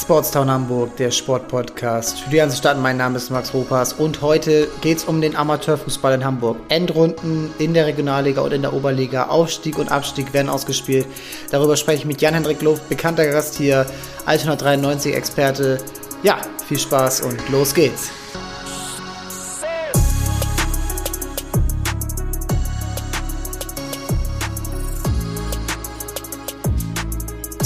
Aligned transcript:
Sportstown 0.00 0.50
Hamburg, 0.50 0.96
der 0.96 1.10
Sportpodcast. 1.10 2.20
Für 2.20 2.30
die 2.30 2.38
ganze 2.38 2.56
Stadt, 2.56 2.78
mein 2.78 2.96
Name 2.96 3.18
ist 3.18 3.30
Max 3.30 3.52
Ropas 3.52 3.92
und 3.92 4.22
heute 4.22 4.68
geht 4.80 4.98
es 4.98 5.04
um 5.04 5.20
den 5.20 5.36
Amateurfußball 5.36 6.14
in 6.14 6.24
Hamburg. 6.24 6.56
Endrunden 6.68 7.50
in 7.58 7.74
der 7.74 7.86
Regionalliga 7.86 8.40
und 8.40 8.52
in 8.52 8.62
der 8.62 8.72
Oberliga, 8.72 9.24
Aufstieg 9.26 9.78
und 9.78 9.92
Abstieg 9.92 10.32
werden 10.32 10.48
ausgespielt. 10.48 11.06
Darüber 11.50 11.76
spreche 11.76 11.98
ich 11.98 12.04
mit 12.06 12.22
Jan-Hendrik 12.22 12.62
Luft, 12.62 12.88
bekannter 12.88 13.26
Gast 13.26 13.56
hier, 13.56 13.84
Altona 14.24 14.56
93 14.56 15.14
Experte. 15.14 15.78
Ja, 16.22 16.38
viel 16.66 16.78
Spaß 16.78 17.20
und 17.20 17.48
los 17.50 17.74
geht's. 17.74 18.10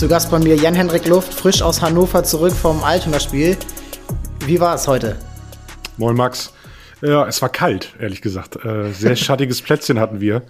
Zu 0.05 0.11
Gast 0.11 0.30
bei 0.30 0.39
mir 0.39 0.55
Jan-Hendrik 0.55 1.07
Luft, 1.07 1.32
frisch 1.32 1.62
aus 1.62 1.80
Hannover 1.80 2.23
zurück 2.25 2.52
vom 2.52 2.84
Altona-Spiel. 2.84 3.57
Wie 4.45 4.60
war 4.60 4.74
es 4.74 4.87
heute? 4.87 5.16
Moin 5.96 6.15
Max. 6.15 6.52
Ja, 7.01 7.27
es 7.27 7.41
war 7.41 7.48
kalt, 7.48 7.95
ehrlich 7.98 8.20
gesagt. 8.20 8.62
Äh, 8.66 8.93
sehr 8.93 9.16
schattiges 9.16 9.62
Plätzchen 9.62 9.98
hatten 9.98 10.20
wir 10.20 10.43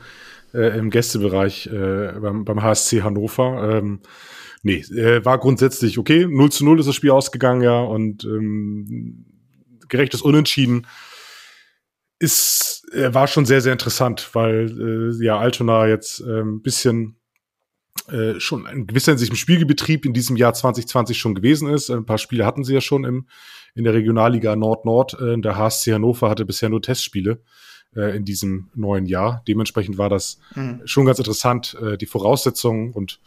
äh, 0.54 0.76
im 0.76 0.90
Gästebereich 0.90 1.68
äh, 1.68 2.14
beim, 2.20 2.44
beim, 2.44 2.64
HSC 2.64 3.02
Hannover. 3.02 3.78
Ähm, 3.78 4.00
nee, 4.64 4.84
war 5.22 5.38
grundsätzlich 5.38 5.98
okay. 5.98 6.26
0 6.28 6.50
zu 6.50 6.64
0 6.64 6.80
ist 6.80 6.86
das 6.86 6.96
Spiel 6.96 7.12
ausgegangen, 7.12 7.62
ja, 7.62 7.78
und 7.78 8.24
ähm, 8.24 9.24
gerechtes 9.88 10.20
Unentschieden 10.20 10.88
ist, 12.18 12.88
war 12.92 13.28
schon 13.28 13.46
sehr, 13.46 13.60
sehr 13.60 13.72
interessant, 13.72 14.30
weil 14.32 15.14
ja 15.20 15.38
Altona 15.38 15.86
jetzt 15.86 16.18
ein 16.18 16.60
bisschen 16.60 17.20
äh, 18.08 18.38
schon 18.40 18.66
in 18.66 18.86
gewisser 18.86 19.12
Hinsicht 19.12 19.30
im 19.30 19.36
Spielbetrieb 19.36 20.04
in 20.04 20.12
diesem 20.12 20.36
Jahr 20.36 20.54
2020 20.54 21.18
schon 21.18 21.34
gewesen 21.34 21.68
ist. 21.68 21.90
Ein 21.90 22.06
paar 22.06 22.18
Spiele 22.18 22.44
hatten 22.44 22.64
sie 22.64 22.74
ja 22.74 22.80
schon 22.80 23.04
im, 23.04 23.26
in 23.74 23.84
der 23.84 23.94
Regionalliga 23.94 24.56
Nord-Nord. 24.56 25.20
Äh, 25.20 25.40
der 25.40 25.56
HSC 25.56 25.92
Hannover 25.94 26.28
hatte 26.28 26.44
bisher 26.44 26.68
nur 26.68 26.82
Testspiele 26.82 27.40
äh, 27.96 28.16
in 28.16 28.24
diesem 28.24 28.68
neuen 28.74 29.06
Jahr. 29.06 29.42
Dementsprechend 29.48 29.98
war 29.98 30.08
das 30.08 30.38
mhm. 30.54 30.82
schon 30.84 31.06
ganz 31.06 31.18
interessant, 31.18 31.76
äh, 31.80 31.96
die 31.96 32.06
Voraussetzungen 32.06 32.92
und 32.92 33.20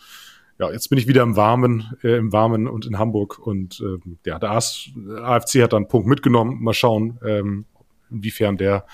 ja, 0.60 0.72
jetzt 0.72 0.90
bin 0.90 0.98
ich 0.98 1.08
wieder 1.08 1.22
im 1.22 1.36
Warmen, 1.36 1.96
äh, 2.04 2.18
im 2.18 2.34
Warmen 2.34 2.68
und 2.68 2.86
in 2.86 2.98
Hamburg 2.98 3.38
und 3.40 3.80
äh, 3.80 4.00
ja, 4.26 4.40
der 4.40 4.52
AFC 4.52 5.62
hat 5.62 5.74
dann 5.74 5.84
einen 5.84 5.88
Punkt 5.88 6.08
mitgenommen. 6.08 6.64
Mal 6.64 6.74
schauen, 6.74 7.20
ähm, 7.24 7.66
inwiefern 8.10 8.58
der 8.58 8.86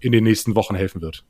in 0.00 0.12
den 0.12 0.24
nächsten 0.24 0.56
Wochen 0.56 0.74
helfen 0.74 1.00
wird. 1.00 1.24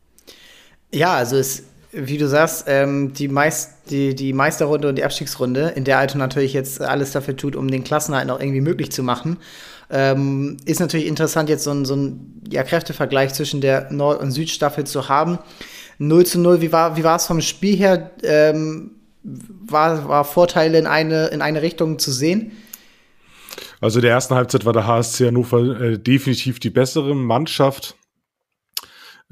Ja, 0.94 1.14
also 1.14 1.36
es 1.36 1.64
wie 1.92 2.16
du 2.16 2.26
sagst, 2.26 2.64
ähm, 2.68 3.12
die, 3.12 3.28
Meist, 3.28 3.90
die, 3.90 4.14
die 4.14 4.32
Meisterrunde 4.32 4.88
und 4.88 4.96
die 4.96 5.04
Abstiegsrunde, 5.04 5.72
in 5.76 5.84
der 5.84 5.98
Alto 5.98 6.16
natürlich 6.16 6.54
jetzt 6.54 6.80
alles 6.80 7.12
dafür 7.12 7.36
tut, 7.36 7.54
um 7.54 7.70
den 7.70 7.84
Klassenhalt 7.84 8.26
noch 8.26 8.40
irgendwie 8.40 8.62
möglich 8.62 8.90
zu 8.90 9.02
machen, 9.02 9.36
ähm, 9.90 10.56
ist 10.64 10.80
natürlich 10.80 11.06
interessant, 11.06 11.50
jetzt 11.50 11.64
so 11.64 11.70
ein, 11.70 11.84
so 11.84 11.94
ein 11.94 12.42
ja, 12.50 12.62
Kräftevergleich 12.62 13.34
zwischen 13.34 13.60
der 13.60 13.92
Nord- 13.92 14.20
und 14.20 14.32
Südstaffel 14.32 14.84
zu 14.84 15.10
haben. 15.10 15.38
0 15.98 16.24
zu 16.24 16.40
0, 16.40 16.62
wie 16.62 16.72
war, 16.72 17.16
es 17.16 17.26
vom 17.26 17.42
Spiel 17.42 17.76
her? 17.76 18.10
Ähm, 18.22 18.92
war, 19.22 20.08
war 20.08 20.24
Vorteile 20.24 20.78
in 20.78 20.86
eine, 20.86 21.26
in 21.26 21.42
eine 21.42 21.62
Richtung 21.62 21.98
zu 21.98 22.10
sehen? 22.10 22.52
Also 23.80 24.00
der 24.00 24.12
ersten 24.12 24.34
Halbzeit 24.34 24.64
war 24.64 24.72
der 24.72 24.86
HSC 24.86 25.26
Hannover 25.26 25.80
äh, 25.80 25.98
definitiv 25.98 26.58
die 26.58 26.70
bessere 26.70 27.14
Mannschaft 27.14 27.96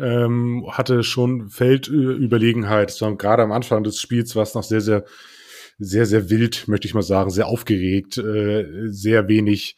ähm, 0.01 0.67
hatte 0.71 1.03
schon 1.03 1.49
Feldüberlegenheit. 1.49 2.91
So, 2.91 3.15
gerade 3.17 3.43
am 3.43 3.53
Anfang 3.53 3.85
des 3.85 4.01
Spiels 4.01 4.35
war 4.37 4.43
es 4.43 4.55
noch 4.55 4.63
sehr, 4.63 4.81
sehr, 4.81 5.05
sehr, 5.79 6.07
sehr 6.07 6.31
wild, 6.31 6.69
möchte 6.69 6.87
ich 6.87 6.95
mal 6.95 7.03
sagen, 7.03 7.31
sehr 7.31 7.47
aufgeregt, 7.47 8.19
äh, 8.19 8.89
sehr 8.89 9.29
wenig, 9.29 9.77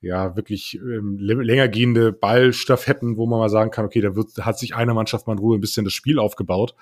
ja, 0.00 0.36
wirklich 0.36 0.76
ähm, 0.76 1.18
länger 1.18 1.68
gehende 1.68 2.12
Ballstaffetten, 2.12 3.16
wo 3.16 3.26
man 3.26 3.40
mal 3.40 3.48
sagen 3.48 3.70
kann, 3.70 3.84
okay, 3.84 4.00
da 4.00 4.14
wird, 4.14 4.36
hat 4.38 4.58
sich 4.58 4.74
eine 4.74 4.94
Mannschaft 4.94 5.26
mal 5.26 5.34
in 5.34 5.38
Ruhe 5.38 5.56
ein 5.56 5.60
bisschen 5.60 5.84
das 5.84 5.94
Spiel 5.94 6.18
aufgebaut. 6.18 6.74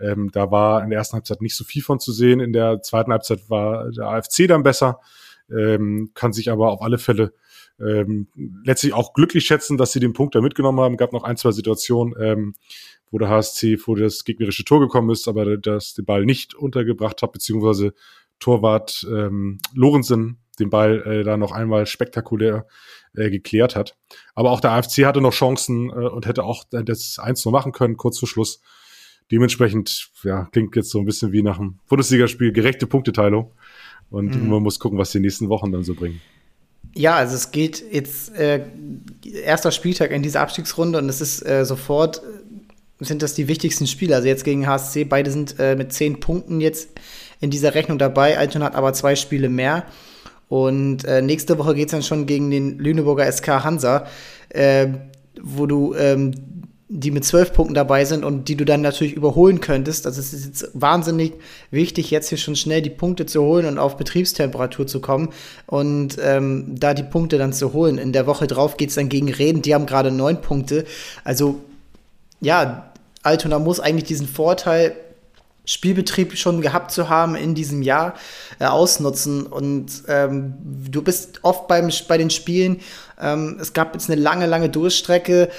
Ähm, 0.00 0.30
da 0.32 0.50
war 0.50 0.82
in 0.82 0.90
der 0.90 0.98
ersten 0.98 1.14
Halbzeit 1.14 1.42
nicht 1.42 1.56
so 1.56 1.64
viel 1.64 1.82
von 1.82 2.00
zu 2.00 2.12
sehen. 2.12 2.40
In 2.40 2.52
der 2.52 2.82
zweiten 2.82 3.12
Halbzeit 3.12 3.48
war 3.48 3.90
der 3.90 4.06
AFC 4.06 4.46
dann 4.46 4.62
besser, 4.62 5.00
ähm, 5.50 6.10
kann 6.14 6.32
sich 6.32 6.50
aber 6.50 6.70
auf 6.70 6.82
alle 6.82 6.98
Fälle 6.98 7.32
ähm, 7.80 8.28
letztlich 8.64 8.92
auch 8.92 9.12
glücklich 9.12 9.46
schätzen, 9.46 9.76
dass 9.76 9.92
sie 9.92 10.00
den 10.00 10.12
Punkt 10.12 10.34
da 10.34 10.40
mitgenommen 10.40 10.80
haben. 10.80 10.96
Gab 10.96 11.12
noch 11.12 11.24
ein, 11.24 11.36
zwei 11.36 11.52
Situationen, 11.52 12.14
ähm, 12.20 12.54
wo 13.10 13.18
der 13.18 13.28
HSC 13.28 13.76
vor 13.76 13.96
das 13.96 14.24
gegnerische 14.24 14.64
Tor 14.64 14.80
gekommen 14.80 15.10
ist, 15.10 15.28
aber 15.28 15.56
das 15.56 15.94
den 15.94 16.04
Ball 16.04 16.24
nicht 16.24 16.54
untergebracht 16.54 17.22
hat, 17.22 17.32
beziehungsweise 17.32 17.94
Torwart 18.38 19.06
ähm, 19.10 19.58
Lorenzen 19.74 20.38
den 20.58 20.70
Ball 20.70 21.02
äh, 21.02 21.24
da 21.24 21.36
noch 21.36 21.52
einmal 21.52 21.86
spektakulär 21.86 22.66
äh, 23.14 23.30
geklärt 23.30 23.74
hat. 23.74 23.96
Aber 24.34 24.50
auch 24.50 24.60
der 24.60 24.72
AFC 24.72 25.04
hatte 25.04 25.20
noch 25.20 25.32
Chancen 25.32 25.90
äh, 25.90 25.92
und 25.92 26.26
hätte 26.26 26.44
auch 26.44 26.64
das 26.70 27.18
1 27.18 27.44
0 27.44 27.52
machen 27.52 27.72
können, 27.72 27.96
kurz 27.96 28.18
vor 28.18 28.28
Schluss. 28.28 28.60
Dementsprechend, 29.30 30.10
ja, 30.24 30.46
klingt 30.52 30.76
jetzt 30.76 30.90
so 30.90 30.98
ein 30.98 31.04
bisschen 31.04 31.32
wie 31.32 31.42
nach 31.42 31.58
einem 31.58 31.78
Bundesligaspiel, 31.88 32.52
gerechte 32.52 32.86
Punkteteilung. 32.86 33.52
Und 34.10 34.34
mhm. 34.34 34.50
man 34.50 34.62
muss 34.62 34.80
gucken, 34.80 34.98
was 34.98 35.12
die 35.12 35.20
nächsten 35.20 35.48
Wochen 35.48 35.70
dann 35.70 35.84
so 35.84 35.94
bringen. 35.94 36.20
Ja, 36.94 37.16
also 37.16 37.36
es 37.36 37.52
geht 37.52 37.84
jetzt 37.92 38.34
äh, 38.34 38.62
erster 39.44 39.70
Spieltag 39.70 40.10
in 40.10 40.22
dieser 40.22 40.40
Abstiegsrunde 40.40 40.98
und 40.98 41.08
es 41.08 41.20
ist 41.20 41.46
äh, 41.46 41.64
sofort 41.64 42.18
äh, 42.18 43.04
sind 43.04 43.22
das 43.22 43.34
die 43.34 43.48
wichtigsten 43.48 43.86
Spiele. 43.86 44.14
Also 44.16 44.28
jetzt 44.28 44.44
gegen 44.44 44.66
HSC, 44.66 45.04
beide 45.04 45.30
sind 45.30 45.56
äh, 45.58 45.76
mit 45.76 45.92
zehn 45.92 46.20
Punkten 46.20 46.60
jetzt 46.60 46.90
in 47.40 47.50
dieser 47.50 47.74
Rechnung 47.74 47.98
dabei. 47.98 48.38
Alton 48.38 48.62
hat 48.62 48.74
aber 48.74 48.92
zwei 48.92 49.16
Spiele 49.16 49.48
mehr. 49.48 49.84
Und 50.48 51.04
äh, 51.04 51.22
nächste 51.22 51.58
Woche 51.58 51.74
geht 51.74 51.86
es 51.86 51.92
dann 51.92 52.02
schon 52.02 52.26
gegen 52.26 52.50
den 52.50 52.78
Lüneburger 52.78 53.30
SK 53.30 53.64
Hansa, 53.64 54.06
äh, 54.48 54.88
wo 55.40 55.66
du 55.66 55.94
ähm, 55.94 56.32
die 56.92 57.12
mit 57.12 57.24
zwölf 57.24 57.52
Punkten 57.52 57.74
dabei 57.74 58.04
sind 58.04 58.24
und 58.24 58.48
die 58.48 58.56
du 58.56 58.64
dann 58.64 58.80
natürlich 58.80 59.14
überholen 59.14 59.60
könntest. 59.60 60.06
Also 60.06 60.18
es 60.20 60.32
ist 60.32 60.44
jetzt 60.44 60.70
wahnsinnig 60.74 61.34
wichtig, 61.70 62.10
jetzt 62.10 62.30
hier 62.30 62.38
schon 62.38 62.56
schnell 62.56 62.82
die 62.82 62.90
Punkte 62.90 63.26
zu 63.26 63.42
holen 63.42 63.66
und 63.66 63.78
auf 63.78 63.96
Betriebstemperatur 63.96 64.88
zu 64.88 65.00
kommen 65.00 65.28
und 65.66 66.16
ähm, 66.20 66.74
da 66.80 66.92
die 66.92 67.04
Punkte 67.04 67.38
dann 67.38 67.52
zu 67.52 67.72
holen. 67.72 67.96
In 67.96 68.12
der 68.12 68.26
Woche 68.26 68.48
drauf 68.48 68.76
geht 68.76 68.88
es 68.88 68.96
dann 68.96 69.08
gegen 69.08 69.32
Reden, 69.32 69.62
die 69.62 69.72
haben 69.72 69.86
gerade 69.86 70.10
neun 70.10 70.40
Punkte. 70.40 70.84
Also 71.22 71.60
ja, 72.40 72.90
Altona 73.22 73.60
muss 73.60 73.78
eigentlich 73.78 74.08
diesen 74.08 74.26
Vorteil 74.26 74.96
Spielbetrieb 75.66 76.36
schon 76.36 76.62
gehabt 76.62 76.90
zu 76.90 77.08
haben 77.08 77.36
in 77.36 77.54
diesem 77.54 77.82
Jahr 77.82 78.14
äh, 78.58 78.64
ausnutzen. 78.64 79.46
Und 79.46 80.02
ähm, 80.08 80.54
du 80.90 81.02
bist 81.02 81.38
oft 81.42 81.68
beim, 81.68 81.90
bei 82.08 82.18
den 82.18 82.30
Spielen, 82.30 82.80
ähm, 83.20 83.58
es 83.60 83.72
gab 83.72 83.94
jetzt 83.94 84.10
eine 84.10 84.20
lange, 84.20 84.46
lange 84.46 84.68
Durchstrecke, 84.68 85.50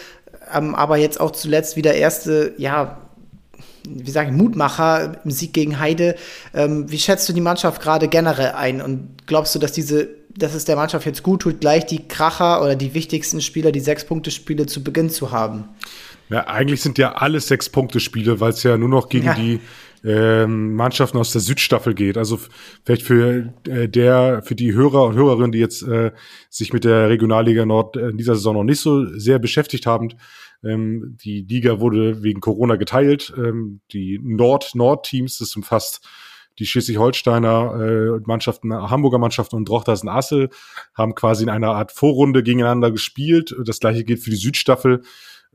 ähm, 0.54 0.76
aber 0.76 0.98
jetzt 0.98 1.20
auch 1.20 1.32
zuletzt 1.32 1.76
wieder 1.76 1.94
erste, 1.94 2.54
ja, 2.58 2.98
wie 3.88 4.12
sage 4.12 4.30
ich, 4.30 4.36
Mutmacher 4.36 5.20
im 5.24 5.32
Sieg 5.32 5.54
gegen 5.54 5.80
Heide. 5.80 6.16
Ähm, 6.54 6.90
wie 6.92 7.00
schätzt 7.00 7.28
du 7.30 7.34
die 7.34 7.42
Mannschaft 7.42 7.82
gerade 7.82 8.08
generell 8.08 8.52
ein? 8.52 8.82
Und 8.82 9.26
glaubst 9.26 9.56
du, 9.56 9.60
dass 9.60 9.72
diese, 9.72 10.10
dass 10.36 10.54
es 10.54 10.66
der 10.66 10.76
Mannschaft 10.76 11.06
jetzt 11.06 11.24
gut 11.24 11.42
tut, 11.42 11.62
gleich 11.62 11.86
die 11.86 12.08
Kracher 12.08 12.62
oder 12.62 12.76
die 12.76 12.94
wichtigsten 12.94 13.42
Spieler, 13.42 13.72
die 13.72 13.80
Sechs-Punkte-Spiele 13.80 14.66
zu 14.66 14.84
Beginn 14.84 15.10
zu 15.10 15.32
haben? 15.32 15.66
Ja, 16.30 16.48
eigentlich 16.48 16.82
sind 16.82 16.98
ja 16.98 17.14
alle 17.14 17.40
Sechs-Punkte-Spiele, 17.40 18.40
weil 18.40 18.52
es 18.52 18.64
ja 18.64 18.78
nur 18.78 18.90
noch 18.90 19.10
gegen 19.10 19.26
ja. 19.26 19.34
die 19.34 19.60
ähm, 20.04 20.76
Mannschaften 20.76 21.18
aus 21.18 21.32
der 21.32 21.42
Südstaffel 21.42 21.94
geht. 21.94 22.18
Also 22.18 22.40
vielleicht 22.84 23.04
für 23.04 23.54
äh, 23.68 23.88
der, 23.88 24.42
für 24.44 24.56
die 24.56 24.74
Hörer 24.74 25.06
und 25.06 25.16
Hörerinnen, 25.16 25.52
die 25.52 25.60
jetzt 25.60 25.84
äh, 25.84 26.12
sich 26.50 26.74
mit 26.74 26.84
der 26.84 27.10
Regionalliga 27.10 27.66
Nord 27.66 27.98
in 27.98 28.18
dieser 28.18 28.36
Saison 28.36 28.56
noch 28.56 28.64
nicht 28.64 28.80
so 28.80 29.06
sehr 29.18 29.40
beschäftigt 29.40 29.86
haben, 29.86 30.10
ähm, 30.64 31.18
die 31.24 31.42
Liga 31.42 31.80
wurde 31.80 32.24
wegen 32.24 32.42
Corona 32.42 32.76
geteilt. 32.76 33.34
Ähm, 33.38 33.82
die 33.92 34.20
Nord-Nord-Teams, 34.24 35.38
das 35.38 35.56
umfasst 35.56 36.08
die 36.60 36.66
Schleswig-Holsteiner 36.66 37.76
äh, 37.80 38.22
Mannschaften, 38.26 38.74
Hamburger 38.74 39.18
Mannschaften 39.18 39.56
und 39.56 39.68
Drochtersen 39.70 40.10
Assel 40.10 40.50
haben 40.94 41.16
quasi 41.16 41.44
in 41.44 41.50
einer 41.50 41.72
Art 41.72 41.92
Vorrunde 41.92 42.44
gegeneinander 42.44 42.92
gespielt. 42.92 43.56
Das 43.66 43.80
gleiche 43.80 44.04
gilt 44.04 44.20
für 44.20 44.30
die 44.30 44.36
Südstaffel. 44.36 45.02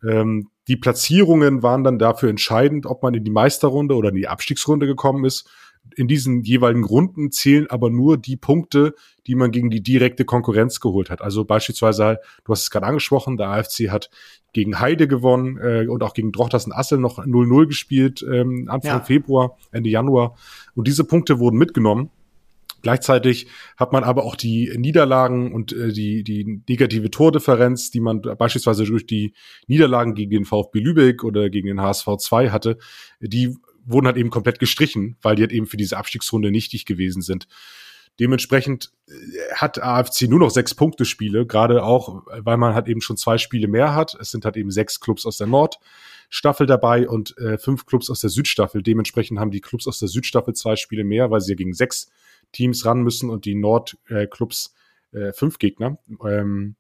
Ähm, 0.05 0.49
die 0.69 0.77
Platzierungen 0.77 1.63
waren 1.63 1.85
dann 1.85 1.99
dafür 1.99 2.29
entscheidend, 2.29 2.87
ob 2.87 3.03
man 3.03 3.15
in 3.15 3.25
die 3.25 3.31
Meisterrunde 3.31 3.95
oder 3.95 4.09
in 4.09 4.17
die 4.17 4.29
Abstiegsrunde 4.29 4.87
gekommen 4.87 5.25
ist. 5.25 5.49
In 5.95 6.09
diesen 6.09 6.43
jeweiligen 6.43 6.85
Runden 6.85 7.31
zählen 7.31 7.69
aber 7.71 7.91
nur 7.91 8.19
die 8.19 8.37
Punkte, 8.37 8.95
die 9.29 9.37
man 9.37 9.53
gegen 9.53 9.71
die 9.71 9.83
direkte 9.83 10.25
Konkurrenz 10.25 10.81
geholt 10.81 11.11
hat. 11.11 11.23
Also 11.23 11.45
beispielsweise, 11.45 12.19
du 12.45 12.53
hast 12.53 12.63
es 12.63 12.71
gerade 12.71 12.87
angesprochen, 12.87 13.37
der 13.37 13.51
AFC 13.51 13.91
hat 13.91 14.11
gegen 14.53 14.81
Heide 14.81 15.07
gewonnen 15.07 15.59
äh, 15.59 15.87
und 15.87 16.03
auch 16.03 16.15
gegen 16.15 16.33
Drochtersen 16.33 16.73
Assel 16.73 16.99
noch 16.99 17.19
0-0 17.19 17.67
gespielt, 17.67 18.27
ähm, 18.29 18.67
Anfang 18.69 18.99
ja. 18.99 19.01
Februar, 19.01 19.57
Ende 19.71 19.91
Januar. 19.91 20.37
Und 20.75 20.89
diese 20.89 21.05
Punkte 21.05 21.39
wurden 21.39 21.57
mitgenommen. 21.57 22.11
Gleichzeitig 22.87 23.49
hat 23.77 23.91
man 23.91 24.05
aber 24.05 24.23
auch 24.23 24.37
die 24.37 24.73
Niederlagen 24.79 25.53
und 25.53 25.73
äh, 25.73 25.93
die, 25.93 26.23
die 26.23 26.63
negative 26.69 27.11
Tordifferenz, 27.11 27.91
die 27.91 27.99
man 27.99 28.23
beispielsweise 28.23 28.85
durch 28.85 29.09
die 29.09 29.35
Niederlagen 29.67 30.15
gegen 30.15 30.31
den 30.31 30.45
VfB 30.45 30.79
Lübeck 30.79 31.25
oder 31.25 31.51
gegen 31.51 31.67
den 31.67 31.81
HSV 31.81 32.07
2 32.17 32.51
hatte, 32.51 32.79
die 33.19 33.57
wurden 33.85 34.07
halt 34.07 34.17
eben 34.17 34.31
komplett 34.31 34.61
gestrichen, 34.61 35.17
weil 35.21 35.35
die 35.35 35.43
halt 35.43 35.51
eben 35.51 35.67
für 35.67 35.77
diese 35.77 35.97
Abstiegsrunde 35.97 36.53
nichtig 36.53 36.87
gewesen 36.87 37.23
sind. 37.23 37.49
Dementsprechend 38.21 38.93
äh, 39.09 39.13
hat 39.57 39.83
AFC 39.83 40.29
nur 40.29 40.39
noch 40.39 40.51
sechs 40.51 40.73
Punkte 40.73 41.05
Spiele, 41.05 41.45
gerade 41.45 41.83
auch, 41.83 42.23
weil 42.39 42.57
man 42.57 42.75
halt 42.75 42.87
eben 42.87 43.01
schon 43.01 43.17
zwei 43.17 43.37
Spiele 43.37 43.67
mehr 43.67 43.97
hat. 43.97 44.17
Es 44.21 44.31
sind 44.31 44.45
halt 44.45 44.57
eben 44.57 44.71
sechs 44.71 45.01
Clubs 45.01 45.27
aus 45.27 45.39
der 45.39 45.49
Nordstaffel 45.49 46.69
dabei 46.69 47.09
und 47.09 47.37
äh, 47.39 47.59
fünf 47.59 47.85
Clubs 47.85 48.11
aus 48.11 48.21
der 48.21 48.31
Südstaffel. 48.31 48.85
Dementsprechend 48.85 49.41
haben 49.41 49.51
die 49.51 49.61
Clubs 49.61 49.89
aus 49.89 49.99
der 49.99 50.07
Südstaffel 50.07 50.55
zwei 50.55 50.77
Spiele 50.77 51.03
mehr, 51.03 51.33
weil 51.33 51.41
sie 51.41 51.51
ja 51.51 51.57
gegen 51.57 51.75
sechs 51.75 52.13
Teams 52.53 52.85
ran 52.85 53.03
müssen 53.03 53.31
und 53.31 53.45
die 53.45 53.55
Nordclubs 53.55 54.75
äh, 55.13 55.33
fünf 55.33 55.59
Gegner. 55.59 55.99
Ähm, 56.25 56.77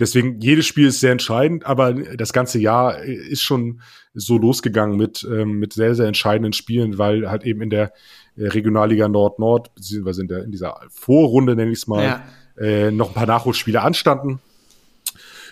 Deswegen, 0.00 0.40
jedes 0.40 0.66
Spiel 0.66 0.86
ist 0.86 1.00
sehr 1.00 1.12
entscheidend, 1.12 1.66
aber 1.66 1.92
das 1.92 2.32
ganze 2.32 2.58
Jahr 2.58 3.02
ist 3.02 3.42
schon 3.42 3.82
so 4.14 4.38
losgegangen 4.38 4.96
mit, 4.96 5.28
ähm, 5.30 5.58
mit 5.58 5.74
sehr, 5.74 5.94
sehr 5.94 6.06
entscheidenden 6.06 6.54
Spielen, 6.54 6.96
weil 6.96 7.30
halt 7.30 7.44
eben 7.44 7.60
in 7.60 7.68
der 7.68 7.92
äh, 8.34 8.46
Regionalliga 8.46 9.08
Nord-Nord, 9.08 9.74
beziehungsweise 9.74 10.22
in, 10.22 10.28
der, 10.28 10.44
in 10.44 10.52
dieser 10.52 10.80
Vorrunde, 10.88 11.54
nenne 11.54 11.70
ich 11.70 11.80
es 11.80 11.86
mal, 11.86 12.02
ja. 12.02 12.22
äh, 12.58 12.90
noch 12.90 13.08
ein 13.08 13.14
paar 13.14 13.26
Nachholspiele 13.26 13.82
anstanden. 13.82 14.40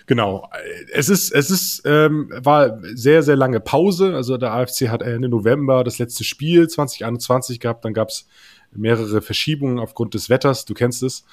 Genau. 0.07 0.49
Es 0.91 1.09
ist, 1.09 1.31
es 1.31 1.51
ist, 1.51 1.83
ähm, 1.85 2.31
war 2.35 2.79
sehr, 2.95 3.21
sehr 3.21 3.35
lange 3.35 3.59
Pause. 3.59 4.15
Also 4.15 4.37
der 4.37 4.53
AFC 4.53 4.89
hat 4.89 5.03
Ende 5.03 5.29
November 5.29 5.83
das 5.83 5.99
letzte 5.99 6.23
Spiel 6.23 6.67
2021 6.67 7.59
gehabt. 7.59 7.85
Dann 7.85 7.93
gab 7.93 8.09
es 8.09 8.25
mehrere 8.71 9.21
Verschiebungen 9.21 9.79
aufgrund 9.79 10.13
des 10.13 10.29
Wetters. 10.29 10.65
Du 10.65 10.73
kennst 10.73 11.03
es. 11.03 11.25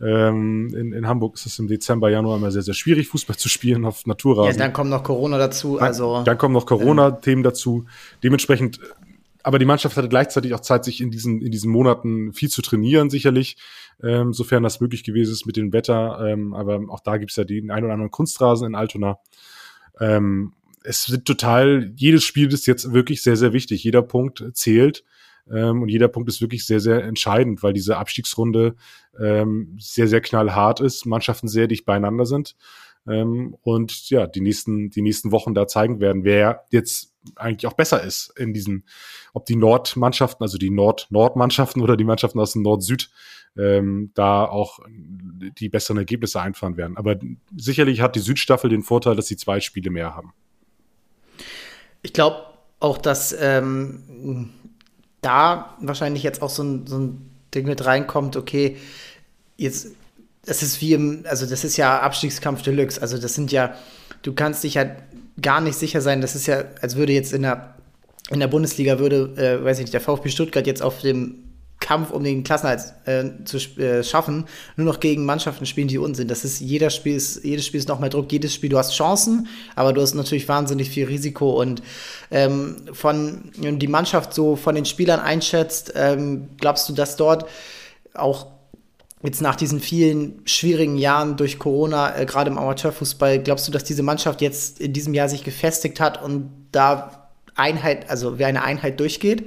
Ähm, 0.00 0.74
in, 0.74 0.92
in 0.92 1.06
Hamburg 1.06 1.34
ist 1.34 1.46
es 1.46 1.58
im 1.58 1.68
Dezember, 1.68 2.10
Januar 2.10 2.38
immer 2.38 2.50
sehr, 2.50 2.62
sehr 2.62 2.74
schwierig, 2.74 3.08
Fußball 3.08 3.36
zu 3.36 3.48
spielen 3.48 3.84
auf 3.84 4.06
Naturrasen. 4.06 4.52
Ja, 4.52 4.58
dann 4.58 4.72
kommt 4.72 4.90
noch 4.90 5.02
Corona 5.02 5.36
dazu. 5.36 5.78
Also, 5.78 6.16
dann, 6.16 6.24
dann 6.24 6.38
kommen 6.38 6.54
noch 6.54 6.64
Corona-Themen 6.64 7.42
dazu. 7.42 7.84
Dementsprechend, 8.22 8.80
aber 9.42 9.58
die 9.58 9.66
Mannschaft 9.66 9.96
hatte 9.96 10.08
gleichzeitig 10.08 10.54
auch 10.54 10.60
Zeit, 10.60 10.84
sich 10.84 11.02
in 11.02 11.10
diesen, 11.10 11.42
in 11.42 11.50
diesen 11.50 11.70
Monaten 11.70 12.32
viel 12.32 12.48
zu 12.48 12.62
trainieren, 12.62 13.10
sicherlich, 13.10 13.58
ähm, 14.02 14.32
sofern 14.32 14.62
das 14.62 14.80
möglich 14.80 15.04
gewesen 15.04 15.32
ist 15.32 15.44
mit 15.44 15.56
dem 15.56 15.72
Wetter. 15.72 16.26
Ähm, 16.26 16.54
aber 16.54 16.80
auch 16.88 17.00
da 17.00 17.18
gibt's 17.18 17.36
ja 17.36 17.44
den 17.44 17.70
ein 17.70 17.84
oder 17.84 17.92
anderen 17.92 18.10
Kunstrasen 18.10 18.68
in 18.68 18.74
Altona. 18.74 19.18
Ähm, 20.00 20.54
es 20.82 21.10
wird 21.10 21.26
total, 21.26 21.92
jedes 21.96 22.24
Spiel 22.24 22.50
ist 22.50 22.66
jetzt 22.66 22.94
wirklich 22.94 23.22
sehr, 23.22 23.36
sehr 23.36 23.52
wichtig. 23.52 23.84
Jeder 23.84 24.00
Punkt 24.00 24.42
zählt. 24.54 25.04
Ähm, 25.50 25.82
und 25.82 25.88
jeder 25.88 26.08
Punkt 26.08 26.28
ist 26.28 26.40
wirklich 26.40 26.66
sehr, 26.66 26.80
sehr 26.80 27.04
entscheidend, 27.04 27.62
weil 27.62 27.72
diese 27.72 27.96
Abstiegsrunde 27.96 28.74
ähm, 29.18 29.76
sehr, 29.78 30.08
sehr 30.08 30.20
knallhart 30.20 30.80
ist, 30.80 31.06
Mannschaften 31.06 31.48
sehr 31.48 31.66
dicht 31.68 31.84
beieinander 31.84 32.26
sind. 32.26 32.56
Ähm, 33.06 33.56
und 33.62 34.10
ja, 34.10 34.26
die 34.26 34.40
nächsten, 34.40 34.90
die 34.90 35.02
nächsten 35.02 35.32
Wochen 35.32 35.54
da 35.54 35.66
zeigen 35.66 36.00
werden, 36.00 36.24
wer 36.24 36.64
jetzt 36.70 37.14
eigentlich 37.36 37.66
auch 37.66 37.76
besser 37.76 38.02
ist 38.02 38.32
in 38.38 38.54
diesen, 38.54 38.84
ob 39.34 39.46
die 39.46 39.56
Nordmannschaften, 39.56 40.42
also 40.42 40.58
die 40.58 40.70
Nord-Nord-Mannschaften 40.70 41.82
oder 41.82 41.96
die 41.96 42.04
Mannschaften 42.04 42.40
aus 42.40 42.52
dem 42.52 42.62
Nord-Süd, 42.62 43.10
ähm, 43.56 44.10
da 44.14 44.44
auch 44.44 44.78
die 44.88 45.68
besseren 45.68 45.98
Ergebnisse 45.98 46.40
einfahren 46.40 46.76
werden. 46.76 46.96
Aber 46.96 47.16
sicherlich 47.56 48.00
hat 48.00 48.16
die 48.16 48.20
Südstaffel 48.20 48.70
den 48.70 48.82
Vorteil, 48.82 49.16
dass 49.16 49.26
sie 49.26 49.36
zwei 49.36 49.60
Spiele 49.60 49.90
mehr 49.90 50.14
haben. 50.14 50.32
Ich 52.02 52.12
glaube 52.12 52.44
auch, 52.78 52.96
dass 52.96 53.36
ähm, 53.38 54.50
da 55.20 55.76
wahrscheinlich 55.80 56.22
jetzt 56.22 56.42
auch 56.42 56.50
so 56.50 56.62
ein, 56.62 56.86
so 56.86 56.98
ein 56.98 57.30
Ding 57.54 57.66
mit 57.66 57.84
reinkommt, 57.84 58.36
okay, 58.36 58.76
jetzt, 59.56 59.88
das 60.44 60.62
ist 60.62 60.80
wie 60.80 60.94
im, 60.94 61.24
also 61.28 61.46
das 61.46 61.64
ist 61.64 61.76
ja 61.76 62.00
Abstiegskampf 62.00 62.62
Deluxe, 62.62 63.00
also 63.00 63.18
das 63.18 63.34
sind 63.34 63.52
ja, 63.52 63.74
du 64.22 64.32
kannst 64.32 64.64
dich 64.64 64.74
ja 64.74 64.86
gar 65.40 65.60
nicht 65.60 65.76
sicher 65.76 66.00
sein, 66.00 66.20
das 66.20 66.34
ist 66.34 66.46
ja, 66.46 66.64
als 66.80 66.96
würde 66.96 67.12
jetzt 67.12 67.32
in 67.32 67.42
der, 67.42 67.74
in 68.30 68.40
der 68.40 68.48
Bundesliga 68.48 68.98
würde, 68.98 69.32
äh, 69.36 69.64
weiß 69.64 69.78
ich 69.78 69.84
nicht, 69.84 69.94
der 69.94 70.00
VfB 70.00 70.28
Stuttgart 70.30 70.66
jetzt 70.66 70.82
auf 70.82 71.00
dem 71.00 71.49
Kampf 71.90 72.12
um 72.12 72.22
den 72.22 72.44
Klassenhalt 72.44 72.94
äh, 73.04 73.24
zu 73.44 73.56
äh, 73.80 74.04
schaffen, 74.04 74.44
nur 74.76 74.86
noch 74.86 75.00
gegen 75.00 75.24
Mannschaften 75.24 75.66
spielen, 75.66 75.88
die 75.88 75.98
unten 75.98 76.14
sind. 76.14 76.30
Das 76.30 76.44
ist, 76.44 76.60
jeder 76.60 76.88
Spiel 76.88 77.16
ist, 77.16 77.42
jedes 77.42 77.66
Spiel 77.66 77.80
ist 77.80 77.88
noch 77.88 77.98
mehr 77.98 78.10
Druck, 78.10 78.30
jedes 78.30 78.54
Spiel, 78.54 78.70
du 78.70 78.78
hast 78.78 78.94
Chancen, 78.94 79.48
aber 79.74 79.92
du 79.92 80.00
hast 80.00 80.14
natürlich 80.14 80.48
wahnsinnig 80.48 80.88
viel 80.88 81.06
Risiko 81.06 81.60
und 81.60 81.82
ähm, 82.30 82.76
von 82.92 83.50
die 83.56 83.88
Mannschaft 83.88 84.34
so 84.34 84.54
von 84.54 84.76
den 84.76 84.84
Spielern 84.84 85.18
einschätzt, 85.18 85.92
ähm, 85.96 86.50
glaubst 86.58 86.88
du, 86.88 86.92
dass 86.92 87.16
dort 87.16 87.46
auch 88.14 88.46
jetzt 89.24 89.42
nach 89.42 89.56
diesen 89.56 89.80
vielen 89.80 90.42
schwierigen 90.44 90.96
Jahren 90.96 91.36
durch 91.36 91.58
Corona, 91.58 92.16
äh, 92.16 92.24
gerade 92.24 92.52
im 92.52 92.58
Amateurfußball, 92.58 93.40
glaubst 93.40 93.66
du, 93.66 93.72
dass 93.72 93.82
diese 93.82 94.04
Mannschaft 94.04 94.42
jetzt 94.42 94.78
in 94.78 94.92
diesem 94.92 95.12
Jahr 95.12 95.28
sich 95.28 95.42
gefestigt 95.42 95.98
hat 95.98 96.22
und 96.22 96.52
da 96.70 97.28
Einheit, 97.56 98.08
also 98.08 98.38
wie 98.38 98.44
eine 98.44 98.62
Einheit 98.62 99.00
durchgeht? 99.00 99.42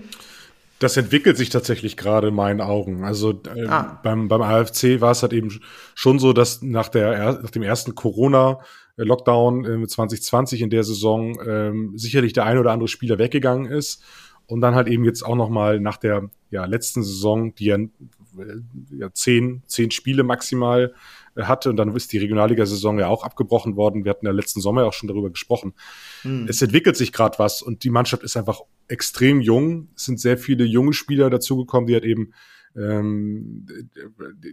Das 0.84 0.98
entwickelt 0.98 1.38
sich 1.38 1.50
tatsächlich 1.50 1.96
gerade 1.96 2.28
in 2.28 2.36
meinen 2.36 2.60
Augen. 2.60 3.06
Also 3.06 3.42
äh, 3.56 3.68
ah. 3.68 4.02
beim, 4.04 4.28
beim 4.28 4.42
AFC 4.42 5.00
war 5.00 5.12
es 5.12 5.22
halt 5.22 5.32
eben 5.32 5.50
schon 5.96 6.20
so, 6.20 6.34
dass 6.34 6.62
nach, 6.62 6.90
der, 6.90 7.40
nach 7.42 7.52
dem 7.52 7.64
ersten 7.64 7.96
Corona-Lockdown 7.96 9.84
äh, 9.84 9.88
2020 9.88 10.62
in 10.62 10.70
der 10.70 10.84
Saison 10.84 11.40
ähm, 11.48 11.98
sicherlich 11.98 12.34
der 12.34 12.44
ein 12.44 12.58
oder 12.58 12.74
andere 12.74 12.90
Spieler 12.90 13.18
weggegangen 13.18 13.72
ist. 13.72 14.04
Und 14.46 14.60
dann 14.60 14.76
halt 14.76 14.90
eben 14.90 15.06
jetzt 15.06 15.24
auch 15.24 15.38
noch 15.38 15.48
mal 15.48 15.80
nach 15.80 15.96
der 15.96 16.30
ja, 16.52 16.66
letzten 16.66 17.02
Saison, 17.02 17.56
die 17.56 17.66
ja, 17.68 17.78
äh, 17.78 17.90
ja 18.92 19.10
zehn, 19.14 19.64
zehn 19.68 19.90
Spiele 19.90 20.24
maximal 20.24 20.94
hatte. 21.38 21.70
Und 21.70 21.78
dann 21.78 21.96
ist 21.96 22.14
die 22.14 22.18
Regionalliga-Saison 22.18 23.00
ja 23.00 23.08
auch 23.08 23.24
abgebrochen 23.24 23.76
worden. 23.76 24.06
Wir 24.06 24.12
hatten 24.12 24.26
ja 24.26 24.32
letzten 24.32 24.62
Sommer 24.62 24.82
ja 24.82 24.88
auch 24.88 24.94
schon 24.94 25.08
darüber 25.08 25.30
gesprochen. 25.30 25.74
Hm. 26.22 26.48
Es 26.48 26.62
entwickelt 26.62 26.96
sich 26.96 27.12
gerade 27.12 27.40
was 27.40 27.62
und 27.62 27.84
die 27.84 27.90
Mannschaft 27.90 28.24
ist 28.24 28.38
einfach 28.38 28.62
extrem 28.88 29.42
jung. 29.42 29.90
Es 29.96 30.06
sind 30.06 30.20
sehr 30.20 30.38
viele 30.38 30.64
junge 30.64 30.94
Spieler 30.94 31.30
dazugekommen, 31.30 31.88
die 31.88 31.94
halt 31.94 32.06
eben 32.06 32.34
ähm, 32.76 33.68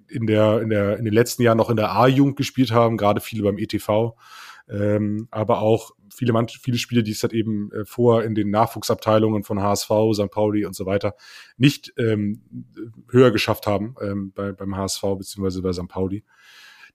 in, 0.09 0.27
der, 0.27 0.61
in, 0.61 0.71
der, 0.71 0.99
in 0.99 1.05
den 1.05 1.15
letzten 1.15 1.43
Jahren 1.43 1.59
noch 1.59 1.71
in 1.71 1.77
der 1.77 1.93
A-Jugend 1.93 2.37
gespielt 2.37 2.71
haben, 2.71 2.97
gerade 2.97 3.21
viele 3.21 3.43
beim 3.43 3.59
ETV. 3.59 4.15
Ähm, 4.69 5.27
aber 5.31 5.63
auch 5.63 5.93
viele, 6.15 6.33
viele 6.49 6.79
Spiele, 6.79 7.03
die 7.03 7.11
es 7.11 7.23
halt 7.23 7.33
eben 7.33 7.73
äh, 7.73 7.85
vor 7.85 8.23
in 8.23 8.35
den 8.35 8.51
Nachwuchsabteilungen 8.51 9.43
von 9.43 9.61
HSV, 9.61 9.91
St. 10.13 10.31
Pauli 10.31 10.65
und 10.65 10.77
so 10.77 10.87
weiter 10.87 11.15
nicht 11.57 11.93
ähm, 11.99 12.43
höher 13.11 13.33
geschafft 13.33 13.67
haben 13.67 13.97
ähm, 14.01 14.33
bei, 14.33 14.53
beim 14.53 14.77
HSV 14.77 15.03
beziehungsweise 15.19 15.63
bei 15.63 15.73
St. 15.73 15.89
Pauli. 15.89 16.25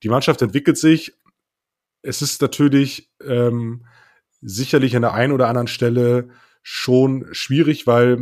Die 0.03 0.09
Mannschaft 0.09 0.41
entwickelt 0.41 0.77
sich. 0.77 1.13
Es 2.01 2.21
ist 2.21 2.41
natürlich 2.41 3.11
ähm, 3.23 3.85
sicherlich 4.41 4.95
an 4.95 5.01
der 5.01 5.13
einen 5.13 5.33
oder 5.33 5.47
anderen 5.47 5.67
Stelle 5.67 6.29
schon 6.61 7.27
schwierig, 7.31 7.85
weil 7.85 8.13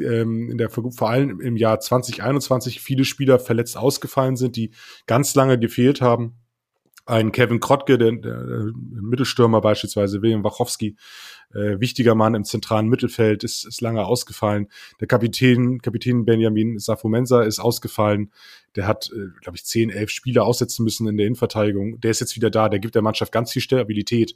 ähm, 0.00 0.50
in 0.50 0.58
der 0.58 0.70
vor 0.70 1.08
allem 1.08 1.40
im 1.40 1.56
Jahr 1.56 1.78
2021 1.78 2.80
viele 2.80 3.04
Spieler 3.04 3.38
verletzt 3.38 3.76
ausgefallen 3.76 4.36
sind, 4.36 4.56
die 4.56 4.72
ganz 5.06 5.34
lange 5.36 5.58
gefehlt 5.58 6.00
haben. 6.00 6.34
Ein 7.06 7.30
Kevin 7.30 7.60
Krottke, 7.60 7.98
der, 7.98 8.12
der 8.12 8.72
Mittelstürmer 8.74 9.60
beispielsweise, 9.60 10.22
William 10.22 10.42
Wachowski, 10.42 10.96
äh, 11.54 11.78
wichtiger 11.78 12.16
Mann 12.16 12.34
im 12.34 12.44
zentralen 12.44 12.88
Mittelfeld, 12.88 13.44
ist, 13.44 13.64
ist 13.64 13.80
lange 13.80 14.04
ausgefallen. 14.04 14.68
Der 15.00 15.06
Kapitän, 15.06 15.80
Kapitän 15.80 16.24
Benjamin 16.24 16.80
Safomensa 16.80 17.42
ist 17.42 17.60
ausgefallen. 17.60 18.32
Der 18.74 18.88
hat, 18.88 19.10
äh, 19.12 19.28
glaube 19.40 19.56
ich, 19.56 19.64
zehn, 19.64 19.90
elf 19.90 20.10
Spiele 20.10 20.42
aussetzen 20.42 20.82
müssen 20.82 21.06
in 21.06 21.16
der 21.16 21.26
Innenverteidigung. 21.26 22.00
Der 22.00 22.10
ist 22.10 22.20
jetzt 22.20 22.34
wieder 22.34 22.50
da. 22.50 22.68
Der 22.68 22.80
gibt 22.80 22.96
der 22.96 23.02
Mannschaft 23.02 23.30
ganz 23.30 23.52
viel 23.52 23.62
Stabilität. 23.62 24.34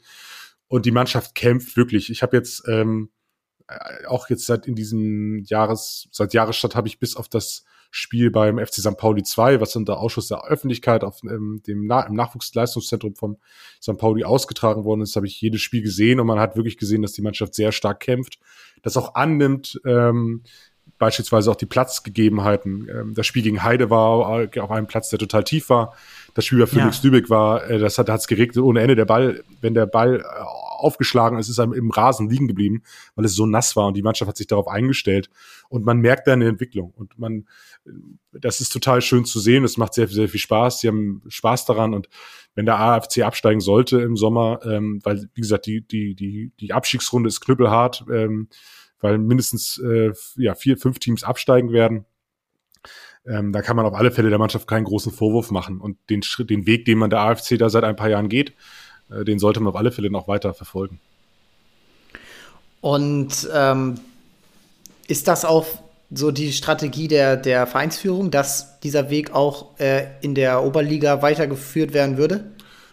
Und 0.69 0.87
die 0.87 0.93
Mannschaft 0.93 1.35
kämpft 1.35 1.77
wirklich. 1.77 2.09
Ich 2.11 2.23
habe 2.23 2.37
jetzt 2.37 2.63
ähm, 2.69 3.11
äh, 3.67 4.07
auch 4.07 4.31
jetzt 4.31 4.47
seit 4.47 4.69
in 4.69 4.77
diesem 4.77 5.43
Jahres, 5.45 6.09
seit 6.13 6.35
Jahresstadt 6.35 6.77
habe 6.77 6.87
ich 6.87 7.01
bis 7.01 7.17
auf 7.17 7.29
das 7.29 7.65
Spiel 7.91 8.31
beim 8.31 8.59
FC 8.59 8.75
St. 8.75 8.97
Pauli 8.97 9.23
2, 9.23 9.61
was 9.61 9.75
unter 9.75 9.99
Ausschuss 9.99 10.29
der 10.29 10.45
Öffentlichkeit 10.45 11.03
auf 11.03 11.23
ähm, 11.25 11.61
dem 11.67 11.87
Na 11.87 12.03
im 12.03 12.15
Nachwuchsleistungszentrum 12.15 13.17
von 13.17 13.39
St. 13.83 13.99
Pauli 13.99 14.25
ausgetragen 14.25 14.85
worden 14.85 15.03
ist, 15.03 15.17
habe 15.17 15.27
ich 15.27 15.41
jedes 15.41 15.61
Spiel 15.61 15.83
gesehen 15.83 16.21
und 16.21 16.27
man 16.27 16.39
hat 16.39 16.57
wirklich 16.57 16.77
gesehen, 16.77 17.03
dass 17.03 17.13
die 17.13 17.23
Mannschaft 17.23 17.55
sehr 17.55 17.73
stark 17.73 18.01
kämpft, 18.01 18.39
das 18.83 18.97
auch 18.97 19.15
annimmt, 19.15 19.81
ähm, 19.85 20.43
beispielsweise 20.99 21.51
auch 21.51 21.57
die 21.57 21.67
Platzgegebenheiten. 21.67 22.89
Ähm, 22.89 23.15
das 23.15 23.27
Spiel 23.27 23.43
gegen 23.43 23.63
Heide 23.63 23.91
war 23.91 24.47
auf 24.61 24.71
einem 24.71 24.87
Platz, 24.87 25.11
der 25.11 25.19
total 25.19 25.43
tief 25.43 25.69
war. 25.69 25.95
Das 26.35 26.45
Spiel 26.45 26.61
bei 26.61 26.67
Felix 26.67 27.03
ja. 27.03 27.11
Lübeck 27.11 27.31
war, 27.31 27.69
äh, 27.69 27.79
das 27.79 27.99
hat 27.99 28.09
es 28.09 28.29
geregnet 28.29 28.59
ohne 28.59 28.81
Ende. 28.81 28.95
Der 28.95 29.07
Ball, 29.07 29.43
wenn 29.61 29.75
der 29.75 29.87
Ball 29.87 30.25
aufgeschlagen 30.81 31.39
ist, 31.39 31.49
ist 31.49 31.59
im 31.59 31.91
Rasen 31.91 32.29
liegen 32.29 32.49
geblieben, 32.49 32.83
weil 33.15 33.25
es 33.25 33.35
so 33.35 33.47
nass 33.47 33.77
war 33.77 33.87
und 33.87 33.97
die 33.97 34.03
Mannschaft 34.03 34.29
hat 34.29 34.37
sich 34.37 34.47
darauf 34.47 34.69
eingestellt. 34.69 35.31
Und 35.69 35.85
man 35.85 35.99
merkt 35.99 36.27
da 36.27 36.33
eine 36.33 36.49
Entwicklung. 36.49 36.93
Und 36.97 37.19
man, 37.19 37.47
das 38.33 38.61
ist 38.61 38.73
total 38.73 39.03
schön 39.03 39.25
zu 39.25 39.41
sehen. 39.41 39.65
Es 39.65 39.77
macht 39.77 39.95
sehr, 39.95 40.09
sehr 40.09 40.29
viel 40.29 40.41
Spaß. 40.41 40.81
Sie 40.81 40.89
haben 40.89 41.23
Spaß 41.29 41.65
daran. 41.67 41.95
Und 41.95 42.09
wenn 42.55 42.67
der 42.67 42.79
AFC 42.79 43.23
absteigen 43.23 43.61
sollte 43.61 44.01
im 44.01 44.17
Sommer, 44.17 44.61
ähm, 44.65 45.01
weil, 45.05 45.29
wie 45.35 45.41
gesagt, 45.41 45.67
die, 45.67 45.87
die, 45.87 46.15
die, 46.15 46.53
die 46.59 46.73
Abstiegsrunde 46.73 47.29
ist 47.29 47.41
knüppelhart, 47.41 48.05
ähm, 48.13 48.49
weil 49.01 49.19
mindestens 49.19 49.79
äh, 49.79 50.13
ja, 50.37 50.55
vier, 50.55 50.77
fünf 50.77 50.99
Teams 50.99 51.25
absteigen 51.25 51.73
werden. 51.73 52.05
Ähm, 53.27 53.53
da 53.53 53.63
kann 53.63 53.77
man 53.77 53.87
auf 53.87 53.95
alle 53.95 54.11
Fälle 54.11 54.31
der 54.31 54.39
Mannschaft 54.39 54.67
keinen 54.67 54.85
großen 54.85 55.13
Vorwurf 55.13 55.51
machen. 55.51 55.81
Und 55.81 55.99
den 56.09 56.23
Schritt, 56.23 56.51
den 56.51 56.67
Weg, 56.67 56.85
den 56.85 56.99
man 56.99 57.11
der 57.11 57.21
AFC 57.21 57.59
da 57.59 57.69
seit 57.69 57.85
ein 57.85 57.97
paar 57.97 58.09
Jahren 58.09 58.29
geht, 58.29 58.55
den 59.11 59.39
sollte 59.39 59.61
man 59.61 59.71
auf 59.71 59.77
alle 59.77 59.93
Fälle 59.93 60.11
noch 60.11 60.29
weiter 60.29 60.55
verfolgen. 60.55 61.01
Und 62.81 63.49
ähm, 63.55 64.01
ist 65.07 65.29
das 65.29 65.45
auch 65.45 65.67
so 66.11 66.31
die 66.31 66.53
Strategie 66.53 67.09
der, 67.09 67.37
der 67.37 67.67
Vereinsführung, 67.67 68.31
dass 68.31 68.81
dieser 68.81 69.11
Weg 69.11 69.33
auch 69.33 69.79
äh, 69.79 70.07
in 70.23 70.35
der 70.35 70.65
Oberliga 70.65 71.23
weitergeführt 71.23 71.93
werden 71.93 72.17
würde? 72.17 72.51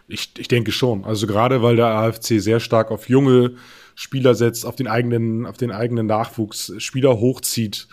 Ich, 0.08 0.32
ich 0.38 0.48
denke 0.48 0.72
schon. 0.72 1.04
Also 1.04 1.28
gerade 1.28 1.62
weil 1.62 1.76
der 1.76 1.88
AFC 1.88 2.40
sehr 2.40 2.60
stark 2.60 2.92
auf 2.92 3.10
junge 3.10 3.56
Spieler 3.96 4.36
setzt, 4.36 4.66
auf 4.66 4.76
den 4.76 4.88
eigenen, 4.88 5.46
auf 5.46 5.58
den 5.58 5.72
eigenen 5.72 6.06
Nachwuchs, 6.06 6.72
Spieler 6.78 7.20
hochzieht, 7.20 7.88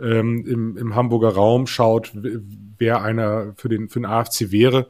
ähm, 0.00 0.44
im, 0.46 0.76
im 0.76 0.94
Hamburger 0.94 1.34
Raum 1.34 1.66
schaut, 1.66 2.12
wer 2.14 3.02
einer 3.02 3.52
für 3.56 3.68
den, 3.68 3.88
für 3.88 4.00
den 4.00 4.06
AFC 4.06 4.50
wäre. 4.50 4.88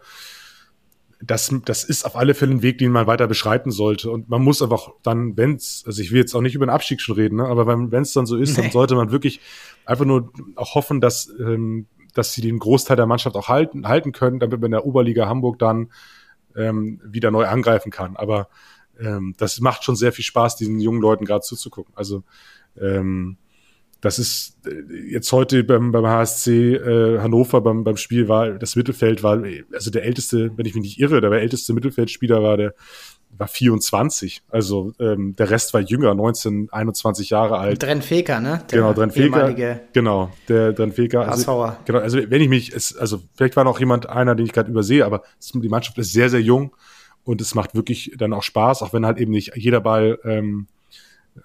Das, 1.22 1.54
das 1.66 1.84
ist 1.84 2.06
auf 2.06 2.16
alle 2.16 2.32
Fälle 2.34 2.52
ein 2.52 2.62
Weg, 2.62 2.78
den 2.78 2.92
man 2.92 3.06
weiter 3.06 3.26
beschreiten 3.26 3.70
sollte. 3.70 4.10
Und 4.10 4.30
man 4.30 4.42
muss 4.42 4.62
einfach 4.62 4.90
dann, 5.02 5.36
wenn's, 5.36 5.82
also 5.86 6.00
ich 6.00 6.12
will 6.12 6.20
jetzt 6.20 6.34
auch 6.34 6.40
nicht 6.40 6.54
über 6.54 6.64
den 6.64 6.70
Abstieg 6.70 7.00
schon 7.02 7.16
reden, 7.16 7.36
ne, 7.36 7.44
aber 7.44 7.66
wenn 7.66 8.02
es 8.02 8.12
dann 8.14 8.24
so 8.26 8.36
ist, 8.36 8.56
nee. 8.56 8.62
dann 8.62 8.72
sollte 8.72 8.94
man 8.94 9.10
wirklich 9.10 9.40
einfach 9.84 10.06
nur 10.06 10.32
auch 10.56 10.74
hoffen, 10.74 11.00
dass, 11.00 11.30
ähm, 11.38 11.86
dass 12.14 12.32
sie 12.32 12.40
den 12.40 12.58
Großteil 12.58 12.96
der 12.96 13.06
Mannschaft 13.06 13.36
auch 13.36 13.48
halten, 13.48 13.86
halten 13.86 14.12
können, 14.12 14.40
damit 14.40 14.60
man 14.60 14.68
in 14.68 14.72
der 14.72 14.86
Oberliga 14.86 15.28
Hamburg 15.28 15.58
dann 15.58 15.90
ähm, 16.56 17.00
wieder 17.04 17.30
neu 17.30 17.46
angreifen 17.46 17.90
kann. 17.90 18.16
Aber 18.16 18.48
ähm, 18.98 19.34
das 19.36 19.60
macht 19.60 19.84
schon 19.84 19.96
sehr 19.96 20.12
viel 20.12 20.24
Spaß, 20.24 20.56
diesen 20.56 20.80
jungen 20.80 21.00
Leuten 21.02 21.24
gerade 21.24 21.42
zuzugucken. 21.42 21.92
Also 21.96 22.22
ähm, 22.80 23.36
das 24.00 24.18
ist 24.18 24.56
äh, 24.66 25.10
jetzt 25.10 25.30
heute 25.32 25.64
beim, 25.64 25.92
beim 25.92 26.06
HSC 26.06 26.74
äh, 26.74 27.18
Hannover 27.20 27.60
beim, 27.60 27.84
beim 27.84 27.96
Spiel 27.96 28.28
war 28.28 28.50
das 28.52 28.76
Mittelfeld 28.76 29.22
war 29.22 29.42
also 29.72 29.90
der 29.90 30.04
älteste, 30.04 30.52
wenn 30.56 30.66
ich 30.66 30.74
mich 30.74 30.82
nicht 30.82 31.00
irre, 31.00 31.20
der 31.20 31.30
älteste 31.32 31.72
Mittelfeldspieler 31.72 32.42
war 32.42 32.56
der 32.56 32.74
war 33.36 33.48
24. 33.48 34.42
Also 34.48 34.92
ähm, 34.98 35.34
der 35.36 35.50
Rest 35.50 35.72
war 35.72 35.80
jünger, 35.80 36.14
19, 36.14 36.68
21 36.70 37.30
Jahre 37.30 37.58
alt. 37.58 37.82
Dren 37.82 38.02
Feker, 38.02 38.40
ne? 38.40 38.62
Der 38.70 38.78
genau, 38.78 38.92
Dren 38.92 39.10
Feker. 39.10 39.80
Genau, 39.92 40.30
der 40.48 40.72
Dren 40.72 40.92
Feker. 40.92 41.28
Also, 41.28 41.72
genau, 41.84 41.98
also 42.00 42.18
wenn 42.28 42.42
ich 42.42 42.48
mich, 42.48 42.72
es, 42.72 42.96
also 42.96 43.22
vielleicht 43.34 43.56
war 43.56 43.64
noch 43.64 43.80
jemand 43.80 44.08
einer, 44.08 44.34
den 44.34 44.46
ich 44.46 44.52
gerade 44.52 44.70
übersehe, 44.70 45.04
aber 45.04 45.22
es, 45.38 45.52
die 45.54 45.68
Mannschaft 45.68 45.96
ist 45.98 46.12
sehr, 46.12 46.28
sehr 46.28 46.42
jung 46.42 46.74
und 47.24 47.40
es 47.40 47.54
macht 47.54 47.74
wirklich 47.74 48.14
dann 48.18 48.32
auch 48.32 48.42
Spaß, 48.42 48.82
auch 48.82 48.92
wenn 48.92 49.06
halt 49.06 49.18
eben 49.18 49.32
nicht 49.32 49.52
jeder 49.56 49.80
Ball 49.80 50.18
ähm, 50.24 50.66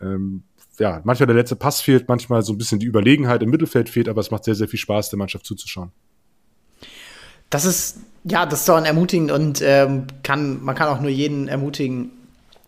ähm, 0.01 0.43
ja, 0.79 1.01
manchmal 1.03 1.27
der 1.27 1.35
letzte 1.35 1.55
Pass 1.55 1.81
fehlt, 1.81 2.07
manchmal 2.07 2.41
so 2.41 2.53
ein 2.53 2.57
bisschen 2.57 2.79
die 2.79 2.85
Überlegenheit 2.85 3.41
im 3.43 3.49
Mittelfeld 3.49 3.89
fehlt, 3.89 4.09
aber 4.09 4.21
es 4.21 4.31
macht 4.31 4.43
sehr, 4.43 4.55
sehr 4.55 4.67
viel 4.67 4.79
Spaß, 4.79 5.09
der 5.09 5.19
Mannschaft 5.19 5.45
zuzuschauen. 5.45 5.91
Das 7.49 7.65
ist, 7.65 7.99
ja, 8.23 8.45
das 8.45 8.61
ist 8.61 8.69
doch 8.69 8.75
ein 8.75 8.85
ermutigend 8.85 9.31
und 9.31 9.61
ähm, 9.61 10.07
kann, 10.23 10.63
man 10.63 10.75
kann 10.75 10.89
auch 10.89 10.99
nur 10.99 11.11
jeden 11.11 11.47
ermutigen, 11.47 12.11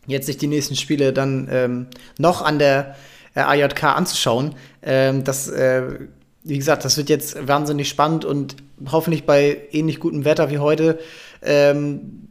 jetzt 0.05 0.27
sich 0.27 0.37
die 0.37 0.47
nächsten 0.47 0.75
Spiele 0.75 1.13
dann 1.13 1.47
ähm, 1.51 1.87
noch 2.17 2.41
an 2.41 2.59
der 2.59 2.95
äh, 3.35 3.41
AJK 3.41 3.83
anzuschauen. 3.83 4.55
Ähm, 4.81 5.23
das, 5.23 5.49
äh, 5.49 6.07
wie 6.43 6.57
gesagt, 6.57 6.85
das 6.85 6.95
wird 6.97 7.09
jetzt 7.09 7.47
wahnsinnig 7.47 7.89
spannend 7.89 8.23
und 8.23 8.55
hoffentlich 8.91 9.25
bei 9.25 9.67
ähnlich 9.71 9.99
gutem 9.99 10.23
Wetter 10.23 10.49
wie 10.49 10.59
heute 10.59 10.99
ähm, 11.41 12.29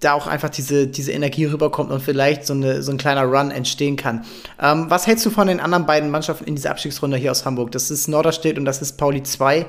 da 0.00 0.12
auch 0.12 0.26
einfach 0.26 0.50
diese, 0.50 0.86
diese 0.86 1.12
Energie 1.12 1.46
rüberkommt 1.46 1.90
und 1.90 2.02
vielleicht 2.02 2.46
so, 2.46 2.52
eine, 2.52 2.82
so 2.82 2.92
ein 2.92 2.98
kleiner 2.98 3.24
Run 3.24 3.50
entstehen 3.50 3.96
kann. 3.96 4.24
Ähm, 4.60 4.86
was 4.88 5.06
hältst 5.06 5.24
du 5.24 5.30
von 5.30 5.48
den 5.48 5.58
anderen 5.60 5.86
beiden 5.86 6.10
Mannschaften 6.10 6.44
in 6.44 6.54
dieser 6.54 6.70
Abstiegsrunde 6.70 7.16
hier 7.16 7.30
aus 7.30 7.44
Hamburg? 7.46 7.72
Das 7.72 7.90
ist 7.90 8.06
Norderstedt 8.06 8.58
und 8.58 8.66
das 8.66 8.82
ist 8.82 8.98
Pauli 8.98 9.22
2. 9.22 9.66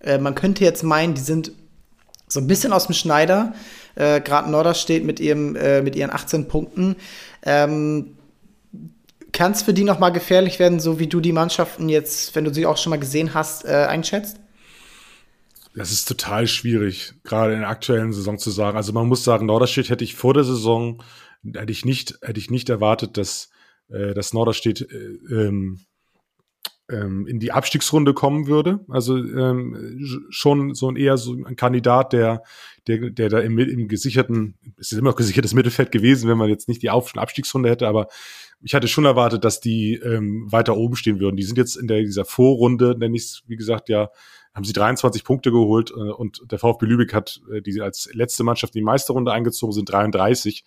Äh, 0.00 0.18
man 0.18 0.34
könnte 0.34 0.64
jetzt 0.64 0.82
meinen, 0.82 1.14
die 1.14 1.22
sind 1.22 1.52
so 2.28 2.40
ein 2.40 2.46
bisschen 2.46 2.72
aus 2.72 2.86
dem 2.86 2.94
Schneider. 2.94 3.54
Äh, 3.94 4.20
Gerade 4.20 4.50
Norderstedt 4.50 5.04
mit, 5.04 5.18
ihrem, 5.18 5.56
äh, 5.56 5.80
mit 5.80 5.96
ihren 5.96 6.10
18 6.10 6.46
Punkten. 6.46 6.96
Ähm, 7.42 8.16
Kann 9.32 9.52
es 9.52 9.62
für 9.62 9.72
die 9.72 9.84
noch 9.84 9.98
mal 9.98 10.10
gefährlich 10.10 10.58
werden, 10.58 10.78
so 10.78 10.98
wie 10.98 11.06
du 11.06 11.20
die 11.20 11.32
Mannschaften 11.32 11.88
jetzt, 11.88 12.34
wenn 12.36 12.44
du 12.44 12.52
sie 12.52 12.66
auch 12.66 12.76
schon 12.76 12.90
mal 12.90 12.98
gesehen 12.98 13.32
hast, 13.32 13.64
äh, 13.64 13.86
einschätzt? 13.88 14.36
Das 15.74 15.92
ist 15.92 16.06
total 16.06 16.46
schwierig, 16.46 17.14
gerade 17.22 17.52
in 17.52 17.60
der 17.60 17.68
aktuellen 17.68 18.12
Saison 18.12 18.38
zu 18.38 18.50
sagen. 18.50 18.76
Also 18.76 18.92
man 18.92 19.06
muss 19.06 19.22
sagen, 19.22 19.46
Norderstedt 19.46 19.88
hätte 19.88 20.04
ich 20.04 20.16
vor 20.16 20.34
der 20.34 20.44
Saison, 20.44 21.02
hätte 21.44 21.70
ich 21.70 21.84
nicht, 21.84 22.18
hätte 22.22 22.40
ich 22.40 22.50
nicht 22.50 22.68
erwartet, 22.68 23.16
dass, 23.16 23.50
äh, 23.88 24.12
dass 24.14 24.32
Norderstedt 24.32 24.80
äh, 24.80 25.16
ähm, 25.30 25.80
ähm, 26.90 27.26
in 27.26 27.38
die 27.38 27.52
Abstiegsrunde 27.52 28.14
kommen 28.14 28.48
würde. 28.48 28.80
Also 28.88 29.16
ähm, 29.16 30.26
schon 30.30 30.74
so 30.74 30.90
ein 30.90 30.96
eher 30.96 31.16
so 31.16 31.34
ein 31.34 31.56
Kandidat, 31.56 32.12
der, 32.12 32.42
der, 32.88 33.10
der 33.10 33.28
da 33.28 33.38
im, 33.38 33.56
im 33.58 33.86
gesicherten, 33.86 34.56
es 34.76 34.90
ist 34.90 34.98
immer 34.98 35.10
noch 35.10 35.16
gesichertes 35.16 35.54
Mittelfeld 35.54 35.92
gewesen, 35.92 36.28
wenn 36.28 36.38
man 36.38 36.48
jetzt 36.48 36.68
nicht 36.68 36.82
die 36.82 36.90
Auf- 36.90 37.14
und 37.14 37.20
Abstiegsrunde 37.20 37.70
hätte, 37.70 37.86
aber 37.86 38.08
ich 38.62 38.74
hatte 38.74 38.88
schon 38.88 39.04
erwartet, 39.04 39.44
dass 39.44 39.60
die 39.60 39.94
ähm, 39.94 40.46
weiter 40.50 40.76
oben 40.76 40.96
stehen 40.96 41.20
würden. 41.20 41.36
Die 41.36 41.44
sind 41.44 41.56
jetzt 41.56 41.76
in 41.76 41.86
der, 41.86 42.00
dieser 42.00 42.24
Vorrunde, 42.24 42.96
nenne 42.98 43.16
ich 43.16 43.22
es, 43.22 43.42
wie 43.46 43.56
gesagt, 43.56 43.88
ja, 43.88 44.10
haben 44.54 44.64
sie 44.64 44.72
23 44.72 45.24
Punkte 45.24 45.50
geholt 45.50 45.90
äh, 45.90 45.94
und 45.94 46.42
der 46.50 46.58
VfB 46.58 46.86
Lübeck 46.86 47.14
hat, 47.14 47.40
äh, 47.52 47.60
die 47.60 47.80
als 47.80 48.10
letzte 48.12 48.44
Mannschaft 48.44 48.74
in 48.74 48.80
die 48.80 48.84
Meisterrunde 48.84 49.32
eingezogen 49.32 49.72
sind, 49.72 49.90
33. 49.90 50.64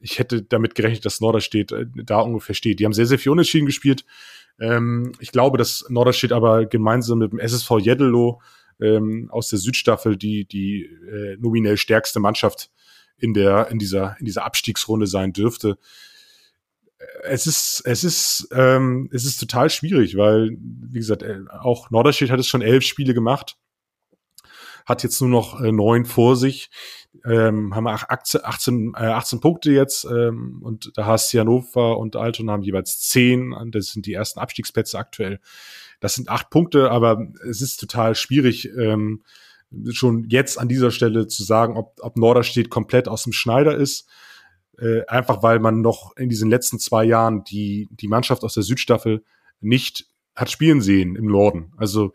Ich 0.00 0.18
hätte 0.18 0.42
damit 0.42 0.74
gerechnet, 0.74 1.04
dass 1.04 1.20
Norderstedt 1.20 1.72
äh, 1.72 1.86
da 1.94 2.20
ungefähr 2.20 2.54
steht. 2.54 2.80
Die 2.80 2.84
haben 2.84 2.92
sehr, 2.92 3.06
sehr 3.06 3.18
viel 3.18 3.32
Unentschieden 3.32 3.66
gespielt. 3.66 4.04
Ähm, 4.60 5.12
ich 5.20 5.32
glaube, 5.32 5.58
dass 5.58 5.84
Norderstedt 5.88 6.32
aber 6.32 6.66
gemeinsam 6.66 7.18
mit 7.18 7.32
dem 7.32 7.38
SSV 7.38 7.78
Jeddelo 7.80 8.40
ähm, 8.80 9.28
aus 9.30 9.48
der 9.48 9.58
Südstaffel 9.58 10.16
die, 10.16 10.46
die 10.46 10.84
äh, 10.84 11.36
nominell 11.38 11.76
stärkste 11.76 12.20
Mannschaft 12.20 12.70
in 13.16 13.32
der, 13.32 13.68
in 13.70 13.78
dieser, 13.78 14.16
in 14.18 14.26
dieser 14.26 14.44
Abstiegsrunde 14.44 15.06
sein 15.06 15.32
dürfte 15.32 15.78
es 17.22 17.46
ist, 17.46 17.82
es 17.84 18.04
ist, 18.04 18.48
ähm, 18.52 19.08
es 19.12 19.24
ist 19.24 19.38
total 19.38 19.70
schwierig, 19.70 20.16
weil, 20.16 20.56
wie 20.60 20.98
gesagt, 20.98 21.22
äh, 21.22 21.40
auch 21.50 21.90
Norderstedt 21.90 22.30
hat 22.30 22.40
es 22.40 22.48
schon 22.48 22.62
elf 22.62 22.84
Spiele 22.84 23.14
gemacht, 23.14 23.56
hat 24.86 25.02
jetzt 25.02 25.20
nur 25.20 25.30
noch 25.30 25.60
äh, 25.60 25.72
neun 25.72 26.04
vor 26.04 26.36
sich, 26.36 26.70
ähm, 27.24 27.74
haben 27.74 27.86
18, 27.86 28.40
18, 28.44 28.92
äh, 28.96 29.06
18 29.06 29.40
Punkte 29.40 29.72
jetzt 29.72 30.04
ähm, 30.04 30.60
und 30.62 30.92
da 30.94 31.06
hast 31.06 31.32
Hannover 31.32 31.98
und 31.98 32.16
Alton 32.16 32.50
haben 32.50 32.62
jeweils 32.62 33.00
zehn, 33.00 33.54
das 33.70 33.86
sind 33.86 34.06
die 34.06 34.12
ersten 34.12 34.40
Abstiegsplätze 34.40 34.98
aktuell. 34.98 35.40
Das 36.00 36.14
sind 36.14 36.28
acht 36.28 36.50
Punkte, 36.50 36.90
aber 36.90 37.28
es 37.48 37.62
ist 37.62 37.78
total 37.78 38.14
schwierig, 38.14 38.68
ähm, 38.76 39.22
schon 39.90 40.28
jetzt 40.28 40.58
an 40.58 40.68
dieser 40.68 40.90
Stelle 40.90 41.26
zu 41.26 41.42
sagen, 41.42 41.76
ob, 41.76 41.98
ob 42.00 42.16
Norderstedt 42.16 42.70
komplett 42.70 43.08
aus 43.08 43.24
dem 43.24 43.32
Schneider 43.32 43.76
ist 43.76 44.08
äh, 44.78 45.04
einfach 45.06 45.42
weil 45.42 45.60
man 45.60 45.80
noch 45.80 46.16
in 46.16 46.28
diesen 46.28 46.50
letzten 46.50 46.78
zwei 46.78 47.04
Jahren 47.04 47.44
die, 47.44 47.88
die 47.90 48.08
Mannschaft 48.08 48.42
aus 48.42 48.54
der 48.54 48.62
Südstaffel 48.62 49.22
nicht 49.60 50.06
hat 50.34 50.50
spielen 50.50 50.80
sehen 50.80 51.16
im 51.16 51.26
Norden. 51.26 51.72
Also 51.76 52.12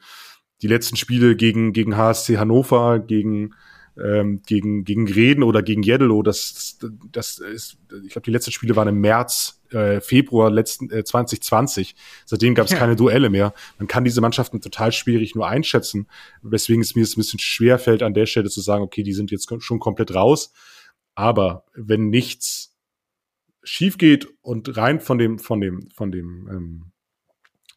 die 0.62 0.68
letzten 0.68 0.98
Spiele 0.98 1.36
gegen, 1.36 1.74
gegen 1.74 1.96
HSC 1.96 2.38
Hannover, 2.38 3.00
gegen, 3.00 3.56
ähm, 3.98 4.42
gegen, 4.46 4.84
gegen 4.84 5.08
Reden 5.08 5.44
oder 5.44 5.63
gegen 5.63 5.84
Jeddelo, 5.84 6.22
das, 6.22 6.80
das 7.12 7.39
ist, 7.39 7.78
ich 8.04 8.12
glaube, 8.12 8.25
die 8.25 8.32
letzten 8.32 8.51
Spiele 8.51 8.75
waren 8.75 8.89
im 8.89 9.00
März, 9.00 9.62
äh, 9.72 10.01
Februar 10.01 10.50
letzten 10.50 10.89
äh, 10.92 11.04
2020. 11.04 11.96
Seitdem 12.25 12.56
gab 12.56 12.66
es 12.66 12.72
ja. 12.72 12.78
keine 12.78 12.96
Duelle 12.96 13.30
mehr. 13.30 13.54
Man 13.78 13.88
kann 13.88 14.04
diese 14.04 14.22
Mannschaften 14.22 14.62
total 14.62 14.92
schwierig 14.92 15.36
nur 15.36 15.48
einschätzen, 15.48 16.08
weswegen 16.42 16.82
es 16.82 16.96
mir 16.96 17.04
ein 17.04 17.16
bisschen 17.16 17.39
schwer 17.39 17.80
fällt, 17.80 18.04
an 18.04 18.13
der 18.13 18.25
Stelle 18.25 18.50
zu 18.50 18.62
sagen, 18.62 18.84
okay, 18.84 19.04
die 19.04 19.13
sind 19.13 19.32
jetzt 19.32 19.50
schon 19.60 19.80
komplett 19.80 20.13
raus. 20.13 20.51
Aber 21.20 21.66
wenn 21.76 22.10
nichts 22.10 22.78
schief 23.62 23.98
geht 23.98 24.30
und 24.42 24.78
rein 24.78 25.02
von 25.02 25.18
dem, 25.18 25.38
von 25.38 25.60
dem, 25.60 25.90
von 25.94 26.14
dem, 26.14 26.48
ähm, 26.50 26.92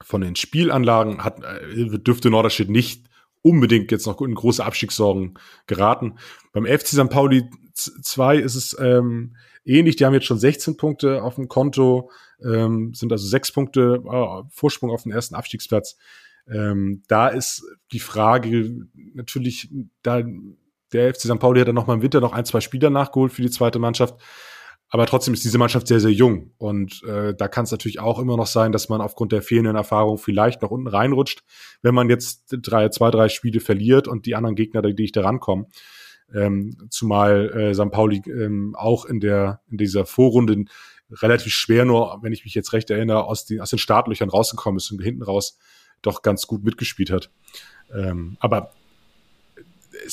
von 0.01 0.21
den 0.21 0.37
Spielanlagen 0.37 1.25
hat, 1.25 1.43
äh, 1.43 1.99
dürfte 1.99 2.31
Norderstedt 2.31 2.71
nicht 2.71 3.11
unbedingt 3.43 3.91
jetzt 3.91 4.07
noch 4.07 4.21
in 4.21 4.37
große 4.37 4.65
Abstiegssorgen 4.65 5.35
geraten. 5.67 6.19
Beim 6.53 6.67
FC 6.67 6.87
St. 6.91 7.11
Pauli 7.11 7.51
2 7.75 8.37
ist 8.37 8.55
es 8.55 8.77
ähm, 8.79 9.35
ähnlich. 9.65 9.97
Die 9.97 10.05
haben 10.05 10.15
jetzt 10.15 10.27
schon 10.27 10.39
16 10.39 10.77
Punkte 10.77 11.25
auf 11.25 11.35
dem 11.35 11.49
Konto, 11.49 12.13
ähm, 12.45 12.95
sind 12.95 13.11
also 13.11 13.27
sechs 13.27 13.51
Punkte 13.51 14.05
äh, 14.07 14.49
Vorsprung 14.51 14.93
auf 14.93 15.03
den 15.03 15.11
ersten 15.11 15.35
Abstiegsplatz. 15.35 15.97
Ähm, 16.47 17.03
da 17.09 17.27
ist 17.27 17.65
die 17.91 17.99
Frage 17.99 18.87
natürlich, 19.15 19.69
da 20.03 20.23
der 20.93 21.15
FC 21.15 21.23
St. 21.23 21.39
Pauli 21.39 21.61
hat 21.61 21.69
dann 21.69 21.75
noch 21.75 21.87
mal 21.87 21.95
im 21.95 22.03
Winter 22.03 22.21
noch 22.21 22.33
ein, 22.33 22.45
zwei 22.45 22.61
Spieler 22.61 22.91
nachgeholt 22.91 23.33
für 23.33 23.43
die 23.43 23.51
zweite 23.51 23.79
Mannschaft. 23.79 24.21
Aber 24.89 25.07
trotzdem 25.07 25.33
ist 25.33 25.43
diese 25.43 25.57
Mannschaft 25.57 25.87
sehr, 25.87 26.01
sehr 26.01 26.13
jung. 26.13 26.53
Und 26.59 27.03
äh, 27.05 27.35
da 27.35 27.49
kann 27.49 27.65
es 27.65 27.71
natürlich 27.71 27.99
auch 27.99 28.19
immer 28.19 28.37
noch 28.37 28.47
sein, 28.47 28.73
dass 28.73 28.91
man 28.91 29.01
aufgrund 29.01 29.33
der 29.33 29.41
fehlenden 29.41 29.75
Erfahrung 29.75 30.19
vielleicht 30.19 30.61
noch 30.61 30.71
unten 30.71 30.87
reinrutscht, 30.87 31.45
wenn 31.81 31.95
man 31.95 32.11
jetzt 32.11 32.45
drei, 32.51 32.91
zwei, 32.91 33.11
drei 33.11 33.31
Spiele 33.31 33.61
verliert 33.61 34.07
und 34.07 34.27
die 34.27 34.35
anderen 34.35 34.55
Gegner, 34.55 34.83
die 34.83 34.93
nicht 34.93 35.17
da 35.17 35.23
rankommen. 35.23 35.67
Ähm, 36.35 36.77
zumal 36.91 37.51
äh, 37.59 37.75
St. 37.75 37.91
Pauli 37.91 38.21
ähm, 38.27 38.75
auch 38.77 39.07
in 39.07 39.21
der 39.21 39.63
in 39.71 39.79
dieser 39.79 40.05
Vorrunde 40.05 40.65
relativ 41.11 41.55
schwer 41.55 41.87
nur, 41.87 42.19
wenn 42.21 42.35
ich 42.35 42.45
mich 42.45 42.55
jetzt 42.55 42.75
recht 42.75 42.91
erinnere, 42.91 43.25
aus 43.25 43.47
den, 43.47 43.63
aus 43.63 43.71
den 43.71 43.79
Startlöchern 43.79 44.29
rausgekommen 44.29 44.77
ist 44.77 44.91
und 44.91 45.03
hinten 45.03 45.23
raus 45.23 45.59
doch 46.03 46.21
ganz 46.21 46.47
gut 46.47 46.65
mitgespielt 46.65 47.11
hat. 47.11 47.31
Ähm, 47.95 48.37
aber 48.41 48.73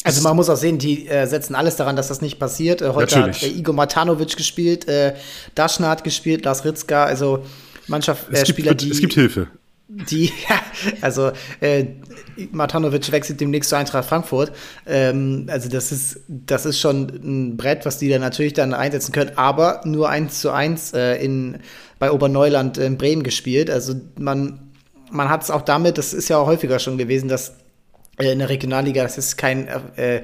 also 0.04 0.22
man 0.22 0.36
muss 0.36 0.50
auch 0.50 0.58
sehen, 0.58 0.78
die 0.78 1.08
äh, 1.08 1.26
setzen 1.26 1.56
alles 1.56 1.76
daran, 1.76 1.96
dass 1.96 2.08
das 2.10 2.22
nicht 2.22 2.40
passiert. 2.40 2.82
Äh, 2.82 2.90
heute 2.90 3.18
Natürlich. 3.18 3.42
hat 3.42 3.50
äh, 3.50 3.54
Igor 3.54 3.76
Matanovic 3.76 4.36
gespielt, 4.36 4.88
äh, 4.88 5.16
Daschner 5.56 5.90
hat 5.90 6.04
gespielt, 6.04 6.46
Lars 6.46 6.66
Ritzka, 6.66 7.06
also 7.06 7.44
Mannschaft, 7.88 8.30
äh, 8.30 8.34
es 8.34 8.44
gibt, 8.44 8.60
Spieler, 8.60 8.76
die. 8.76 8.92
Es 8.92 9.00
gibt 9.00 9.14
Hilfe. 9.14 9.48
die, 9.88 10.32
ja, 10.48 10.62
also 11.02 11.32
äh, 11.62 11.86
Matanovic 12.52 13.12
wechselt 13.12 13.42
demnächst 13.42 13.70
zu 13.70 13.76
Eintracht 13.76 14.08
Frankfurt. 14.08 14.52
Ähm, 14.86 15.48
also 15.50 15.70
das 15.70 15.92
ist, 15.92 16.20
das 16.28 16.66
ist 16.66 16.80
schon 16.80 17.08
ein 17.24 17.58
Brett, 17.58 17.86
was 17.86 17.98
die 17.98 18.10
dann 18.10 18.22
natürlich 18.22 18.54
dann 18.54 18.74
einsetzen 18.74 19.12
können, 19.12 19.32
aber 19.36 19.82
nur 19.86 20.10
eins 20.10 20.40
zu 20.42 20.52
eins 20.52 20.94
äh, 20.94 21.16
in, 21.16 21.58
bei 21.98 22.12
Oberneuland 22.12 22.78
in 22.78 22.98
Bremen 22.98 23.24
gespielt. 23.24 23.70
Also 23.70 23.96
man, 24.18 24.72
man 25.12 25.30
hat 25.30 25.44
es 25.44 25.52
auch 25.52 25.62
damit, 25.62 25.98
das 25.98 26.14
ist 26.14 26.30
ja 26.30 26.38
auch 26.38 26.48
häufiger 26.48 26.80
schon 26.80 26.98
gewesen, 26.98 27.28
dass 27.28 27.56
in 28.20 28.40
der 28.40 28.50
Regionalliga, 28.50 29.04
das 29.04 29.18
ist 29.18 29.38
kein 29.38 29.68
äh, 29.96 30.22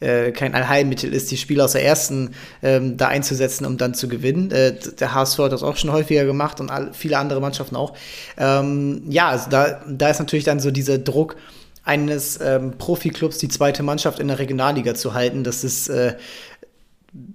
äh, 0.00 0.32
kein 0.32 0.54
Allheilmittel 0.54 1.12
ist, 1.12 1.30
die 1.30 1.36
Spieler 1.36 1.66
aus 1.66 1.72
der 1.72 1.84
ersten 1.84 2.30
ähm, 2.62 2.96
da 2.96 3.08
einzusetzen, 3.08 3.66
um 3.66 3.76
dann 3.76 3.92
zu 3.92 4.08
gewinnen. 4.08 4.50
Äh, 4.50 4.76
der 4.98 5.14
HSV 5.14 5.38
hat 5.40 5.52
das 5.52 5.62
auch 5.62 5.76
schon 5.76 5.92
häufiger 5.92 6.24
gemacht 6.24 6.58
und 6.60 6.70
all, 6.70 6.94
viele 6.94 7.18
andere 7.18 7.40
Mannschaften 7.40 7.76
auch. 7.76 7.92
Ähm, 8.38 9.02
ja, 9.10 9.28
also 9.28 9.50
da, 9.50 9.82
da 9.86 10.08
ist 10.08 10.18
natürlich 10.18 10.46
dann 10.46 10.58
so 10.58 10.70
dieser 10.70 10.96
Druck 10.96 11.36
eines 11.84 12.40
ähm, 12.40 12.78
Profiklubs, 12.78 13.38
die 13.38 13.48
zweite 13.48 13.82
Mannschaft 13.82 14.20
in 14.20 14.28
der 14.28 14.38
Regionalliga 14.38 14.94
zu 14.94 15.12
halten. 15.12 15.44
Das 15.44 15.64
ist 15.64 15.88
äh, 15.88 16.14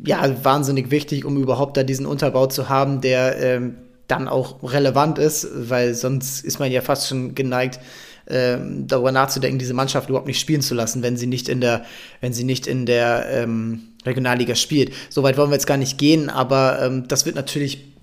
ja 0.03 0.23
wahnsinnig 0.43 0.89
wichtig, 0.89 1.23
um 1.23 1.37
überhaupt 1.37 1.77
da 1.77 1.83
diesen 1.83 2.07
Unterbau 2.07 2.47
zu 2.47 2.67
haben, 2.67 2.99
der 2.99 3.37
ähm, 3.37 3.75
dann 4.07 4.27
auch 4.27 4.63
relevant 4.63 5.19
ist, 5.19 5.47
weil 5.53 5.93
sonst 5.93 6.43
ist 6.43 6.59
man 6.59 6.71
ja 6.71 6.81
fast 6.81 7.07
schon 7.07 7.35
geneigt, 7.35 7.79
ähm, 8.27 8.87
darüber 8.87 9.11
nachzudenken, 9.11 9.59
diese 9.59 9.73
Mannschaft 9.73 10.09
überhaupt 10.09 10.27
nicht 10.27 10.39
spielen 10.39 10.61
zu 10.61 10.73
lassen, 10.73 11.03
wenn 11.03 11.17
sie 11.17 11.27
nicht 11.27 11.49
in 11.49 11.61
der, 11.61 11.85
wenn 12.21 12.33
sie 12.33 12.43
nicht 12.43 12.67
in 12.67 12.85
der 12.85 13.27
ähm, 13.29 13.93
Regionalliga 14.05 14.55
spielt. 14.55 14.93
Soweit 15.09 15.37
wollen 15.37 15.49
wir 15.49 15.55
jetzt 15.55 15.67
gar 15.67 15.77
nicht 15.77 15.97
gehen, 15.97 16.29
aber 16.29 16.81
ähm, 16.81 17.07
das 17.07 17.25
wird 17.25 17.35
natürlich 17.35 17.93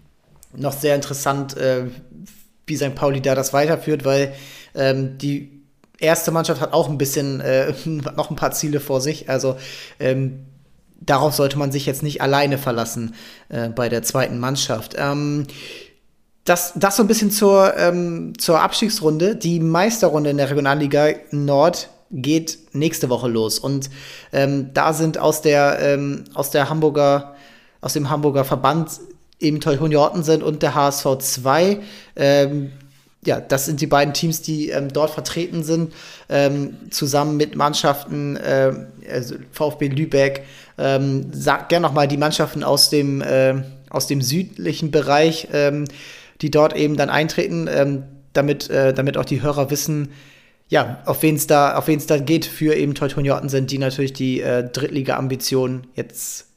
noch 0.54 0.72
sehr 0.72 0.94
interessant, 0.94 1.56
äh, 1.56 1.86
wie 2.66 2.76
St. 2.76 2.94
Pauli 2.94 3.20
da 3.20 3.34
das 3.34 3.52
weiterführt, 3.52 4.04
weil 4.04 4.34
ähm, 4.74 5.18
die 5.18 5.62
erste 5.98 6.30
Mannschaft 6.30 6.60
hat 6.60 6.72
auch 6.72 6.88
ein 6.88 6.98
bisschen 6.98 7.40
äh, 7.40 7.72
noch 7.84 8.30
ein 8.30 8.36
paar 8.36 8.52
Ziele 8.52 8.80
vor 8.80 9.00
sich. 9.00 9.28
Also 9.28 9.56
ähm, 9.98 10.46
darauf 11.00 11.34
sollte 11.34 11.58
man 11.58 11.72
sich 11.72 11.86
jetzt 11.86 12.02
nicht 12.02 12.20
alleine 12.20 12.58
verlassen 12.58 13.14
äh, 13.48 13.68
bei 13.68 13.88
der 13.88 14.02
zweiten 14.02 14.38
Mannschaft. 14.38 14.94
Ähm, 14.98 15.46
das, 16.44 16.72
das 16.74 16.96
so 16.96 17.04
ein 17.04 17.06
bisschen 17.06 17.30
zur, 17.30 17.76
ähm, 17.76 18.32
zur 18.38 18.60
Abstiegsrunde. 18.60 19.36
Die 19.36 19.60
Meisterrunde 19.60 20.30
in 20.30 20.38
der 20.38 20.50
Regionalliga 20.50 21.10
Nord 21.30 21.88
geht 22.10 22.58
nächste 22.72 23.08
Woche 23.08 23.28
los. 23.28 23.58
Und 23.58 23.90
ähm, 24.32 24.70
da 24.74 24.92
sind 24.92 25.18
aus 25.18 25.42
der, 25.42 25.78
ähm, 25.80 26.24
aus 26.34 26.50
der 26.50 26.68
Hamburger, 26.68 27.36
aus 27.80 27.92
dem 27.92 28.10
Hamburger 28.10 28.44
Verband 28.44 28.90
eben 29.38 29.60
Teutonia 29.60 30.00
Ottensen 30.00 30.42
und 30.42 30.62
der 30.62 30.74
HSV 30.74 31.18
2. 31.18 31.80
Ähm, 32.16 32.72
ja, 33.24 33.40
das 33.40 33.66
sind 33.66 33.80
die 33.80 33.86
beiden 33.86 34.14
Teams, 34.14 34.42
die 34.42 34.70
ähm, 34.70 34.92
dort 34.92 35.10
vertreten 35.10 35.62
sind, 35.62 35.92
ähm, 36.28 36.76
zusammen 36.90 37.36
mit 37.36 37.54
Mannschaften, 37.54 38.36
äh, 38.36 38.72
also 39.08 39.36
VfB 39.52 39.88
Lübeck. 39.88 40.44
Ähm, 40.76 41.32
sagt 41.32 41.68
gerne 41.68 41.86
noch 41.86 41.94
mal 41.94 42.08
die 42.08 42.16
Mannschaften 42.16 42.64
aus 42.64 42.90
dem, 42.90 43.20
äh, 43.20 43.62
aus 43.90 44.08
dem 44.08 44.22
südlichen 44.22 44.90
Bereich. 44.90 45.46
Die 46.42 46.50
dort 46.50 46.76
eben 46.76 46.96
dann 46.96 47.08
eintreten, 47.08 47.68
ähm, 47.70 48.04
damit, 48.32 48.68
äh, 48.70 48.92
damit 48.92 49.16
auch 49.16 49.24
die 49.24 49.42
Hörer 49.42 49.70
wissen, 49.70 50.10
ja, 50.68 51.02
auf 51.04 51.22
wen 51.22 51.36
es 51.36 51.46
da, 51.46 51.76
auf 51.76 51.86
wen 51.86 51.98
es 51.98 52.06
da 52.06 52.18
geht 52.18 52.46
für 52.46 52.74
eben 52.74 52.94
Teutonia 52.94 53.46
sind, 53.48 53.70
die 53.70 53.78
natürlich 53.78 54.12
die 54.12 54.40
äh, 54.40 54.68
Drittliga-Ambitionen 54.68 55.86
jetzt 55.94 56.48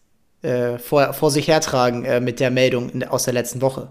äh, 0.42 0.78
vor, 0.78 1.14
vor 1.14 1.32
sich 1.32 1.48
hertragen 1.48 2.06
äh, 2.06 2.22
mit 2.22 2.40
der 2.40 2.52
Meldung 2.52 2.90
in, 2.90 3.04
aus 3.04 3.24
der 3.24 3.34
letzten 3.34 3.62
Woche. 3.62 3.90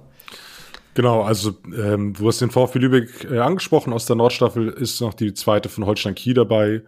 Genau, 0.95 1.23
also 1.23 1.53
ähm, 1.77 2.15
du 2.15 2.29
hast 2.29 2.41
den 2.41 2.51
VfB 2.51 2.79
Lübeck 2.79 3.27
äh, 3.31 3.39
angesprochen, 3.41 3.93
aus 3.93 4.07
der 4.07 4.17
Nordstaffel 4.17 4.69
ist 4.69 5.01
noch 5.01 5.15
die 5.15 5.35
zweite 5.35 5.69
von 5.69 5.85
Holstein 5.85 6.15
Kiel 6.15 6.35
dabei 6.35 6.83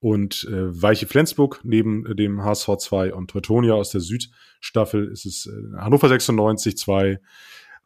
und 0.00 0.46
äh, 0.50 0.82
Weiche 0.82 1.06
Flensburg 1.06 1.60
neben 1.64 2.06
äh, 2.06 2.14
dem 2.14 2.44
HSV 2.44 2.76
2 2.78 3.14
und 3.14 3.30
Teutonia 3.30 3.72
aus 3.72 3.90
der 3.90 4.02
Südstaffel 4.02 5.10
ist 5.10 5.24
es 5.24 5.46
äh, 5.46 5.76
Hannover 5.78 6.08
96 6.08 6.76
2, 6.76 7.18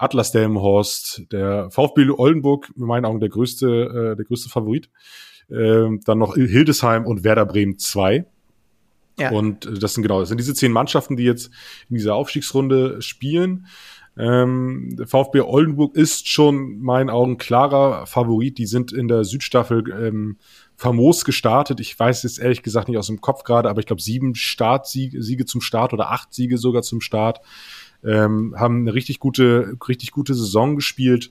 Atlas 0.03 0.33
Delmenhorst, 0.33 1.23
der 1.31 1.71
VfB 1.71 2.11
Oldenburg, 2.11 2.73
in 2.77 2.85
meinen 2.85 3.05
Augen 3.05 3.21
der 3.21 3.29
größte, 3.29 3.67
äh, 4.13 4.17
der 4.17 4.25
größte 4.25 4.49
Favorit. 4.49 4.91
Ähm, 5.51 6.01
dann 6.05 6.19
noch 6.19 6.35
Hildesheim 6.35 7.07
und 7.07 7.25
Werder 7.25 7.47
Bremen 7.47 7.79
2. 7.79 8.25
Ja. 9.19 9.31
Und 9.31 9.67
äh, 9.67 9.75
das 9.75 9.95
sind 9.95 10.03
genau, 10.03 10.21
das 10.21 10.29
sind 10.29 10.39
diese 10.39 10.55
zehn 10.55 10.73
Mannschaften, 10.73 11.17
die 11.17 11.25
jetzt 11.25 11.51
in 11.89 11.97
dieser 11.97 12.15
Aufstiegsrunde 12.15 13.01
spielen. 13.01 13.67
Ähm, 14.17 14.97
VfB 15.07 15.41
Oldenburg 15.41 15.95
ist 15.95 16.29
schon 16.29 16.81
meinen 16.81 17.09
Augen 17.09 17.39
klarer 17.39 18.07
Favorit. 18.07 18.59
Die 18.59 18.67
sind 18.67 18.93
in 18.93 19.09
der 19.09 19.25
Südstaffel 19.25 19.85
ähm, 19.91 20.37
famos 20.77 21.25
gestartet. 21.25 21.81
Ich 21.81 21.99
weiß 21.99 22.25
jetzt 22.25 22.39
ehrlich 22.39 22.63
gesagt 22.63 22.89
nicht 22.89 22.99
aus 22.99 23.07
dem 23.07 23.21
Kopf 23.21 23.43
gerade, 23.45 23.71
aber 23.71 23.81
ich 23.81 23.87
glaube 23.87 24.03
sieben 24.03 24.35
Startsiege 24.35 25.23
Siege 25.23 25.47
zum 25.47 25.61
Start 25.61 25.93
oder 25.93 26.11
acht 26.11 26.35
Siege 26.35 26.59
sogar 26.59 26.83
zum 26.83 27.01
Start 27.01 27.41
ähm, 28.05 28.55
haben 28.57 28.81
eine 28.81 28.95
richtig 28.95 29.19
gute, 29.21 29.77
richtig 29.89 30.11
gute 30.11 30.35
Saison 30.35 30.77
gespielt. 30.77 31.31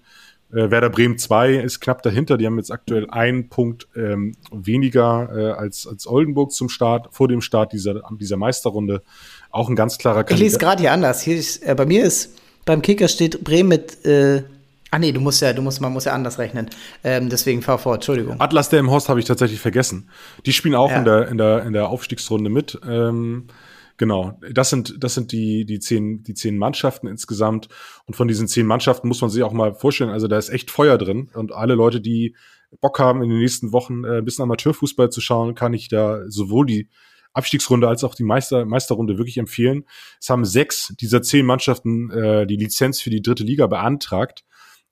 Äh, 0.52 0.70
Werder 0.70 0.90
Bremen 0.90 1.18
2 1.18 1.56
ist 1.56 1.80
knapp 1.80 2.04
dahinter. 2.04 2.38
Die 2.38 2.46
haben 2.46 2.58
jetzt 2.58 2.72
aktuell 2.72 3.10
einen 3.10 3.50
Punkt 3.50 3.88
ähm, 3.96 4.36
weniger 4.52 5.30
äh, 5.34 5.52
als, 5.52 5.88
als 5.88 6.08
Oldenburg 6.08 6.52
zum 6.52 6.70
Start, 6.70 7.10
vor 7.12 7.28
dem 7.28 7.42
Start 7.42 7.74
dieser, 7.74 8.02
dieser 8.20 8.38
Meisterrunde. 8.38 9.02
Auch 9.50 9.70
ein 9.70 9.76
ganz 9.76 9.98
klarer 9.98 10.24
Kandidat. 10.24 10.38
Ich 10.38 10.44
lese 10.44 10.60
gerade 10.60 10.82
hier 10.82 10.92
anders. 10.92 11.22
Hier 11.22 11.38
ist, 11.38 11.64
äh, 11.64 11.74
bei 11.76 11.86
mir 11.86 12.04
ist, 12.04 12.38
beim 12.66 12.82
Kicker 12.82 13.08
steht 13.08 13.44
Bremen 13.44 13.70
mit, 13.70 14.06
äh, 14.06 14.44
Ah 14.94 15.00
nee, 15.00 15.14
du 15.14 15.22
musst 15.22 15.42
ja, 15.42 15.54
du 15.54 15.62
musst, 15.62 15.80
man 15.80 15.94
muss 15.94 16.04
ja 16.04 16.12
anders 16.12 16.38
rechnen. 16.38 16.70
Ähm, 17.02 17.30
deswegen 17.30 17.62
fahr 17.62 17.78
fort, 17.78 18.00
Entschuldigung. 18.00 18.42
Atlas 18.42 18.68
der 18.68 18.82
im 18.82 18.92
Horst 18.92 19.08
habe 19.08 19.22
ich 19.22 19.26
tatsächlich 19.26 19.62
vergessen. 19.62 20.10
Die 20.46 20.52
spielen 20.52 20.76
auch 20.76 20.92
ja. 20.92 20.98
in, 20.98 21.06
der, 21.06 21.28
in, 21.30 21.38
der, 21.38 21.64
in 21.64 21.72
der 21.72 21.88
Aufstiegsrunde 21.88 22.50
mit. 22.50 22.78
Ähm, 22.86 23.46
Genau, 23.98 24.40
das 24.52 24.70
sind, 24.70 24.96
das 25.04 25.14
sind 25.14 25.32
die, 25.32 25.66
die 25.66 25.80
zehn, 25.80 26.24
die 26.24 26.34
zehn 26.34 26.58
Mannschaften 26.58 27.08
insgesamt. 27.08 27.68
Und 28.06 28.16
von 28.16 28.28
diesen 28.28 28.48
zehn 28.48 28.66
Mannschaften 28.66 29.08
muss 29.08 29.22
man 29.22 29.30
sich 29.30 29.44
auch 29.44 29.54
mal 29.54 29.74
vorstellen, 29.74 30.10
also 30.10 30.28
da 30.28 30.38
ist 30.38 30.50
echt 30.50 30.72
Feuer 30.72 30.98
drin. 30.98 31.30
Und 31.34 31.52
alle 31.52 31.76
Leute, 31.76 32.02
die 32.02 32.36
Bock 32.80 33.00
haben, 33.00 33.22
in 33.22 33.30
den 33.30 33.40
nächsten 33.40 33.72
Wochen 33.72 34.04
äh, 34.04 34.20
ein 34.20 34.26
bisschen 34.26 34.44
Amateurfußball 34.44 35.10
zu 35.10 35.22
schauen, 35.22 35.56
kann 35.56 35.74
ich 35.74 35.90
da 35.90 36.22
sowohl 36.30 36.66
die 36.66 36.90
Abstiegsrunde 37.34 37.88
als 37.88 38.04
auch 38.04 38.16
die 38.16 38.24
Meister, 38.24 38.66
Meisterrunde 38.66 39.18
wirklich 39.18 39.38
empfehlen. 39.38 39.86
Es 40.20 40.30
haben 40.30 40.46
sechs 40.46 40.94
dieser 41.00 41.22
zehn 41.22 41.46
Mannschaften 41.46 42.10
äh, 42.12 42.46
die 42.46 42.58
Lizenz 42.58 43.02
für 43.02 43.10
die 43.10 43.22
dritte 43.22 43.44
Liga 43.44 43.68
beantragt. 43.68 44.44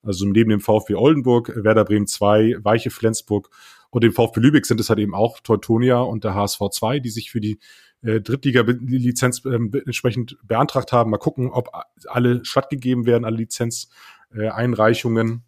Also 0.01 0.25
neben 0.25 0.49
dem 0.49 0.62
VfB 0.62 0.95
Oldenburg, 0.95 1.51
Werder 1.55 1.83
Bremen 1.83 2.07
2, 2.07 2.57
Weiche 2.63 2.89
Flensburg 2.89 3.49
und 3.89 4.03
dem 4.03 4.13
VfB 4.13 4.39
Lübeck 4.39 4.65
sind 4.65 4.79
es 4.79 4.89
halt 4.89 4.99
eben 4.99 5.13
auch 5.13 5.39
Teutonia 5.39 5.99
und 5.99 6.23
der 6.23 6.35
HSV 6.35 6.62
2, 6.71 6.99
die 6.99 7.09
sich 7.09 7.31
für 7.31 7.41
die 7.41 7.59
äh, 8.01 8.21
Drittliga-Lizenz 8.21 9.43
äh, 9.45 9.59
entsprechend 9.85 10.38
beantragt 10.43 10.91
haben. 10.91 11.12
Mal 11.12 11.17
gucken, 11.17 11.49
ob 11.49 11.69
alle 12.07 12.43
stattgegeben 12.45 13.05
werden, 13.05 13.25
alle 13.25 13.38
Lizenzeinreichungen. 13.38 15.43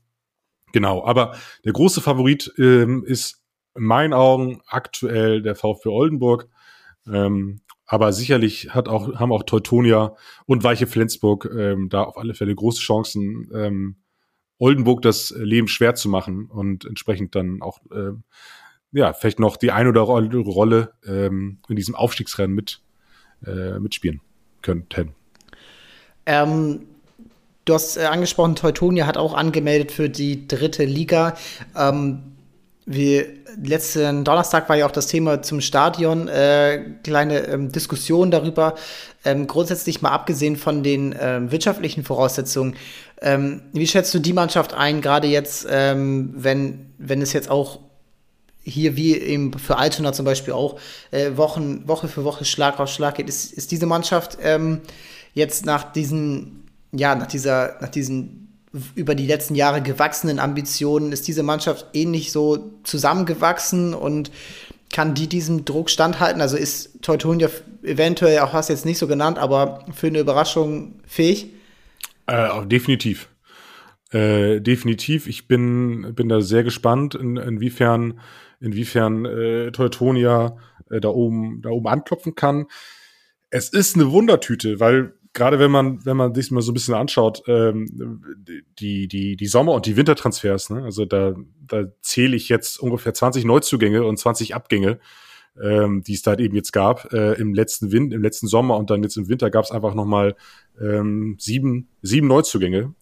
Genau, 0.74 1.06
aber 1.06 1.36
der 1.66 1.74
große 1.74 2.02
Favorit 2.02 2.52
ähm, 2.58 3.04
ist 3.06 3.44
in 3.76 3.84
meinen 3.84 4.14
Augen 4.14 4.62
aktuell 4.68 5.42
der 5.42 5.56
VfB 5.56 5.90
Oldenburg. 5.90 6.48
Ähm, 7.08 7.62
aber 7.86 8.14
sicherlich 8.14 8.74
hat 8.74 8.88
auch, 8.88 9.20
haben 9.20 9.34
auch 9.34 9.44
Teutonia 9.44 10.16
und 10.46 10.64
Weiche 10.64 10.88
Flensburg 10.88 11.50
ähm, 11.54 11.90
da 11.90 12.04
auf 12.04 12.18
alle 12.18 12.34
Fälle 12.34 12.56
große 12.56 12.80
Chancen, 12.80 13.50
ähm, 13.54 13.98
Oldenburg 14.60 15.02
das 15.02 15.32
Leben 15.32 15.68
schwer 15.68 15.96
zu 15.96 16.08
machen 16.08 16.46
und 16.46 16.86
entsprechend 16.86 17.36
dann 17.36 17.62
auch 17.62 17.80
ähm, 17.94 18.24
ja, 18.92 19.14
vielleicht 19.14 19.40
noch 19.40 19.58
die 19.58 19.72
ein 19.72 19.88
oder 19.88 20.10
andere 20.10 20.42
Rolle 20.42 20.94
ähm, 21.06 21.60
in 21.70 21.76
diesem 21.76 21.96
Aufstiegsrennen 21.96 22.56
mit, 22.56 22.82
äh, 23.46 23.80
mitspielen 23.80 24.22
könnten. 24.62 25.14
Ähm, 26.26 26.88
du 27.66 27.74
hast 27.74 27.98
äh, 27.98 28.06
angesprochen, 28.06 28.56
Teutonia 28.56 29.08
hat 29.08 29.18
auch 29.18 29.34
angemeldet 29.34 29.92
für 29.92 30.10
die 30.10 30.48
dritte 30.48 30.86
Liga. 30.86 31.36
Ähm, 31.76 32.24
wie 32.86 33.26
letzten 33.62 34.24
Donnerstag 34.24 34.68
war 34.68 34.76
ja 34.76 34.86
auch 34.86 34.92
das 34.92 35.08
Thema 35.08 35.42
zum 35.42 35.62
Stadion, 35.62 36.28
äh, 36.28 36.84
kleine 37.04 37.48
ähm, 37.48 37.72
Diskussion 37.72 38.32
darüber. 38.32 38.76
Ähm, 39.24 39.48
grundsätzlich 39.48 40.02
mal 40.02 40.10
abgesehen 40.10 40.56
von 40.56 40.84
den 40.84 41.16
ähm, 41.20 41.52
wirtschaftlichen 41.52 42.04
Voraussetzungen, 42.04 42.76
ähm, 43.22 43.62
wie 43.72 43.86
schätzt 43.86 44.14
du 44.14 44.20
die 44.20 44.34
Mannschaft 44.34 44.74
ein, 44.74 45.02
gerade 45.02 45.28
jetzt, 45.28 45.68
ähm, 45.70 46.34
wenn, 46.36 46.94
wenn 46.98 47.22
es 47.22 47.34
jetzt 47.34 47.52
auch 47.52 47.80
hier 48.63 48.95
wie 48.95 49.17
eben 49.17 49.58
für 49.58 49.78
Altona 49.78 50.13
zum 50.13 50.26
Beispiel 50.26 50.54
auch 50.54 50.80
äh, 51.12 51.32
Wochen, 51.36 51.88
Woche 51.88 52.08
für 52.08 52.24
Woche 52.24 52.45
Schlag 52.45 52.80
auf 52.80 52.89
Schlag 52.89 53.15
geht, 53.15 53.30
ist, 53.30 53.54
ist 53.54 53.71
diese 53.71 53.86
Mannschaft 53.86 54.38
ähm, 54.41 54.82
jetzt 55.34 55.65
nach 55.65 55.91
diesen, 55.91 56.69
ja, 56.91 57.15
nach 57.15 57.28
dieser, 57.28 57.78
nach 57.82 57.89
diesen 57.89 58.41
über 58.95 59.15
die 59.15 59.28
letzten 59.28 59.56
Jahre 59.56 59.82
gewachsenen 59.82 60.39
Ambitionen, 60.39 61.12
ist 61.12 61.28
diese 61.28 61.43
Mannschaft 61.43 61.88
ähnlich 61.93 62.32
so 62.32 62.80
zusammengewachsen 62.84 63.93
und 63.93 64.32
kann 64.91 65.13
die 65.13 65.28
diesem 65.28 65.65
Druck 65.65 65.89
standhalten? 65.89 66.41
Also 66.41 66.58
ist 66.58 67.02
Teutonia 67.02 67.50
eventuell, 67.84 68.39
auch 68.39 68.54
hast 68.54 68.69
du 68.69 68.74
jetzt 68.74 68.86
nicht 68.86 68.97
so 68.97 69.08
genannt, 69.08 69.39
aber 69.39 69.86
für 69.93 70.08
eine 70.08 70.19
Überraschung 70.19 71.02
fähig? 71.06 71.47
Äh, 72.28 72.65
definitiv. 72.65 73.28
äh, 74.12 74.60
definitiv. 74.62 75.28
Ich 75.28 75.47
bin, 75.47 76.13
bin 76.13 76.30
da 76.30 76.41
sehr 76.41 76.63
gespannt, 76.63 77.15
in, 77.15 77.38
inwiefern, 77.38 78.19
inwiefern 78.62 79.26
äh, 79.26 79.71
Teutonia 79.71 80.58
äh, 80.89 81.02
da 81.02 81.10
oben, 81.10 81.62
da 81.62 81.69
oben 81.69 81.88
anklopfen 81.88 82.36
kann. 82.36 82.67
Es 83.50 83.69
ist 83.69 83.95
eine 83.95 84.12
Wundertüte, 84.12 84.80
weil 84.80 85.13
gerade 85.34 85.60
wenn 85.60 85.71
man, 85.71 86.06
wenn 86.06 86.17
man 86.17 86.34
sich 86.34 86.52
mal 86.52 86.62
so 86.62 86.71
ein 86.71 86.74
bisschen 86.74 86.93
anschaut, 86.93 87.43
ähm, 87.47 87.88
die, 88.80 89.08
die, 89.08 89.36
die 89.36 89.47
Sommer- 89.47 89.74
und 89.74 89.86
die 89.86 89.97
Wintertransfers, 89.97 90.69
ne? 90.69 90.84
also 90.84 91.06
da, 91.06 91.34
da 91.65 91.86
zähle 92.02 92.36
ich 92.36 92.50
jetzt 92.50 92.80
ungefähr 92.80 93.13
20 93.13 93.45
Neuzugänge 93.45 94.04
und 94.04 94.17
20 94.17 94.56
Abgänge, 94.56 95.00
ähm, 95.62 96.04
die 96.04 96.13
es 96.13 96.21
da 96.21 96.36
eben 96.36 96.56
jetzt 96.56 96.71
gab, 96.71 97.13
äh, 97.13 97.34
im 97.34 97.54
letzten 97.54 97.91
Wind, 97.91 98.13
im 98.13 98.21
letzten 98.21 98.47
Sommer 98.47 98.78
und 98.78 98.89
dann 98.89 99.04
jetzt 99.04 99.17
im 99.17 99.30
Winter 99.30 99.50
gab 99.50 99.65
es 99.65 99.71
einfach 99.71 99.95
nochmal 99.95 100.36
ähm, 100.80 101.38
sieben, 101.39 101.89
sieben 102.02 102.28
Neuzugänge 102.28 102.93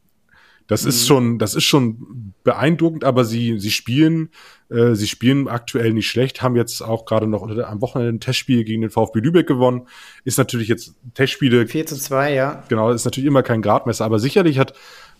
das 0.69 0.83
mhm. 0.83 0.89
ist 0.89 1.07
schon, 1.07 1.39
das 1.39 1.55
ist 1.55 1.63
schon 1.63 2.33
beeindruckend, 2.43 3.03
aber 3.03 3.25
sie, 3.25 3.59
sie 3.59 3.71
spielen, 3.71 4.29
äh, 4.69 4.93
sie 4.93 5.07
spielen 5.07 5.47
aktuell 5.47 5.93
nicht 5.93 6.07
schlecht, 6.07 6.43
haben 6.43 6.55
jetzt 6.55 6.81
auch 6.81 7.05
gerade 7.05 7.25
noch 7.25 7.41
am 7.41 7.81
Wochenende 7.81 8.13
ein 8.13 8.19
Testspiel 8.19 8.63
gegen 8.63 8.81
den 8.81 8.91
VfB 8.91 9.19
Lübeck 9.19 9.47
gewonnen. 9.47 9.87
Ist 10.25 10.37
natürlich 10.37 10.67
jetzt 10.67 10.93
Testspiele. 11.15 11.67
4 11.67 11.87
zu 11.87 11.97
2, 11.97 12.35
ja. 12.35 12.63
Genau, 12.69 12.91
ist 12.91 13.03
natürlich 13.03 13.27
immer 13.27 13.41
kein 13.41 13.63
Gradmesser, 13.63 14.05
aber 14.05 14.19
sicherlich 14.19 14.59
hat 14.59 14.73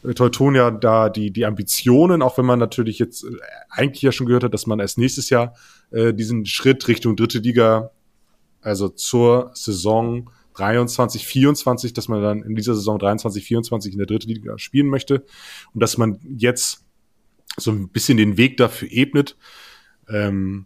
äh, 0.04 0.14
Teutonia 0.14 0.70
da 0.70 1.10
die, 1.10 1.32
die 1.32 1.48
Ambitionen, 1.48 2.22
auch 2.22 2.38
wenn 2.38 2.46
man 2.46 2.60
natürlich 2.60 3.00
jetzt 3.00 3.24
äh, 3.24 3.30
eigentlich 3.72 4.04
ja 4.04 4.12
schon 4.12 4.28
gehört 4.28 4.44
hat, 4.44 4.54
dass 4.54 4.68
man 4.68 4.80
erst 4.80 5.00
nächstes 5.00 5.32
Jahr 5.32 5.56
äh, 5.90 6.14
diesen 6.14 6.46
Schritt 6.46 6.88
Richtung 6.88 7.16
dritte 7.16 7.40
Liga, 7.40 7.90
also 8.62 8.88
zur 8.88 9.50
Saison 9.56 10.30
23, 10.60 11.26
24, 11.26 11.94
dass 11.94 12.08
man 12.08 12.22
dann 12.22 12.44
in 12.44 12.56
dieser 12.56 12.76
Saison 12.76 13.00
23, 13.00 13.44
24 13.44 13.94
in 13.94 13.98
der 13.98 14.08
dritten 14.08 14.30
Liga 14.30 14.58
spielen 14.58 14.88
möchte 14.88 15.24
und 15.74 15.82
dass 15.82 15.98
man 15.98 16.20
jetzt 16.38 16.86
so 17.58 17.72
ein 17.72 17.90
bisschen 17.90 18.18
den 18.18 18.38
Weg 18.38 18.58
dafür 18.58 18.90
ebnet. 18.92 19.38
Ähm, 20.08 20.66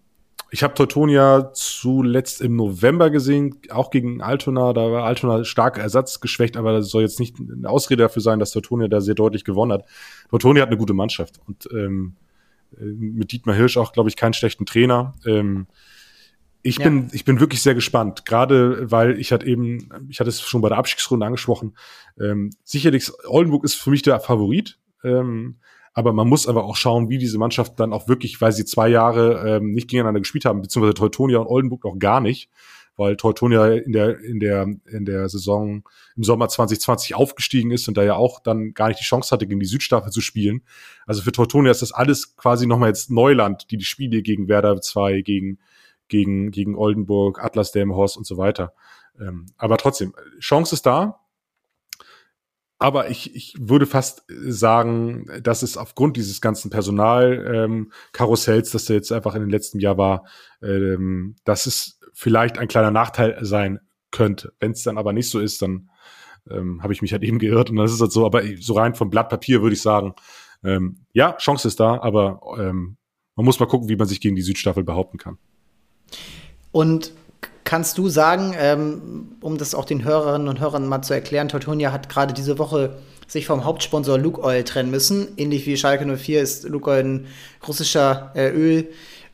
ich 0.51 0.61
habe 0.61 0.75
Teutonia 0.75 1.51
zuletzt 1.53 2.39
im 2.39 2.55
November 2.55 3.09
gesehen, 3.09 3.57
auch 3.71 3.89
gegen 3.89 4.21
Altona. 4.21 4.73
Da 4.73 4.91
war 4.91 5.03
Altona 5.03 5.43
stark 5.45 5.79
ersatzgeschwächt, 5.79 6.57
aber 6.57 6.73
das 6.73 6.89
soll 6.89 7.01
jetzt 7.01 7.19
nicht 7.19 7.37
eine 7.39 7.67
Ausrede 7.67 8.03
dafür 8.03 8.21
sein, 8.21 8.37
dass 8.37 8.51
Teutonia 8.51 8.87
da 8.87 9.01
sehr 9.01 9.15
deutlich 9.15 9.45
gewonnen 9.45 9.71
hat. 9.71 9.85
Teutonia 10.29 10.61
hat 10.61 10.69
eine 10.69 10.77
gute 10.77 10.93
Mannschaft 10.93 11.39
und 11.47 11.67
ähm, 11.71 12.17
äh, 12.79 12.83
mit 12.83 13.31
Dietmar 13.31 13.55
Hirsch 13.55 13.77
auch, 13.77 13.93
glaube 13.93 14.09
ich, 14.09 14.15
keinen 14.15 14.33
schlechten 14.33 14.67
Trainer. 14.67 15.15
Ähm, 15.25 15.65
ich 16.63 16.77
ja. 16.77 16.85
bin, 16.85 17.09
ich 17.11 17.25
bin 17.25 17.41
wirklich 17.41 17.61
sehr 17.61 17.75
gespannt, 17.75 18.25
gerade 18.25 18.89
weil 18.89 19.19
ich 19.19 19.33
hatte 19.33 19.45
eben, 19.45 19.89
ich 20.09 20.19
hatte 20.21 20.29
es 20.29 20.41
schon 20.41 20.61
bei 20.61 20.69
der 20.69 20.77
Abstiegsrunde 20.77 21.25
angesprochen. 21.25 21.75
Ähm, 22.19 22.51
sicherlich, 22.63 23.11
Oldenburg 23.27 23.65
ist 23.65 23.75
für 23.75 23.89
mich 23.89 24.01
der 24.01 24.19
Favorit, 24.21 24.79
ähm, 25.03 25.57
aber 25.93 26.13
man 26.13 26.27
muss 26.27 26.47
aber 26.47 26.63
auch 26.63 26.77
schauen, 26.77 27.09
wie 27.09 27.17
diese 27.17 27.37
Mannschaft 27.37 27.79
dann 27.79 27.91
auch 27.91 28.07
wirklich, 28.07 28.39
weil 28.39 28.53
sie 28.53 28.63
zwei 28.63 28.87
Jahre 28.87 29.57
ähm, 29.57 29.73
nicht 29.73 29.89
gegeneinander 29.89 30.21
gespielt 30.21 30.45
haben, 30.45 30.61
beziehungsweise 30.61 30.95
Teutonia 30.95 31.37
und 31.37 31.47
Oldenburg 31.47 31.83
noch 31.83 31.99
gar 31.99 32.21
nicht, 32.21 32.49
weil 32.95 33.17
Teutonia 33.17 33.73
in 33.73 33.91
der 33.91 34.19
in 34.19 34.39
der 34.39 34.67
in 34.85 35.03
der 35.03 35.27
Saison 35.27 35.83
im 36.15 36.23
Sommer 36.23 36.47
2020 36.47 37.13
aufgestiegen 37.13 37.71
ist 37.71 37.89
und 37.89 37.97
da 37.97 38.03
ja 38.03 38.15
auch 38.15 38.39
dann 38.39 38.73
gar 38.73 38.87
nicht 38.87 39.01
die 39.01 39.05
Chance 39.05 39.31
hatte, 39.31 39.47
gegen 39.47 39.59
die 39.59 39.65
Südstaffel 39.65 40.11
zu 40.11 40.21
spielen. 40.21 40.61
Also 41.05 41.21
für 41.21 41.33
Teutonia 41.33 41.71
ist 41.71 41.81
das 41.81 41.91
alles 41.91 42.37
quasi 42.37 42.67
nochmal 42.67 42.89
jetzt 42.89 43.11
Neuland, 43.11 43.69
die 43.69 43.77
die 43.77 43.85
Spiele 43.85 44.21
gegen 44.21 44.47
Werder 44.47 44.79
2, 44.79 45.21
gegen 45.21 45.59
gegen, 46.13 46.51
gegen 46.51 46.75
Oldenburg, 46.75 47.43
Atlas 47.43 47.71
Delmenhorst 47.71 48.17
und 48.17 48.27
so 48.27 48.37
weiter. 48.37 48.73
Ähm, 49.19 49.47
aber 49.57 49.77
trotzdem, 49.77 50.13
Chance 50.39 50.75
ist 50.75 50.85
da. 50.85 51.19
Aber 52.77 53.09
ich, 53.09 53.35
ich 53.35 53.55
würde 53.59 53.87
fast 53.87 54.25
sagen, 54.27 55.25
dass 55.41 55.63
es 55.63 55.75
aufgrund 55.75 56.15
dieses 56.15 56.39
ganzen 56.39 56.69
Personalkarussells, 56.69 58.67
ähm, 58.67 58.73
das 58.73 58.85
da 58.85 58.93
jetzt 58.93 59.11
einfach 59.11 59.33
in 59.33 59.41
den 59.41 59.49
letzten 59.49 59.79
Jahr 59.79 59.97
war, 59.97 60.27
ähm, 60.61 61.35
dass 61.45 61.65
es 61.65 61.99
vielleicht 62.13 62.59
ein 62.59 62.67
kleiner 62.67 62.91
Nachteil 62.91 63.39
sein 63.41 63.79
könnte. 64.11 64.53
Wenn 64.59 64.73
es 64.73 64.83
dann 64.83 64.99
aber 64.99 65.13
nicht 65.13 65.31
so 65.31 65.39
ist, 65.39 65.63
dann 65.63 65.89
ähm, 66.47 66.83
habe 66.83 66.93
ich 66.93 67.01
mich 67.01 67.11
halt 67.11 67.23
eben 67.23 67.39
geirrt 67.39 67.71
und 67.71 67.77
dann 67.77 67.85
ist 67.87 67.93
es 67.93 68.01
halt 68.01 68.11
so. 68.11 68.23
Aber 68.23 68.43
so 68.59 68.73
rein 68.73 68.93
vom 68.93 69.09
Blatt 69.09 69.29
Papier 69.29 69.63
würde 69.63 69.73
ich 69.73 69.81
sagen, 69.81 70.13
ähm, 70.63 71.05
ja, 71.11 71.35
Chance 71.37 71.67
ist 71.67 71.79
da, 71.79 71.99
aber 71.99 72.39
ähm, 72.59 72.97
man 73.35 73.45
muss 73.45 73.59
mal 73.59 73.65
gucken, 73.65 73.89
wie 73.89 73.95
man 73.95 74.07
sich 74.07 74.21
gegen 74.21 74.35
die 74.35 74.43
Südstaffel 74.43 74.83
behaupten 74.83 75.17
kann. 75.17 75.39
Und 76.71 77.11
kannst 77.63 77.97
du 77.97 78.09
sagen, 78.09 78.53
ähm, 78.57 79.37
um 79.41 79.57
das 79.57 79.75
auch 79.75 79.85
den 79.85 80.03
Hörerinnen 80.03 80.47
und 80.47 80.59
Hörern 80.59 80.87
mal 80.87 81.01
zu 81.01 81.13
erklären, 81.13 81.49
Teutonia 81.49 81.91
hat 81.91 82.09
gerade 82.09 82.33
diese 82.33 82.59
Woche 82.59 82.97
sich 83.27 83.45
vom 83.45 83.65
Hauptsponsor 83.65 84.17
Luke 84.17 84.41
Oil 84.41 84.63
trennen 84.63 84.91
müssen. 84.91 85.27
Ähnlich 85.37 85.65
wie 85.65 85.77
Schalke 85.77 86.05
04 86.05 86.41
ist 86.41 86.63
Luke 86.65 86.89
Oil 86.89 87.03
ein 87.03 87.27
russischer 87.67 88.31
äh, 88.35 88.49
Öl, 88.49 88.89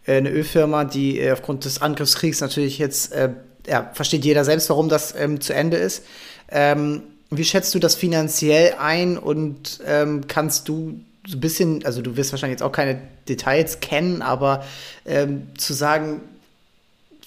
äh, 0.05 0.17
eine 0.17 0.29
Ölfirma, 0.29 0.85
die 0.85 1.19
äh, 1.19 1.31
aufgrund 1.31 1.65
des 1.65 1.81
Angriffskriegs 1.81 2.41
natürlich 2.41 2.77
jetzt, 2.77 3.11
äh, 3.11 3.29
ja, 3.67 3.91
versteht 3.93 4.25
jeder 4.25 4.45
selbst, 4.45 4.69
warum 4.69 4.89
das 4.89 5.13
ähm, 5.15 5.41
zu 5.41 5.53
Ende 5.53 5.77
ist. 5.77 6.05
Ähm, 6.49 7.03
wie 7.31 7.45
schätzt 7.45 7.75
du 7.75 7.79
das 7.79 7.95
finanziell 7.95 8.75
ein 8.79 9.17
und 9.17 9.81
ähm, 9.85 10.27
kannst 10.27 10.67
du 10.67 10.99
so 11.27 11.37
ein 11.37 11.41
bisschen, 11.41 11.85
also 11.85 12.01
du 12.01 12.17
wirst 12.17 12.31
wahrscheinlich 12.31 12.59
jetzt 12.59 12.63
auch 12.63 12.71
keine 12.71 13.01
Details 13.27 13.81
kennen, 13.81 14.21
aber 14.21 14.63
ähm, 15.05 15.47
zu 15.57 15.73
sagen, 15.73 16.21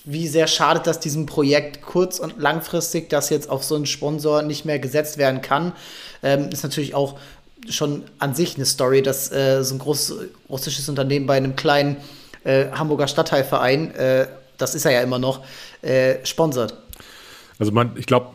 wie 0.05 0.29
sehr 0.29 0.47
schadet 0.47 0.87
das 0.87 1.01
diesem 1.01 1.27
Projekt 1.27 1.83
kurz- 1.83 2.19
und 2.19 2.41
langfristig, 2.41 3.09
dass 3.09 3.31
jetzt 3.31 3.49
auf 3.49 3.63
so 3.65 3.77
einen 3.77 3.87
Sponsor 3.87 4.43
nicht 4.43 4.65
mehr 4.65 4.79
gesetzt 4.79 5.19
werden 5.19 5.43
kann, 5.43 5.73
ähm, 6.23 6.51
ist 6.51 6.63
natürlich 6.63 6.95
auch 6.95 7.19
schon 7.69 8.03
an 8.19 8.35
sich 8.35 8.57
eine 8.57 8.67
Story, 8.67 9.03
dass 9.03 9.31
äh, 9.31 9.63
so 9.63 9.75
ein 9.75 9.79
großes 9.79 10.17
russisches 10.49 10.89
Unternehmen 10.89 11.27
bei 11.27 11.37
einem 11.37 11.55
kleinen 11.55 11.97
äh, 12.45 12.67
Hamburger 12.73 13.07
Stadtteilverein, 13.07 13.95
äh, 13.95 14.27
das 14.59 14.75
ist 14.75 14.85
er 14.85 14.93
ja 14.93 15.03
immer 15.03 15.19
noch, 15.19 15.45
äh, 15.83 16.17
sponsert. 16.25 16.77
Also 17.59 17.71
man, 17.71 17.93
ich 17.97 18.07
glaube, 18.07 18.31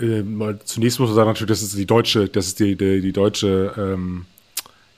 äh, 0.00 0.24
zunächst 0.64 0.98
muss 0.98 1.08
man 1.10 1.14
sagen 1.14 1.28
natürlich, 1.28 1.50
das 1.50 1.62
ist 1.62 1.76
die 1.76 1.86
deutsche, 1.86 2.28
das 2.28 2.46
ist 2.46 2.60
die, 2.60 2.76
die, 2.76 3.00
die 3.00 3.12
deutsche 3.12 3.72
ähm, 3.76 4.26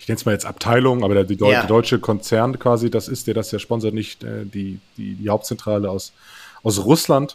ich 0.06 0.08
nenne 0.08 0.18
es 0.18 0.24
mal 0.24 0.32
jetzt 0.32 0.46
Abteilung, 0.46 1.02
aber 1.02 1.14
der, 1.14 1.24
die, 1.24 1.36
Deu 1.36 1.50
ja. 1.50 1.62
die, 1.62 1.66
deutsche 1.66 1.98
Konzern 1.98 2.60
quasi, 2.60 2.90
das 2.90 3.08
ist 3.08 3.26
der, 3.26 3.34
das 3.34 3.50
ja 3.50 3.58
sponsert 3.58 3.92
nicht 3.92 4.22
äh, 4.22 4.44
die, 4.44 4.78
die, 4.96 5.14
die 5.14 5.28
Hauptzentrale 5.28 5.90
aus, 5.90 6.12
aus 6.62 6.84
Russland. 6.84 7.34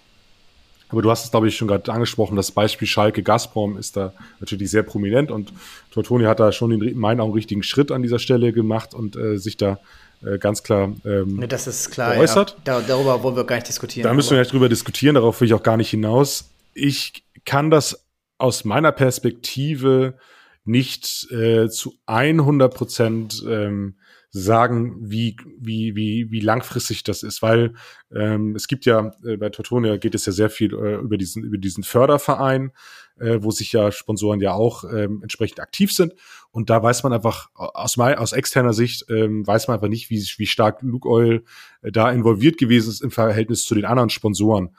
Aber 0.87 1.01
du 1.01 1.11
hast 1.11 1.25
es, 1.25 1.31
glaube 1.31 1.49
ich, 1.49 1.57
schon 1.57 1.67
gerade 1.67 1.91
angesprochen, 1.91 2.37
das 2.37 2.53
Beispiel 2.53 2.87
Schalke 2.87 3.23
Gazprom 3.23 3.77
ist 3.77 3.97
da 3.97 4.13
natürlich 4.39 4.71
sehr 4.71 4.83
prominent 4.83 5.31
und 5.31 5.51
Tortoni 5.91 6.23
hat 6.23 6.39
da 6.39 6.53
schon 6.53 6.71
in 6.71 6.97
meinen 6.97 7.19
Augen, 7.19 7.33
richtigen 7.33 7.61
Schritt 7.61 7.91
an 7.91 8.03
dieser 8.03 8.19
Stelle 8.19 8.53
gemacht 8.53 8.93
und 8.93 9.17
äh, 9.17 9.37
sich 9.37 9.57
da 9.57 9.77
äh, 10.23 10.37
ganz 10.37 10.63
klar 10.63 10.93
ähm, 11.03 11.43
das 11.49 11.67
ist 11.67 11.91
klar, 11.91 12.15
geäußert. 12.15 12.51
Ja. 12.51 12.79
Da, 12.79 12.81
darüber 12.87 13.21
wollen 13.21 13.35
wir 13.35 13.43
gar 13.43 13.55
nicht 13.55 13.67
diskutieren. 13.67 14.07
Da 14.07 14.13
müssen 14.13 14.31
wir 14.31 14.39
nicht 14.39 14.53
drüber 14.53 14.69
diskutieren, 14.69 15.15
darauf 15.15 15.41
will 15.41 15.47
ich 15.49 15.53
auch 15.53 15.63
gar 15.63 15.75
nicht 15.75 15.89
hinaus. 15.89 16.49
Ich 16.73 17.25
kann 17.43 17.69
das 17.69 18.05
aus 18.37 18.63
meiner 18.63 18.93
Perspektive 18.93 20.13
nicht 20.63 21.31
äh, 21.31 21.69
zu 21.69 21.95
100 22.05 22.73
Prozent 22.73 23.43
ähm, 23.47 23.95
sagen, 24.33 24.95
wie, 25.01 25.35
wie, 25.59 25.95
wie, 25.95 26.31
wie 26.31 26.39
langfristig 26.39 27.03
das 27.03 27.21
ist, 27.21 27.41
weil 27.41 27.73
ähm, 28.15 28.55
es 28.55 28.67
gibt 28.67 28.85
ja, 28.85 29.13
äh, 29.25 29.35
bei 29.35 29.49
Tortonia 29.49 29.97
geht 29.97 30.15
es 30.15 30.25
ja 30.25 30.31
sehr 30.31 30.49
viel 30.49 30.73
äh, 30.73 30.95
über, 30.95 31.17
diesen, 31.17 31.43
über 31.43 31.57
diesen 31.57 31.83
Förderverein, 31.83 32.71
äh, 33.19 33.39
wo 33.41 33.51
sich 33.51 33.73
ja 33.73 33.91
Sponsoren 33.91 34.39
ja 34.39 34.53
auch 34.53 34.85
ähm, 34.85 35.19
entsprechend 35.21 35.59
aktiv 35.59 35.91
sind. 35.91 36.13
Und 36.51 36.69
da 36.69 36.81
weiß 36.81 37.03
man 37.03 37.11
einfach, 37.11 37.49
aus, 37.55 37.97
aus 37.97 38.31
externer 38.31 38.73
Sicht, 38.73 39.05
ähm, 39.09 39.45
weiß 39.45 39.67
man 39.67 39.75
einfach 39.75 39.89
nicht, 39.89 40.09
wie, 40.09 40.25
wie 40.37 40.47
stark 40.47 40.81
Luke 40.81 41.09
Oil 41.09 41.43
äh, 41.81 41.91
da 41.91 42.09
involviert 42.09 42.57
gewesen 42.57 42.89
ist 42.89 43.01
im 43.01 43.11
Verhältnis 43.11 43.65
zu 43.65 43.75
den 43.75 43.85
anderen 43.85 44.09
Sponsoren. 44.09 44.69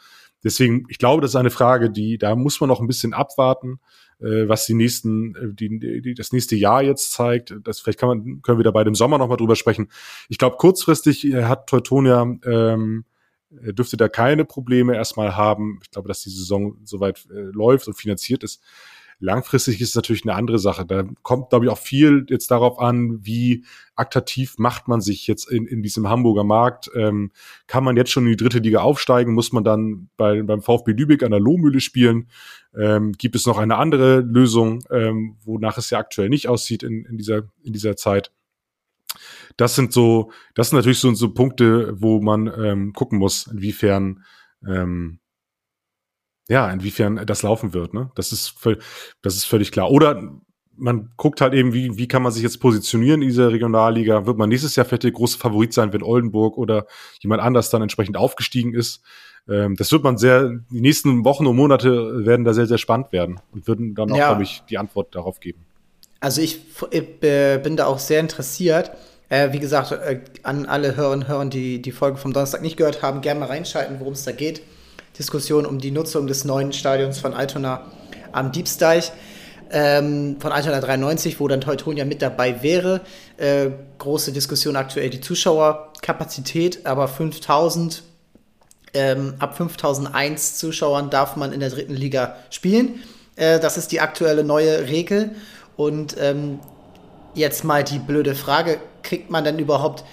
Deswegen, 0.44 0.86
ich 0.88 0.98
glaube, 0.98 1.20
das 1.20 1.32
ist 1.32 1.36
eine 1.36 1.50
Frage, 1.50 1.90
die, 1.90 2.18
da 2.18 2.34
muss 2.34 2.60
man 2.60 2.68
noch 2.68 2.80
ein 2.80 2.88
bisschen 2.88 3.12
abwarten 3.12 3.80
äh, 4.22 4.48
was 4.48 4.66
die 4.66 4.74
nächsten, 4.74 5.34
äh, 5.34 5.54
die, 5.54 6.00
die, 6.00 6.14
das 6.14 6.32
nächste 6.32 6.56
Jahr 6.56 6.82
jetzt 6.82 7.12
zeigt. 7.12 7.54
Das 7.64 7.80
vielleicht 7.80 7.98
kann 7.98 8.08
man, 8.08 8.42
können 8.42 8.58
wir 8.58 8.64
da 8.64 8.70
bei 8.70 8.84
dem 8.84 8.94
Sommer 8.94 9.18
nochmal 9.18 9.36
drüber 9.36 9.56
sprechen. 9.56 9.88
Ich 10.28 10.38
glaube, 10.38 10.56
kurzfristig 10.56 11.24
äh, 11.26 11.44
hat 11.44 11.68
Teutonia 11.68 12.22
ähm, 12.44 13.04
dürfte 13.50 13.96
da 13.96 14.08
keine 14.08 14.44
Probleme 14.44 14.94
erstmal 14.94 15.36
haben. 15.36 15.80
Ich 15.82 15.90
glaube, 15.90 16.08
dass 16.08 16.22
die 16.22 16.30
Saison 16.30 16.76
soweit 16.84 17.26
äh, 17.30 17.40
läuft 17.52 17.86
und 17.86 17.94
finanziert 17.94 18.44
ist. 18.44 18.62
Langfristig 19.22 19.80
ist 19.80 19.90
es 19.90 19.94
natürlich 19.94 20.24
eine 20.24 20.34
andere 20.34 20.58
Sache. 20.58 20.84
Da 20.84 21.04
kommt, 21.22 21.50
glaube 21.50 21.64
ich, 21.64 21.70
auch 21.70 21.78
viel 21.78 22.26
jetzt 22.28 22.50
darauf 22.50 22.80
an, 22.80 23.24
wie 23.24 23.64
attraktiv 23.94 24.56
macht 24.58 24.88
man 24.88 25.00
sich 25.00 25.28
jetzt 25.28 25.48
in, 25.48 25.64
in 25.68 25.80
diesem 25.80 26.08
Hamburger 26.08 26.42
Markt. 26.42 26.90
Ähm, 26.96 27.30
kann 27.68 27.84
man 27.84 27.96
jetzt 27.96 28.10
schon 28.10 28.24
in 28.24 28.30
die 28.30 28.36
dritte 28.36 28.58
Liga 28.58 28.80
aufsteigen? 28.80 29.32
Muss 29.32 29.52
man 29.52 29.62
dann 29.62 30.08
bei, 30.16 30.42
beim 30.42 30.60
VfB 30.60 30.90
Lübeck 30.90 31.22
an 31.22 31.30
der 31.30 31.38
Lohmühle 31.38 31.80
spielen? 31.80 32.26
Ähm, 32.76 33.12
gibt 33.12 33.36
es 33.36 33.46
noch 33.46 33.58
eine 33.58 33.76
andere 33.76 34.22
Lösung, 34.22 34.82
ähm, 34.90 35.36
wonach 35.44 35.78
es 35.78 35.90
ja 35.90 35.98
aktuell 35.98 36.28
nicht 36.28 36.48
aussieht 36.48 36.82
in, 36.82 37.04
in, 37.04 37.16
dieser, 37.16 37.42
in 37.62 37.72
dieser 37.72 37.94
Zeit? 37.94 38.32
Das 39.56 39.76
sind 39.76 39.92
so, 39.92 40.32
das 40.56 40.70
sind 40.70 40.78
natürlich 40.78 40.98
so, 40.98 41.14
so 41.14 41.32
Punkte, 41.32 41.94
wo 41.94 42.20
man 42.20 42.50
ähm, 42.58 42.92
gucken 42.92 43.20
muss, 43.20 43.46
inwiefern 43.46 44.24
ähm, 44.66 45.20
ja, 46.48 46.70
inwiefern 46.70 47.24
das 47.26 47.42
laufen 47.42 47.72
wird, 47.72 47.94
ne? 47.94 48.10
Das 48.14 48.32
ist, 48.32 48.54
das 49.22 49.36
ist 49.36 49.44
völlig 49.44 49.72
klar. 49.72 49.90
Oder 49.90 50.32
man 50.76 51.10
guckt 51.16 51.40
halt 51.40 51.54
eben, 51.54 51.72
wie, 51.72 51.96
wie 51.96 52.08
kann 52.08 52.22
man 52.22 52.32
sich 52.32 52.42
jetzt 52.42 52.58
positionieren 52.58 53.22
in 53.22 53.28
dieser 53.28 53.52
Regionalliga? 53.52 54.26
Wird 54.26 54.38
man 54.38 54.48
nächstes 54.48 54.74
Jahr 54.76 54.84
vielleicht 54.84 55.04
der 55.04 55.12
große 55.12 55.38
Favorit 55.38 55.72
sein, 55.72 55.92
wenn 55.92 56.02
Oldenburg 56.02 56.58
oder 56.58 56.86
jemand 57.20 57.42
anders 57.42 57.70
dann 57.70 57.82
entsprechend 57.82 58.16
aufgestiegen 58.16 58.74
ist? 58.74 59.02
Ähm, 59.48 59.76
das 59.76 59.92
wird 59.92 60.02
man 60.02 60.18
sehr, 60.18 60.50
die 60.70 60.80
nächsten 60.80 61.24
Wochen 61.24 61.46
und 61.46 61.56
Monate 61.56 62.24
werden 62.24 62.44
da 62.44 62.54
sehr, 62.54 62.66
sehr 62.66 62.78
spannend 62.78 63.12
werden 63.12 63.40
und 63.52 63.66
würden 63.66 63.94
dann 63.94 64.10
auch, 64.12 64.16
ja. 64.16 64.28
glaube 64.28 64.42
ich, 64.44 64.62
die 64.68 64.78
Antwort 64.78 65.14
darauf 65.14 65.40
geben. 65.40 65.64
Also 66.20 66.40
ich, 66.40 66.60
ich 66.90 67.22
äh, 67.22 67.58
bin 67.58 67.76
da 67.76 67.86
auch 67.86 67.98
sehr 67.98 68.20
interessiert. 68.20 68.92
Äh, 69.28 69.52
wie 69.52 69.58
gesagt, 69.58 69.92
äh, 69.92 70.20
an 70.42 70.66
alle 70.66 70.96
Hörerinnen 70.96 71.24
und 71.24 71.28
Hörer, 71.28 71.44
die 71.46 71.82
die 71.82 71.92
Folge 71.92 72.18
vom 72.18 72.32
Donnerstag 72.32 72.62
nicht 72.62 72.76
gehört 72.76 73.02
haben, 73.02 73.20
gerne 73.20 73.40
mal 73.40 73.46
reinschalten, 73.46 73.98
worum 73.98 74.12
es 74.12 74.24
da 74.24 74.32
geht. 74.32 74.62
Diskussion 75.18 75.66
um 75.66 75.78
die 75.78 75.90
Nutzung 75.90 76.26
des 76.26 76.44
neuen 76.44 76.72
Stadions 76.72 77.18
von 77.18 77.34
Altona 77.34 77.86
am 78.32 78.52
Diebsdeich 78.52 79.12
ähm, 79.70 80.36
von 80.38 80.52
Altona 80.52 80.80
93, 80.80 81.40
wo 81.40 81.48
dann 81.48 81.60
Teutonia 81.60 82.04
mit 82.04 82.22
dabei 82.22 82.62
wäre. 82.62 83.00
Äh, 83.36 83.70
große 83.98 84.32
Diskussion 84.32 84.76
aktuell 84.76 85.10
die 85.10 85.20
Zuschauerkapazität, 85.20 86.86
aber 86.86 87.08
5000, 87.08 88.02
ähm, 88.94 89.34
ab 89.38 89.56
5001 89.56 90.58
Zuschauern 90.58 91.08
darf 91.10 91.36
man 91.36 91.52
in 91.52 91.60
der 91.60 91.70
dritten 91.70 91.94
Liga 91.94 92.36
spielen. 92.50 93.02
Äh, 93.36 93.58
das 93.60 93.78
ist 93.78 93.92
die 93.92 94.00
aktuelle 94.00 94.44
neue 94.44 94.88
Regel. 94.88 95.34
Und 95.76 96.16
ähm, 96.20 96.60
jetzt 97.34 97.64
mal 97.64 97.82
die 97.82 97.98
blöde 97.98 98.34
Frage, 98.34 98.78
kriegt 99.02 99.30
man 99.30 99.42
denn 99.44 99.58
überhaupt, 99.58 100.04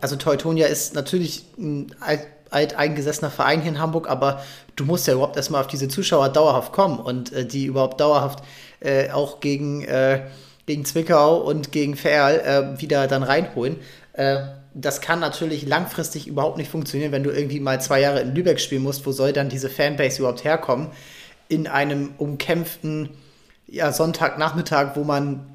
also 0.00 0.16
Teutonia 0.16 0.66
ist 0.66 0.94
natürlich 0.94 1.44
ein 1.58 1.94
alteingesessener 2.52 3.30
Verein 3.30 3.60
hier 3.60 3.72
in 3.72 3.78
Hamburg, 3.78 4.08
aber 4.08 4.42
du 4.76 4.84
musst 4.84 5.06
ja 5.06 5.14
überhaupt 5.14 5.36
erstmal 5.36 5.60
auf 5.60 5.66
diese 5.66 5.88
Zuschauer 5.88 6.28
dauerhaft 6.28 6.72
kommen 6.72 6.98
und 6.98 7.32
äh, 7.32 7.46
die 7.46 7.66
überhaupt 7.66 8.00
dauerhaft 8.00 8.44
äh, 8.80 9.10
auch 9.10 9.40
gegen, 9.40 9.84
äh, 9.84 10.22
gegen 10.66 10.84
Zwickau 10.84 11.38
und 11.38 11.72
gegen 11.72 11.96
Ferl 11.96 12.40
äh, 12.76 12.80
wieder 12.80 13.06
dann 13.06 13.22
reinholen. 13.22 13.76
Äh, 14.12 14.38
das 14.74 15.00
kann 15.00 15.20
natürlich 15.20 15.66
langfristig 15.66 16.26
überhaupt 16.26 16.56
nicht 16.56 16.70
funktionieren, 16.70 17.12
wenn 17.12 17.22
du 17.22 17.30
irgendwie 17.30 17.60
mal 17.60 17.80
zwei 17.80 18.00
Jahre 18.00 18.20
in 18.20 18.34
Lübeck 18.34 18.60
spielen 18.60 18.82
musst. 18.82 19.04
Wo 19.06 19.12
soll 19.12 19.32
dann 19.32 19.48
diese 19.48 19.68
Fanbase 19.68 20.20
überhaupt 20.20 20.44
herkommen? 20.44 20.88
In 21.48 21.66
einem 21.66 22.14
umkämpften 22.16 23.10
ja, 23.66 23.92
Sonntagnachmittag, 23.92 24.96
wo 24.96 25.04
man 25.04 25.51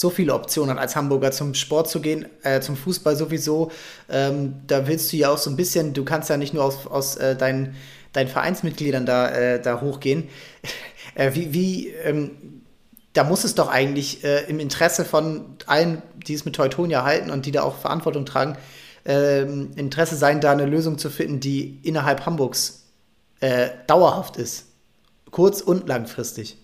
so 0.00 0.08
viele 0.08 0.32
Optionen 0.32 0.74
hat, 0.74 0.80
als 0.80 0.96
Hamburger 0.96 1.30
zum 1.30 1.52
Sport 1.52 1.90
zu 1.90 2.00
gehen, 2.00 2.26
äh, 2.42 2.62
zum 2.62 2.74
Fußball 2.74 3.16
sowieso. 3.16 3.70
Ähm, 4.08 4.54
da 4.66 4.86
willst 4.86 5.12
du 5.12 5.18
ja 5.18 5.28
auch 5.28 5.36
so 5.36 5.50
ein 5.50 5.56
bisschen, 5.56 5.92
du 5.92 6.06
kannst 6.06 6.30
ja 6.30 6.38
nicht 6.38 6.54
nur 6.54 6.64
aus, 6.64 6.86
aus 6.86 7.16
äh, 7.16 7.36
deinen, 7.36 7.76
deinen 8.14 8.28
Vereinsmitgliedern 8.28 9.04
da, 9.04 9.28
äh, 9.28 9.60
da 9.60 9.80
hochgehen. 9.80 10.28
Äh, 11.16 11.34
wie, 11.34 11.52
wie 11.52 11.88
ähm, 12.04 12.62
da 13.14 13.24
muss 13.24 13.42
es 13.42 13.56
doch 13.56 13.68
eigentlich 13.68 14.22
äh, 14.22 14.44
im 14.44 14.60
Interesse 14.60 15.04
von 15.04 15.56
allen, 15.66 16.02
die 16.14 16.34
es 16.34 16.44
mit 16.44 16.54
Teutonia 16.54 17.02
halten 17.02 17.32
und 17.32 17.46
die 17.46 17.50
da 17.50 17.62
auch 17.62 17.76
Verantwortung 17.78 18.26
tragen, 18.26 18.56
äh, 19.04 19.42
Interesse 19.42 20.14
sein, 20.14 20.40
da 20.40 20.52
eine 20.52 20.66
Lösung 20.66 20.98
zu 20.98 21.10
finden, 21.10 21.40
die 21.40 21.80
innerhalb 21.82 22.26
Hamburgs 22.26 22.84
äh, 23.40 23.70
dauerhaft 23.88 24.36
ist. 24.36 24.66
Kurz- 25.32 25.62
und 25.62 25.88
langfristig. 25.88 26.58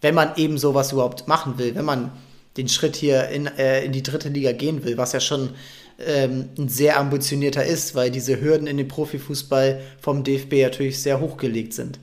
Wenn 0.00 0.16
man 0.16 0.32
eben 0.34 0.58
sowas 0.58 0.90
überhaupt 0.90 1.28
machen 1.28 1.56
will, 1.56 1.76
wenn 1.76 1.84
man 1.84 2.10
den 2.56 2.68
Schritt 2.68 2.96
hier 2.96 3.28
in, 3.28 3.46
äh, 3.46 3.84
in 3.84 3.92
die 3.92 4.02
dritte 4.02 4.28
Liga 4.28 4.52
gehen 4.52 4.84
will, 4.84 4.96
was 4.96 5.12
ja 5.12 5.20
schon 5.20 5.50
ähm, 5.98 6.50
ein 6.58 6.68
sehr 6.68 6.98
ambitionierter 6.98 7.64
ist, 7.64 7.94
weil 7.94 8.10
diese 8.10 8.40
Hürden 8.40 8.66
in 8.66 8.76
den 8.76 8.88
Profifußball 8.88 9.80
vom 10.00 10.24
DFB 10.24 10.62
natürlich 10.62 11.00
sehr 11.00 11.20
hochgelegt 11.20 11.72
sind. 11.72 11.98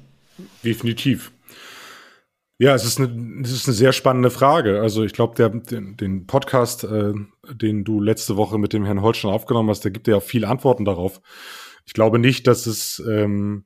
Definitiv. 0.64 1.32
Ja, 2.58 2.76
es 2.76 2.86
ist 2.86 3.00
eine, 3.00 3.42
es 3.44 3.52
ist 3.52 3.68
eine 3.68 3.74
sehr 3.74 3.92
spannende 3.92 4.30
Frage. 4.30 4.82
Also 4.82 5.04
ich 5.04 5.14
glaube, 5.14 5.34
den, 5.64 5.98
den 5.98 6.28
Podcast, 6.28 6.84
äh, 6.84 7.14
den 7.52 7.84
du 7.84 8.00
letzte 8.00 8.38
Woche 8.38 8.60
mit 8.60 8.72
dem 8.72 8.86
Herrn 8.86 9.02
Holstein 9.02 9.32
aufgenommen 9.32 9.70
hast, 9.70 9.84
der 9.84 9.90
gibt 9.92 10.08
ja 10.08 10.18
auch 10.18 10.24
viele 10.24 10.48
Antworten 10.48 10.86
darauf. 10.86 11.22
Ich 11.86 11.94
glaube 11.94 12.20
nicht, 12.20 12.46
dass 12.46 12.68
es, 12.68 13.02
ähm, 13.10 13.66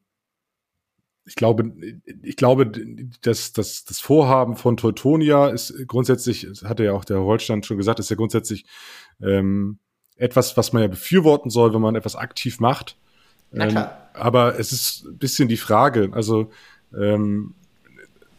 ich 1.25 1.35
glaube, 1.35 1.73
ich 2.21 2.35
glaube, 2.35 2.71
dass, 3.21 3.51
dass 3.51 3.83
das 3.85 3.99
Vorhaben 3.99 4.55
von 4.55 4.77
Teutonia 4.77 5.47
ist 5.47 5.73
grundsätzlich, 5.87 6.47
hatte 6.63 6.83
ja 6.83 6.93
auch 6.93 7.05
der 7.05 7.19
Holstein 7.19 7.63
schon 7.63 7.77
gesagt, 7.77 7.99
ist 7.99 8.11
ja 8.11 8.15
grundsätzlich 8.15 8.65
ähm, 9.21 9.79
etwas, 10.17 10.55
was 10.55 10.71
man 10.71 10.83
ja 10.83 10.87
befürworten 10.87 11.49
soll, 11.49 11.73
wenn 11.73 11.81
man 11.81 11.95
etwas 11.95 12.15
aktiv 12.15 12.59
macht. 12.59 12.97
Ähm, 13.53 13.85
aber 14.13 14.59
es 14.59 14.71
ist 14.71 15.05
ein 15.05 15.17
bisschen 15.17 15.47
die 15.47 15.57
Frage, 15.57 16.09
also 16.13 16.51
ähm, 16.95 17.55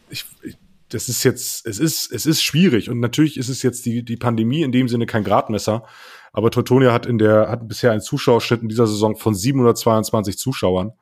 ich, 0.09 0.25
ich, 0.43 0.57
das 0.89 1.09
ist 1.09 1.23
jetzt, 1.23 1.65
es 1.67 1.79
ist, 1.79 2.11
es 2.11 2.25
ist 2.25 2.41
schwierig 2.41 2.89
und 2.89 2.99
natürlich 3.01 3.37
ist 3.37 3.49
es 3.49 3.63
jetzt 3.63 3.85
die, 3.85 4.03
die 4.03 4.15
Pandemie 4.15 4.61
in 4.61 4.71
dem 4.71 4.87
Sinne 4.87 5.05
kein 5.05 5.25
Gradmesser. 5.25 5.83
Aber 6.31 6.51
Teutonia 6.51 6.93
hat 6.93 7.05
in 7.05 7.17
der, 7.17 7.49
hat 7.49 7.67
bisher 7.67 7.91
einen 7.91 8.01
Zuschauerschnitt 8.01 8.61
in 8.61 8.69
dieser 8.69 8.87
Saison 8.87 9.15
von 9.15 9.33
722 9.33 10.37
Zuschauern. 10.37 10.93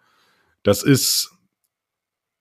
Das 0.64 0.82
ist 0.82 1.35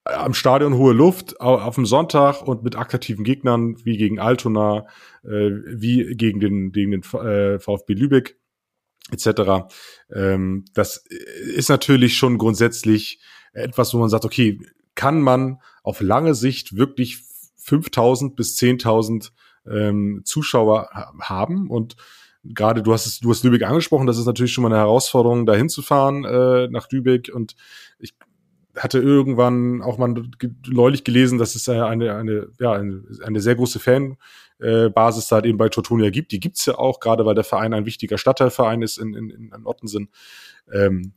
am 0.04 0.34
Stadion 0.34 0.74
hohe 0.74 0.92
Luft, 0.92 1.40
auf 1.40 1.74
dem 1.76 1.86
Sonntag 1.86 2.42
und 2.42 2.62
mit 2.62 2.76
attraktiven 2.76 3.24
Gegnern 3.24 3.76
wie 3.84 3.96
gegen 3.96 4.18
Altona, 4.18 4.86
äh, 5.24 5.50
wie 5.66 6.14
gegen 6.14 6.40
den, 6.40 6.72
gegen 6.72 6.90
den 6.90 7.02
äh, 7.02 7.58
VfB 7.58 7.94
Lübeck 7.94 8.36
etc. 9.10 9.66
Ähm, 10.14 10.64
das 10.74 10.96
ist 11.56 11.68
natürlich 11.70 12.16
schon 12.16 12.38
grundsätzlich 12.38 13.20
etwas, 13.52 13.94
wo 13.94 13.98
man 13.98 14.10
sagt, 14.10 14.24
okay, 14.24 14.60
kann 14.94 15.20
man 15.20 15.60
auf 15.82 16.00
lange 16.00 16.34
Sicht 16.34 16.76
wirklich 16.76 17.22
5000 17.56 18.36
bis 18.36 18.58
10.000 18.58 19.30
ähm, 19.66 20.22
Zuschauer 20.24 20.90
haben 21.20 21.70
und 21.70 21.96
gerade 22.44 22.82
du 22.82 22.92
hast 22.92 23.06
es, 23.06 23.20
du 23.20 23.30
hast 23.30 23.42
Lübeck 23.42 23.62
angesprochen, 23.62 24.06
das 24.06 24.18
ist 24.18 24.26
natürlich 24.26 24.52
schon 24.52 24.62
mal 24.62 24.68
eine 24.68 24.78
Herausforderung, 24.78 25.46
da 25.46 25.54
hinzufahren 25.54 26.24
äh, 26.24 26.68
nach 26.68 26.90
Lübeck 26.90 27.30
und 27.34 27.56
ich 27.98 28.14
hatte 28.76 28.98
irgendwann 28.98 29.82
auch 29.82 29.98
mal 29.98 30.14
neulich 30.66 31.04
gelesen, 31.04 31.38
dass 31.38 31.54
es 31.54 31.68
eine, 31.68 32.14
eine, 32.14 32.48
ja, 32.58 32.72
eine, 32.72 33.04
eine 33.24 33.40
sehr 33.40 33.54
große 33.54 33.78
Fanbasis 33.78 35.28
da 35.28 35.40
eben 35.42 35.58
bei 35.58 35.68
Tortonia 35.68 36.10
gibt. 36.10 36.32
Die 36.32 36.40
gibt's 36.40 36.66
ja 36.66 36.76
auch, 36.76 37.00
gerade 37.00 37.24
weil 37.24 37.34
der 37.34 37.44
Verein 37.44 37.74
ein 37.74 37.86
wichtiger 37.86 38.18
Stadtteilverein 38.18 38.82
ist 38.82 38.98
in, 38.98 39.14
in, 39.14 39.30
in 39.30 39.66
Ottensen. 39.66 40.10
Ähm, 40.72 41.14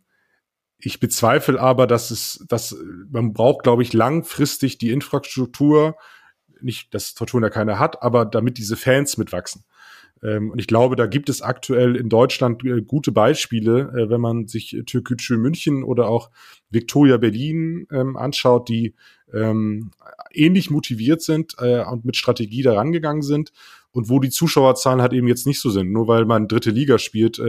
ich 0.80 1.00
bezweifle 1.00 1.60
aber, 1.60 1.88
dass 1.88 2.12
es, 2.12 2.46
dass 2.48 2.76
man 3.10 3.34
braucht, 3.34 3.64
glaube 3.64 3.82
ich, 3.82 3.94
langfristig 3.94 4.78
die 4.78 4.92
Infrastruktur, 4.92 5.96
nicht, 6.62 6.94
dass 6.94 7.10
Fortuna 7.10 7.50
keine 7.50 7.80
hat, 7.80 8.02
aber 8.04 8.26
damit 8.26 8.58
diese 8.58 8.78
Fans 8.78 9.18
mitwachsen. 9.18 9.64
Ähm, 10.24 10.52
und 10.52 10.60
ich 10.60 10.68
glaube, 10.68 10.96
da 10.96 11.06
gibt 11.06 11.30
es 11.30 11.42
aktuell 11.42 11.96
in 11.96 12.10
Deutschland 12.10 12.64
äh, 12.64 12.82
gute 12.82 13.12
Beispiele, 13.12 13.92
äh, 13.96 14.10
wenn 14.10 14.22
man 14.22 14.48
sich 14.48 14.76
Türkgücü 14.86 15.38
München 15.38 15.84
oder 15.84 16.10
auch 16.10 16.32
Victoria 16.70 17.18
Berlin 17.18 17.88
ähm, 17.92 18.18
anschaut, 18.18 18.70
die 18.70 18.96
ähm, 19.34 19.92
ähnlich 20.32 20.70
motiviert 20.70 21.22
sind 21.22 21.56
äh, 21.60 21.84
und 21.84 22.06
mit 22.06 22.16
Strategie 22.16 22.64
da 22.64 22.74
rangegangen 22.74 23.22
sind 23.22 23.52
und 23.92 24.10
wo 24.10 24.20
die 24.20 24.30
Zuschauerzahlen 24.30 25.02
halt 25.02 25.14
eben 25.14 25.28
jetzt 25.28 25.48
nicht 25.48 25.60
so 25.60 25.70
sind. 25.70 25.92
Nur 25.92 26.08
weil 26.08 26.26
man 26.26 26.48
dritte 26.48 26.72
Liga 26.72 26.98
spielt, 26.98 27.42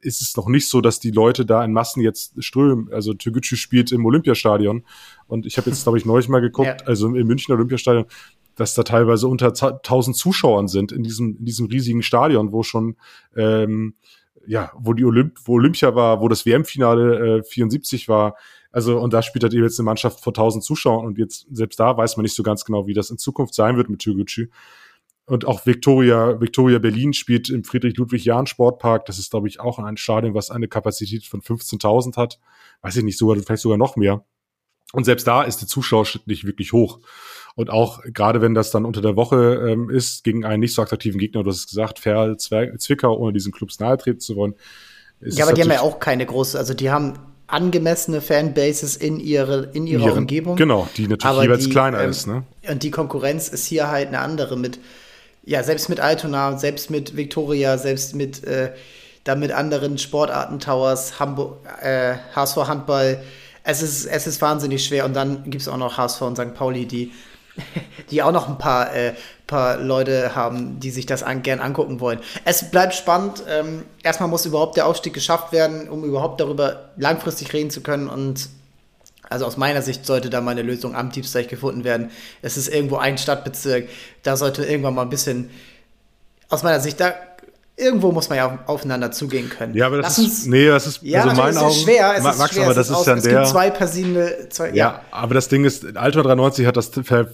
ist 0.00 0.22
es 0.22 0.34
noch 0.34 0.48
nicht 0.48 0.66
so, 0.66 0.80
dass 0.80 0.98
die 0.98 1.10
Leute 1.10 1.44
da 1.44 1.62
in 1.62 1.74
Massen 1.74 2.00
jetzt 2.00 2.42
strömen. 2.42 2.90
Also 2.90 3.12
Türgücü 3.12 3.54
spielt 3.54 3.92
im 3.92 4.06
Olympiastadion 4.06 4.82
und 5.26 5.44
ich 5.44 5.58
habe 5.58 5.68
jetzt, 5.68 5.82
glaube 5.84 5.98
ich, 5.98 6.06
neulich 6.06 6.30
mal 6.30 6.40
geguckt, 6.40 6.80
ja. 6.80 6.86
also 6.86 7.14
im 7.14 7.26
Münchner 7.26 7.56
Olympiastadion, 7.56 8.06
dass 8.58 8.74
da 8.74 8.82
teilweise 8.82 9.28
unter 9.28 9.48
1000 9.48 10.16
Zuschauern 10.16 10.68
sind 10.68 10.92
in 10.92 11.02
diesem, 11.02 11.36
in 11.38 11.44
diesem 11.44 11.66
riesigen 11.66 12.02
Stadion, 12.02 12.52
wo 12.52 12.62
schon 12.62 12.96
ähm, 13.36 13.94
ja, 14.46 14.72
wo 14.76 14.94
die 14.94 15.04
Olymp 15.04 15.38
wo 15.44 15.54
Olympia 15.54 15.94
war, 15.94 16.20
wo 16.20 16.28
das 16.28 16.46
WM-Finale 16.46 17.38
äh, 17.38 17.42
74 17.42 18.08
war. 18.08 18.34
Also, 18.72 18.98
und 18.98 19.12
da 19.12 19.22
spielt 19.22 19.42
halt 19.42 19.52
eben 19.54 19.62
jetzt 19.62 19.78
eine 19.78 19.84
Mannschaft 19.84 20.20
vor 20.20 20.30
1000 20.30 20.64
Zuschauern 20.64 21.06
und 21.06 21.18
jetzt, 21.18 21.46
selbst 21.50 21.78
da 21.78 21.96
weiß 21.96 22.16
man 22.16 22.22
nicht 22.22 22.34
so 22.34 22.42
ganz 22.42 22.64
genau, 22.64 22.86
wie 22.86 22.94
das 22.94 23.10
in 23.10 23.18
Zukunft 23.18 23.54
sein 23.54 23.76
wird 23.76 23.90
mit 23.90 24.00
Türgücü. 24.00 24.48
Und 25.26 25.46
auch 25.46 25.66
Victoria, 25.66 26.40
Victoria 26.40 26.78
Berlin 26.78 27.12
spielt 27.12 27.50
im 27.50 27.62
Friedrich-Ludwig-Jahn-Sportpark. 27.62 29.04
Das 29.04 29.18
ist, 29.18 29.30
glaube 29.30 29.46
ich, 29.48 29.60
auch 29.60 29.78
ein 29.78 29.98
Stadion, 29.98 30.32
was 30.32 30.50
eine 30.50 30.68
Kapazität 30.68 31.26
von 31.26 31.42
15.000 31.42 32.16
hat. 32.16 32.40
Weiß 32.80 32.96
ich 32.96 33.04
nicht, 33.04 33.18
sogar, 33.18 33.36
vielleicht 33.36 33.60
sogar 33.60 33.76
noch 33.76 33.96
mehr. 33.96 34.24
Und 34.94 35.04
selbst 35.04 35.26
da 35.26 35.42
ist 35.42 35.60
der 35.60 35.68
Zuschauerschnitt 35.68 36.26
nicht 36.26 36.46
wirklich 36.46 36.72
hoch. 36.72 37.00
Und 37.58 37.70
auch 37.70 38.02
gerade 38.04 38.40
wenn 38.40 38.54
das 38.54 38.70
dann 38.70 38.84
unter 38.84 39.00
der 39.00 39.16
Woche 39.16 39.68
ähm, 39.68 39.90
ist, 39.90 40.22
gegen 40.22 40.44
einen 40.44 40.60
nicht 40.60 40.74
so 40.74 40.80
attraktiven 40.80 41.18
Gegner, 41.18 41.42
du 41.42 41.50
hast 41.50 41.58
es 41.58 41.66
gesagt, 41.66 41.98
Ferl, 41.98 42.36
Zwickau, 42.36 43.16
ohne 43.16 43.32
diesen 43.32 43.50
Clubs 43.50 43.80
nahe 43.80 43.98
treten 43.98 44.20
zu 44.20 44.36
wollen. 44.36 44.54
Ja, 45.20 45.44
aber 45.44 45.54
die 45.54 45.62
haben 45.62 45.72
ja 45.72 45.80
auch 45.80 45.98
keine 45.98 46.24
große, 46.24 46.56
also 46.56 46.72
die 46.72 46.88
haben 46.92 47.14
angemessene 47.48 48.20
Fanbases 48.20 48.96
in, 48.96 49.18
ihre, 49.18 49.70
in 49.72 49.88
ihrer 49.88 50.06
Ihren, 50.06 50.18
Umgebung. 50.18 50.54
Genau, 50.54 50.88
die 50.96 51.08
natürlich 51.08 51.24
aber 51.24 51.42
jeweils 51.42 51.64
die, 51.64 51.70
kleiner 51.70 52.00
ähm, 52.00 52.10
ist. 52.10 52.28
Ne? 52.28 52.44
Und 52.70 52.84
die 52.84 52.92
Konkurrenz 52.92 53.48
ist 53.48 53.66
hier 53.66 53.90
halt 53.90 54.06
eine 54.06 54.20
andere 54.20 54.56
mit 54.56 54.78
ja, 55.44 55.64
selbst 55.64 55.88
mit 55.88 55.98
Altona, 55.98 56.58
selbst 56.58 56.90
mit 56.90 57.16
Victoria, 57.16 57.76
selbst 57.76 58.14
mit, 58.14 58.44
äh, 58.44 58.70
dann 59.24 59.40
mit 59.40 59.50
anderen 59.50 59.98
Sportarten, 59.98 60.60
Towers, 60.60 61.18
Hamburg, 61.18 61.56
äh, 61.82 62.14
HSV 62.36 62.56
Handball, 62.68 63.20
es 63.64 63.82
ist, 63.82 64.06
es 64.06 64.26
ist 64.28 64.40
wahnsinnig 64.40 64.84
schwer. 64.84 65.04
Und 65.06 65.14
dann 65.14 65.42
gibt 65.44 65.62
es 65.62 65.66
auch 65.68 65.76
noch 65.76 65.98
HSV 65.98 66.22
und 66.22 66.36
St. 66.36 66.54
Pauli, 66.54 66.86
die 66.86 67.12
die 68.10 68.22
auch 68.22 68.32
noch 68.32 68.48
ein 68.48 68.58
paar, 68.58 68.94
äh, 68.94 69.14
paar 69.46 69.76
Leute 69.76 70.34
haben, 70.34 70.80
die 70.80 70.90
sich 70.90 71.06
das 71.06 71.22
an, 71.22 71.42
gern 71.42 71.60
angucken 71.60 72.00
wollen. 72.00 72.20
Es 72.44 72.70
bleibt 72.70 72.94
spannend. 72.94 73.42
Ähm, 73.48 73.84
erstmal 74.02 74.28
muss 74.28 74.46
überhaupt 74.46 74.76
der 74.76 74.86
Aufstieg 74.86 75.14
geschafft 75.14 75.52
werden, 75.52 75.88
um 75.88 76.04
überhaupt 76.04 76.40
darüber 76.40 76.90
langfristig 76.96 77.52
reden 77.52 77.70
zu 77.70 77.80
können. 77.80 78.08
Und 78.08 78.48
also 79.28 79.44
aus 79.44 79.56
meiner 79.56 79.82
Sicht 79.82 80.06
sollte 80.06 80.30
da 80.30 80.40
mal 80.40 80.52
eine 80.52 80.62
Lösung 80.62 80.94
am 80.94 81.10
Diebsteig 81.10 81.48
gefunden 81.48 81.84
werden. 81.84 82.10
Es 82.42 82.56
ist 82.56 82.68
irgendwo 82.68 82.96
ein 82.96 83.18
Stadtbezirk. 83.18 83.88
Da 84.22 84.36
sollte 84.36 84.64
irgendwann 84.64 84.94
mal 84.94 85.02
ein 85.02 85.10
bisschen, 85.10 85.50
aus 86.48 86.62
meiner 86.62 86.80
Sicht, 86.80 86.98
da 87.00 87.14
irgendwo 87.78 88.12
muss 88.12 88.28
man 88.28 88.38
ja 88.38 88.58
aufeinander 88.66 89.10
zugehen 89.12 89.48
können. 89.48 89.74
Ja, 89.74 89.86
aber 89.86 89.98
das 89.98 90.18
Lass 90.18 90.26
ist, 90.26 90.46
nee, 90.46 90.66
das 90.66 90.86
ist, 90.86 91.02
ja, 91.02 91.22
also 91.22 91.36
meinen 91.40 91.56
Augen, 91.56 91.70
ist 91.70 91.82
schwer. 91.82 92.14
Es 92.16 92.22
Max, 92.24 92.38
ist 92.38 92.54
schwer. 92.54 92.64
aber 92.64 92.74
das 92.74 92.90
ist 92.90 93.04
dann 93.04 93.18
es 93.18 93.24
der. 93.24 93.34
Gibt 93.34 93.46
zwei 93.48 93.70
Persine, 93.70 94.48
zwei, 94.50 94.68
ja. 94.68 94.74
ja. 94.74 95.02
aber 95.10 95.34
das 95.34 95.48
Ding 95.48 95.64
ist, 95.64 95.96
Alter 95.96 96.22
93 96.22 96.66
hat 96.66 96.76
das, 96.76 96.88
ver, 96.88 97.24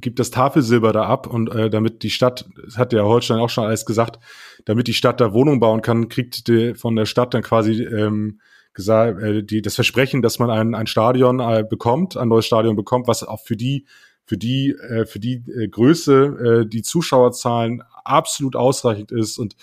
gibt 0.00 0.18
das 0.18 0.30
Tafelsilber 0.30 0.92
da 0.92 1.04
ab 1.04 1.26
und 1.26 1.52
äh, 1.54 1.70
damit 1.70 2.02
die 2.02 2.10
Stadt, 2.10 2.44
das 2.64 2.76
hat 2.76 2.92
der 2.92 3.04
Holstein 3.04 3.38
auch 3.38 3.50
schon 3.50 3.64
alles 3.64 3.86
gesagt, 3.86 4.18
damit 4.66 4.86
die 4.86 4.94
Stadt 4.94 5.20
da 5.20 5.32
Wohnung 5.32 5.58
bauen 5.58 5.80
kann, 5.80 6.08
kriegt 6.08 6.48
die 6.48 6.74
von 6.74 6.94
der 6.94 7.06
Stadt 7.06 7.32
dann 7.32 7.42
quasi 7.42 7.82
ähm, 7.82 8.40
gesagt, 8.74 9.22
äh, 9.22 9.42
die, 9.42 9.62
das 9.62 9.74
Versprechen, 9.74 10.20
dass 10.20 10.38
man 10.38 10.50
ein, 10.50 10.74
ein 10.74 10.86
Stadion 10.86 11.40
äh, 11.40 11.64
bekommt, 11.68 12.16
ein 12.16 12.28
neues 12.28 12.46
Stadion 12.46 12.76
bekommt, 12.76 13.08
was 13.08 13.22
auch 13.22 13.40
für 13.40 13.56
die 13.56 13.86
für 14.24 14.36
die 14.36 14.72
äh, 14.72 15.06
für 15.06 15.18
die 15.18 15.42
äh, 15.48 15.68
Größe 15.68 16.62
äh, 16.64 16.68
die 16.68 16.82
Zuschauerzahlen 16.82 17.82
absolut 18.08 18.56
ausreichend 18.56 19.12
ist 19.12 19.38
und 19.38 19.56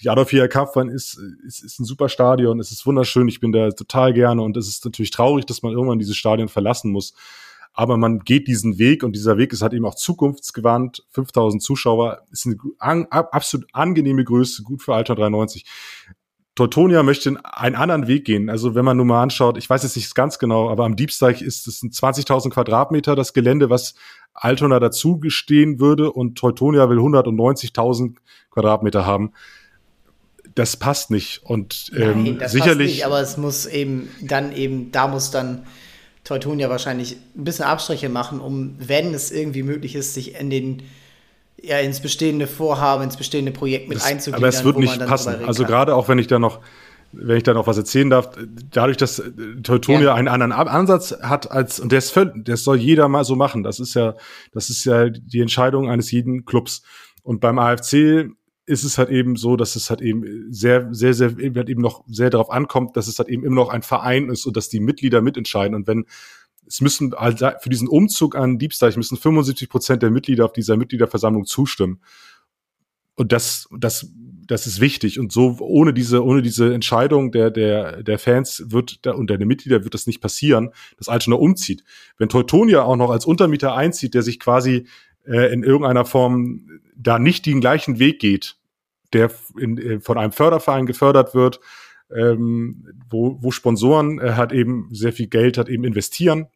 die 0.00 0.10
Adolf 0.10 0.30
Hitler 0.30 0.48
Kampfbahn 0.48 0.88
ist, 0.88 1.18
ist, 1.44 1.62
ist 1.62 1.80
ein 1.80 1.84
super 1.84 2.08
Stadion, 2.08 2.60
es 2.60 2.70
ist 2.70 2.86
wunderschön, 2.86 3.26
ich 3.28 3.40
bin 3.40 3.52
da 3.52 3.70
total 3.70 4.12
gerne 4.12 4.42
und 4.42 4.56
es 4.56 4.68
ist 4.68 4.84
natürlich 4.84 5.10
traurig, 5.10 5.44
dass 5.46 5.62
man 5.62 5.72
irgendwann 5.72 5.98
dieses 5.98 6.16
Stadion 6.16 6.48
verlassen 6.48 6.92
muss. 6.92 7.14
Aber 7.72 7.96
man 7.96 8.20
geht 8.20 8.48
diesen 8.48 8.78
Weg 8.78 9.04
und 9.04 9.12
dieser 9.12 9.38
Weg 9.38 9.52
ist 9.52 9.62
halt 9.62 9.72
eben 9.72 9.84
auch 9.84 9.94
zukunftsgewandt. 9.94 11.04
5000 11.10 11.62
Zuschauer 11.62 12.22
ist 12.32 12.46
eine 12.46 12.56
an, 12.78 13.06
absolut 13.10 13.68
angenehme 13.72 14.24
Größe, 14.24 14.62
gut 14.62 14.82
für 14.82 14.94
Alter 14.94 15.14
93. 15.14 15.64
Teutonia 16.58 17.04
möchte 17.04 17.36
einen 17.44 17.76
anderen 17.76 18.08
Weg 18.08 18.24
gehen. 18.24 18.50
Also 18.50 18.74
wenn 18.74 18.84
man 18.84 18.96
nur 18.96 19.06
mal 19.06 19.22
anschaut, 19.22 19.56
ich 19.56 19.70
weiß 19.70 19.84
jetzt 19.84 19.94
nicht 19.94 20.12
ganz 20.16 20.40
genau, 20.40 20.68
aber 20.68 20.86
am 20.86 20.96
Diebsteig 20.96 21.40
ist 21.40 21.68
es 21.68 21.84
20.000 21.84 22.50
Quadratmeter 22.50 23.14
das 23.14 23.32
Gelände, 23.32 23.70
was 23.70 23.94
Altona 24.34 24.80
dazu 24.80 25.20
gestehen 25.20 25.78
würde 25.78 26.10
und 26.10 26.36
Teutonia 26.36 26.90
will 26.90 26.98
190.000 26.98 28.16
Quadratmeter 28.50 29.06
haben 29.06 29.32
das 30.56 30.76
passt 30.76 31.12
nicht. 31.12 31.42
Und 31.44 31.92
ähm, 31.96 32.24
Nein, 32.24 32.38
das 32.40 32.50
sicherlich. 32.50 32.94
Nicht, 32.94 33.06
aber 33.06 33.20
es 33.20 33.36
muss 33.36 33.64
eben 33.66 34.08
dann 34.20 34.52
eben, 34.52 34.90
da 34.90 35.06
muss 35.06 35.30
dann 35.30 35.64
Teutonia 36.24 36.68
wahrscheinlich 36.68 37.18
ein 37.36 37.44
bisschen 37.44 37.66
Abstriche 37.66 38.08
machen, 38.08 38.40
um, 38.40 38.74
wenn 38.80 39.14
es 39.14 39.30
irgendwie 39.30 39.62
möglich 39.62 39.94
ist, 39.94 40.14
sich 40.14 40.34
in 40.34 40.50
den 40.50 40.82
ja, 41.62 41.78
ins 41.78 42.00
bestehende 42.00 42.46
Vorhaben, 42.46 43.04
ins 43.04 43.16
bestehende 43.16 43.52
Projekt 43.52 43.88
mit 43.88 44.02
einzugehen. 44.02 44.36
Aber 44.36 44.48
es 44.48 44.64
wird 44.64 44.78
nicht 44.78 44.98
passen. 45.06 45.44
Also 45.44 45.64
gerade 45.64 45.94
auch 45.94 46.08
wenn 46.08 46.18
ich 46.18 46.26
da 46.26 46.38
noch, 46.38 46.60
wenn 47.12 47.36
ich 47.36 47.42
da 47.42 47.54
noch 47.54 47.66
was 47.66 47.76
erzählen 47.76 48.10
darf, 48.10 48.30
dadurch, 48.70 48.96
dass 48.96 49.22
Teutonia 49.62 50.02
ja. 50.02 50.14
einen 50.14 50.28
anderen 50.28 50.52
Ansatz 50.52 51.16
hat 51.22 51.50
als, 51.50 51.80
und 51.80 51.90
der 51.90 51.98
ist 51.98 52.10
völlig, 52.10 52.44
das 52.44 52.64
soll 52.64 52.76
jeder 52.76 53.08
mal 53.08 53.24
so 53.24 53.34
machen. 53.34 53.62
Das 53.62 53.80
ist 53.80 53.94
ja, 53.94 54.14
das 54.52 54.70
ist 54.70 54.84
ja 54.84 55.08
die 55.08 55.40
Entscheidung 55.40 55.90
eines 55.90 56.10
jeden 56.10 56.44
Clubs. 56.44 56.82
Und 57.22 57.40
beim 57.40 57.58
AFC 57.58 58.30
ist 58.66 58.84
es 58.84 58.98
halt 58.98 59.08
eben 59.08 59.36
so, 59.36 59.56
dass 59.56 59.76
es 59.76 59.88
halt 59.88 60.02
eben 60.02 60.52
sehr, 60.52 60.88
sehr, 60.92 61.14
sehr, 61.14 61.30
halt 61.30 61.70
eben 61.70 61.80
noch 61.80 62.04
sehr 62.06 62.28
darauf 62.28 62.50
ankommt, 62.50 62.96
dass 62.96 63.08
es 63.08 63.18
halt 63.18 63.30
eben 63.30 63.42
immer 63.42 63.56
noch 63.56 63.70
ein 63.70 63.82
Verein 63.82 64.28
ist 64.28 64.46
und 64.46 64.56
dass 64.56 64.68
die 64.68 64.80
Mitglieder 64.80 65.22
mitentscheiden. 65.22 65.74
Und 65.74 65.86
wenn 65.86 66.04
es 66.68 66.80
müssen 66.80 67.14
also 67.14 67.50
für 67.60 67.70
diesen 67.70 67.88
Umzug 67.88 68.36
an 68.36 68.58
Diebsteich 68.58 68.96
müssen 68.96 69.16
75 69.16 69.68
Prozent 69.68 70.02
der 70.02 70.10
Mitglieder 70.10 70.44
auf 70.44 70.52
dieser 70.52 70.76
Mitgliederversammlung 70.76 71.46
zustimmen. 71.46 72.00
Und 73.14 73.32
das, 73.32 73.68
das, 73.76 74.12
das 74.46 74.66
ist 74.66 74.80
wichtig. 74.80 75.18
Und 75.18 75.32
so 75.32 75.56
ohne 75.58 75.92
diese, 75.92 76.24
ohne 76.24 76.40
diese 76.40 76.72
Entscheidung 76.72 77.32
der, 77.32 77.50
der, 77.50 78.02
der 78.02 78.18
Fans 78.18 78.64
wird 78.68 79.04
da, 79.04 79.12
und 79.12 79.28
der 79.28 79.44
Mitglieder 79.44 79.82
wird 79.82 79.94
das 79.94 80.06
nicht 80.06 80.20
passieren, 80.20 80.70
dass 80.98 81.08
Altona 81.08 81.36
umzieht. 81.36 81.82
Wenn 82.16 82.28
Teutonia 82.28 82.82
auch 82.82 82.96
noch 82.96 83.10
als 83.10 83.26
Untermieter 83.26 83.74
einzieht, 83.74 84.14
der 84.14 84.22
sich 84.22 84.38
quasi 84.38 84.86
äh, 85.26 85.52
in 85.52 85.64
irgendeiner 85.64 86.04
Form 86.04 86.80
da 86.96 87.18
nicht 87.18 87.46
den 87.46 87.60
gleichen 87.60 87.98
Weg 87.98 88.20
geht, 88.20 88.56
der 89.12 89.30
in, 89.58 89.78
äh, 89.78 90.00
von 90.00 90.16
einem 90.16 90.32
Förderverein 90.32 90.86
gefördert 90.86 91.34
wird, 91.34 91.60
ähm, 92.14 92.86
wo, 93.10 93.38
wo 93.40 93.50
Sponsoren 93.50 94.20
äh, 94.20 94.32
hat 94.32 94.52
eben 94.52 94.88
sehr 94.92 95.12
viel 95.12 95.26
Geld 95.26 95.58
hat 95.58 95.68
eben 95.68 95.84
investieren, 95.84 96.46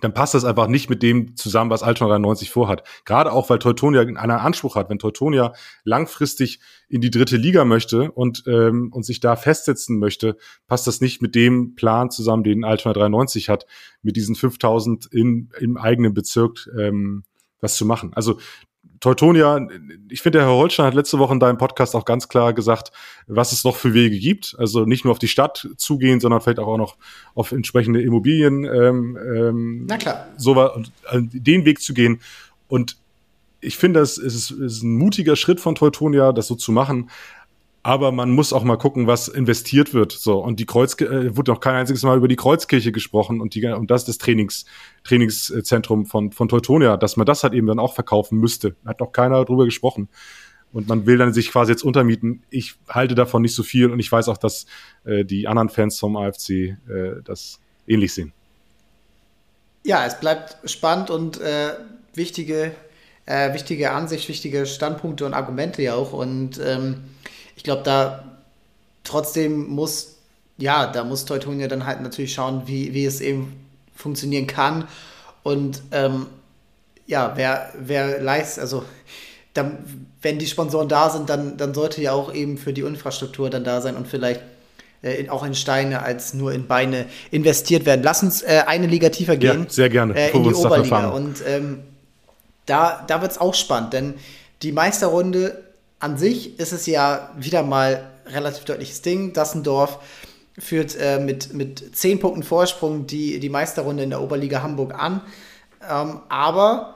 dann 0.00 0.14
passt 0.14 0.34
das 0.34 0.44
einfach 0.44 0.68
nicht 0.68 0.90
mit 0.90 1.02
dem 1.02 1.36
zusammen, 1.36 1.70
was 1.70 1.82
Altona 1.82 2.10
93 2.10 2.50
vorhat. 2.50 2.82
Gerade 3.04 3.32
auch, 3.32 3.50
weil 3.50 3.58
Teutonia 3.58 4.02
einen 4.02 4.16
Anspruch 4.16 4.76
hat. 4.76 4.90
Wenn 4.90 4.98
Teutonia 4.98 5.52
langfristig 5.84 6.60
in 6.88 7.00
die 7.00 7.10
dritte 7.10 7.36
Liga 7.36 7.64
möchte 7.64 8.10
und, 8.12 8.44
ähm, 8.46 8.90
und 8.92 9.04
sich 9.04 9.20
da 9.20 9.36
festsetzen 9.36 9.98
möchte, 9.98 10.36
passt 10.66 10.86
das 10.86 11.00
nicht 11.00 11.22
mit 11.22 11.34
dem 11.34 11.74
Plan 11.74 12.10
zusammen, 12.10 12.44
den 12.44 12.64
Altona 12.64 12.92
93 12.92 13.48
hat, 13.48 13.66
mit 14.02 14.16
diesen 14.16 14.34
5000 14.34 15.06
in, 15.06 15.50
im 15.58 15.76
eigenen 15.76 16.14
Bezirk 16.14 16.68
ähm, 16.78 17.24
was 17.60 17.76
zu 17.76 17.84
machen. 17.84 18.12
Also 18.14 18.38
Teutonia, 19.00 19.66
ich 20.08 20.22
finde, 20.22 20.38
der 20.38 20.48
Herr 20.48 20.56
Holstein 20.56 20.86
hat 20.86 20.94
letzte 20.94 21.18
Woche 21.18 21.32
in 21.32 21.40
deinem 21.40 21.58
Podcast 21.58 21.94
auch 21.94 22.04
ganz 22.04 22.28
klar 22.28 22.52
gesagt, 22.52 22.92
was 23.26 23.52
es 23.52 23.64
noch 23.64 23.76
für 23.76 23.94
Wege 23.94 24.18
gibt. 24.18 24.56
Also 24.58 24.84
nicht 24.84 25.04
nur 25.04 25.12
auf 25.12 25.18
die 25.18 25.28
Stadt 25.28 25.68
zugehen, 25.76 26.20
sondern 26.20 26.40
vielleicht 26.40 26.58
auch 26.58 26.76
noch 26.76 26.96
auf 27.34 27.52
entsprechende 27.52 28.02
Immobilien. 28.02 28.64
Ähm, 28.64 29.16
ähm, 29.16 29.86
Na 29.86 29.96
klar. 29.96 30.26
So 30.36 30.52
und 30.74 30.92
äh, 31.10 31.20
den 31.22 31.64
Weg 31.64 31.80
zu 31.80 31.94
gehen. 31.94 32.20
Und 32.68 32.96
ich 33.60 33.76
finde, 33.76 34.00
es 34.00 34.18
ist, 34.18 34.50
es 34.50 34.50
ist 34.50 34.82
ein 34.82 34.96
mutiger 34.96 35.36
Schritt 35.36 35.60
von 35.60 35.74
Teutonia, 35.74 36.32
das 36.32 36.46
so 36.46 36.54
zu 36.54 36.72
machen 36.72 37.10
aber 37.82 38.12
man 38.12 38.30
muss 38.30 38.52
auch 38.52 38.64
mal 38.64 38.76
gucken, 38.76 39.06
was 39.06 39.28
investiert 39.28 39.94
wird. 39.94 40.12
So 40.12 40.38
und 40.38 40.60
die 40.60 40.66
Kreuz 40.66 41.00
äh, 41.00 41.36
wurde 41.36 41.52
noch 41.52 41.60
kein 41.60 41.74
einziges 41.74 42.02
Mal 42.02 42.16
über 42.16 42.28
die 42.28 42.36
Kreuzkirche 42.36 42.92
gesprochen 42.92 43.40
und 43.40 43.54
die 43.54 43.66
und 43.66 43.90
das 43.90 44.02
ist 44.02 44.08
das 44.08 44.18
Trainings 44.18 44.64
Trainingszentrum 45.04 46.06
von 46.06 46.32
von 46.32 46.48
Teutonia, 46.48 46.96
dass 46.96 47.16
man 47.16 47.26
das 47.26 47.42
halt 47.42 47.54
eben 47.54 47.66
dann 47.66 47.78
auch 47.78 47.94
verkaufen 47.94 48.38
müsste. 48.38 48.76
Hat 48.84 49.00
noch 49.00 49.12
keiner 49.12 49.44
drüber 49.44 49.64
gesprochen. 49.64 50.08
Und 50.70 50.86
man 50.86 51.06
will 51.06 51.16
dann 51.16 51.32
sich 51.32 51.50
quasi 51.50 51.72
jetzt 51.72 51.82
untermieten. 51.82 52.42
Ich 52.50 52.74
halte 52.88 53.14
davon 53.14 53.40
nicht 53.40 53.54
so 53.54 53.62
viel 53.62 53.90
und 53.90 54.00
ich 54.00 54.12
weiß 54.12 54.28
auch, 54.28 54.36
dass 54.36 54.66
äh, 55.04 55.24
die 55.24 55.48
anderen 55.48 55.70
Fans 55.70 55.98
vom 55.98 56.14
AFC 56.16 56.50
äh, 56.50 56.76
das 57.24 57.58
ähnlich 57.86 58.12
sehen. 58.12 58.34
Ja, 59.84 60.04
es 60.04 60.20
bleibt 60.20 60.58
spannend 60.68 61.08
und 61.08 61.40
äh, 61.40 61.70
wichtige, 62.12 62.72
äh, 63.24 63.54
wichtige 63.54 63.92
Ansicht, 63.92 64.28
wichtige 64.28 64.66
Standpunkte 64.66 65.24
und 65.24 65.32
Argumente 65.32 65.80
ja 65.80 65.94
auch. 65.94 66.12
Und 66.12 66.60
ähm, 66.62 67.04
ich 67.58 67.64
glaube, 67.64 67.82
da 67.82 68.24
trotzdem 69.02 69.66
muss, 69.66 70.14
ja, 70.58 70.86
da 70.86 71.02
muss 71.02 71.24
Teutonia 71.24 71.66
dann 71.66 71.86
halt 71.86 72.00
natürlich 72.00 72.32
schauen, 72.32 72.62
wie, 72.66 72.94
wie 72.94 73.04
es 73.04 73.20
eben 73.20 73.66
funktionieren 73.96 74.46
kann. 74.46 74.86
Und 75.42 75.82
ähm, 75.90 76.26
ja, 77.08 77.32
wer, 77.34 77.72
wer 77.76 78.20
leistet, 78.22 78.62
also 78.62 78.84
dann, 79.54 79.76
wenn 80.22 80.38
die 80.38 80.46
Sponsoren 80.46 80.88
da 80.88 81.10
sind, 81.10 81.28
dann, 81.28 81.56
dann 81.56 81.74
sollte 81.74 82.00
ja 82.00 82.12
auch 82.12 82.32
eben 82.32 82.58
für 82.58 82.72
die 82.72 82.82
Infrastruktur 82.82 83.50
dann 83.50 83.64
da 83.64 83.80
sein 83.80 83.96
und 83.96 84.06
vielleicht 84.06 84.40
äh, 85.02 85.28
auch 85.28 85.44
in 85.44 85.56
Steine 85.56 86.02
als 86.02 86.34
nur 86.34 86.52
in 86.52 86.68
Beine 86.68 87.06
investiert 87.32 87.86
werden. 87.86 88.02
Lass 88.04 88.22
uns 88.22 88.42
äh, 88.42 88.62
eine 88.68 88.86
Liga 88.86 89.08
tiefer 89.08 89.36
gehen. 89.36 89.64
Ja, 89.64 89.68
sehr 89.70 89.88
gerne. 89.88 90.14
Äh, 90.14 90.30
in 90.30 90.44
die 90.44 90.54
Oberliga. 90.54 91.08
Und 91.08 91.42
ähm, 91.44 91.80
da, 92.66 93.04
da 93.04 93.20
wird 93.20 93.32
es 93.32 93.38
auch 93.38 93.54
spannend, 93.54 93.94
denn 93.94 94.14
die 94.62 94.70
Meisterrunde 94.70 95.67
an 96.00 96.16
sich 96.16 96.58
ist 96.58 96.72
es 96.72 96.86
ja 96.86 97.30
wieder 97.36 97.62
mal 97.62 98.10
relativ 98.26 98.64
deutliches 98.64 99.02
Ding. 99.02 99.32
Dassendorf 99.32 99.98
führt 100.58 100.96
äh, 100.96 101.18
mit, 101.18 101.54
mit 101.54 101.96
10 101.96 102.20
Punkten 102.20 102.42
Vorsprung 102.42 103.06
die, 103.06 103.40
die 103.40 103.48
Meisterrunde 103.48 104.02
in 104.02 104.10
der 104.10 104.20
Oberliga 104.20 104.62
Hamburg 104.62 104.94
an. 104.94 105.20
Ähm, 105.88 106.20
aber 106.28 106.94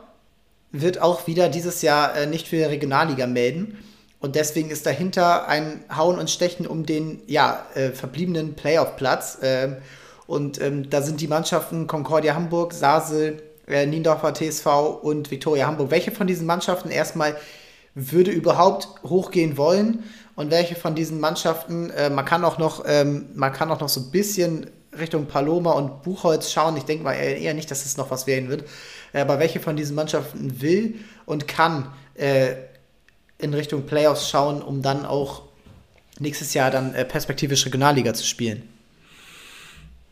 wird 0.73 1.01
auch 1.01 1.27
wieder 1.27 1.49
dieses 1.49 1.83
Jahr 1.83 2.17
äh, 2.17 2.27
nicht 2.27 2.49
für 2.49 2.57
die 2.57 2.63
Regionalliga 2.63 3.27
melden. 3.27 3.79
Und 4.21 4.37
deswegen 4.37 4.71
ist 4.71 4.87
dahinter 4.87 5.49
ein 5.49 5.85
Hauen 5.95 6.19
und 6.19 6.31
Stechen 6.31 6.67
um 6.67 6.87
den 6.87 7.21
ja, 7.27 7.67
äh, 7.75 7.91
verbliebenen 7.91 8.55
Playoff-Platz. 8.55 9.39
Ähm, 9.43 9.77
und 10.27 10.61
ähm, 10.61 10.89
da 10.89 11.03
sind 11.03 11.21
die 11.21 11.29
Mannschaften 11.29 11.87
Concordia 11.87 12.35
Hamburg, 12.35 12.73
Sasel, 12.73 13.43
äh, 13.67 13.85
Niendorfer 13.85 14.33
TSV 14.33 14.67
und 15.03 15.31
Viktoria 15.31 15.67
Hamburg. 15.67 15.91
Welche 15.91 16.13
von 16.13 16.27
diesen 16.27 16.47
Mannschaften 16.47 16.91
erstmal 16.91 17.37
würde 17.95 18.31
überhaupt 18.31 18.89
hochgehen 19.05 19.57
wollen 19.57 20.05
und 20.35 20.51
welche 20.51 20.75
von 20.75 20.95
diesen 20.95 21.21
Mannschaften, 21.21 21.91
äh, 21.91 22.11
man 22.11 22.25
kann 22.25 22.45
auch 22.45 22.59
noch, 22.59 22.85
ähm, 22.87 23.27
man 23.35 23.53
kann 23.53 23.71
auch 23.71 23.81
noch 23.81 23.89
so 23.89 24.01
ein 24.01 24.11
bisschen 24.11 24.71
Richtung 24.99 25.27
Paloma 25.27 25.73
und 25.73 26.03
Buchholz 26.03 26.53
schauen. 26.53 26.77
Ich 26.77 26.85
denke 26.85 27.05
mal 27.05 27.15
eher 27.15 27.55
nicht, 27.55 27.71
dass 27.71 27.85
es 27.85 27.97
noch 27.97 28.11
was 28.11 28.27
werden 28.27 28.49
wird. 28.49 28.65
Äh, 29.13 29.21
aber 29.21 29.39
welche 29.39 29.61
von 29.61 29.77
diesen 29.77 29.95
Mannschaften 29.95 30.61
will 30.61 30.97
und 31.27 31.49
kann 31.49 31.93
äh, 32.15 32.55
in 33.39 33.55
Richtung 33.55 33.87
Playoffs 33.87 34.29
schauen, 34.29 34.63
um 34.63 34.83
dann 34.83 35.05
auch 35.05 35.43
nächstes 36.19 36.55
Jahr 36.55 36.71
dann 36.71 36.95
äh, 36.95 37.05
perspektivisch 37.05 37.65
Regionalliga 37.67 38.15
zu 38.15 38.25
spielen? 38.25 38.69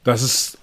Das 0.05 0.22
ist 0.22 0.59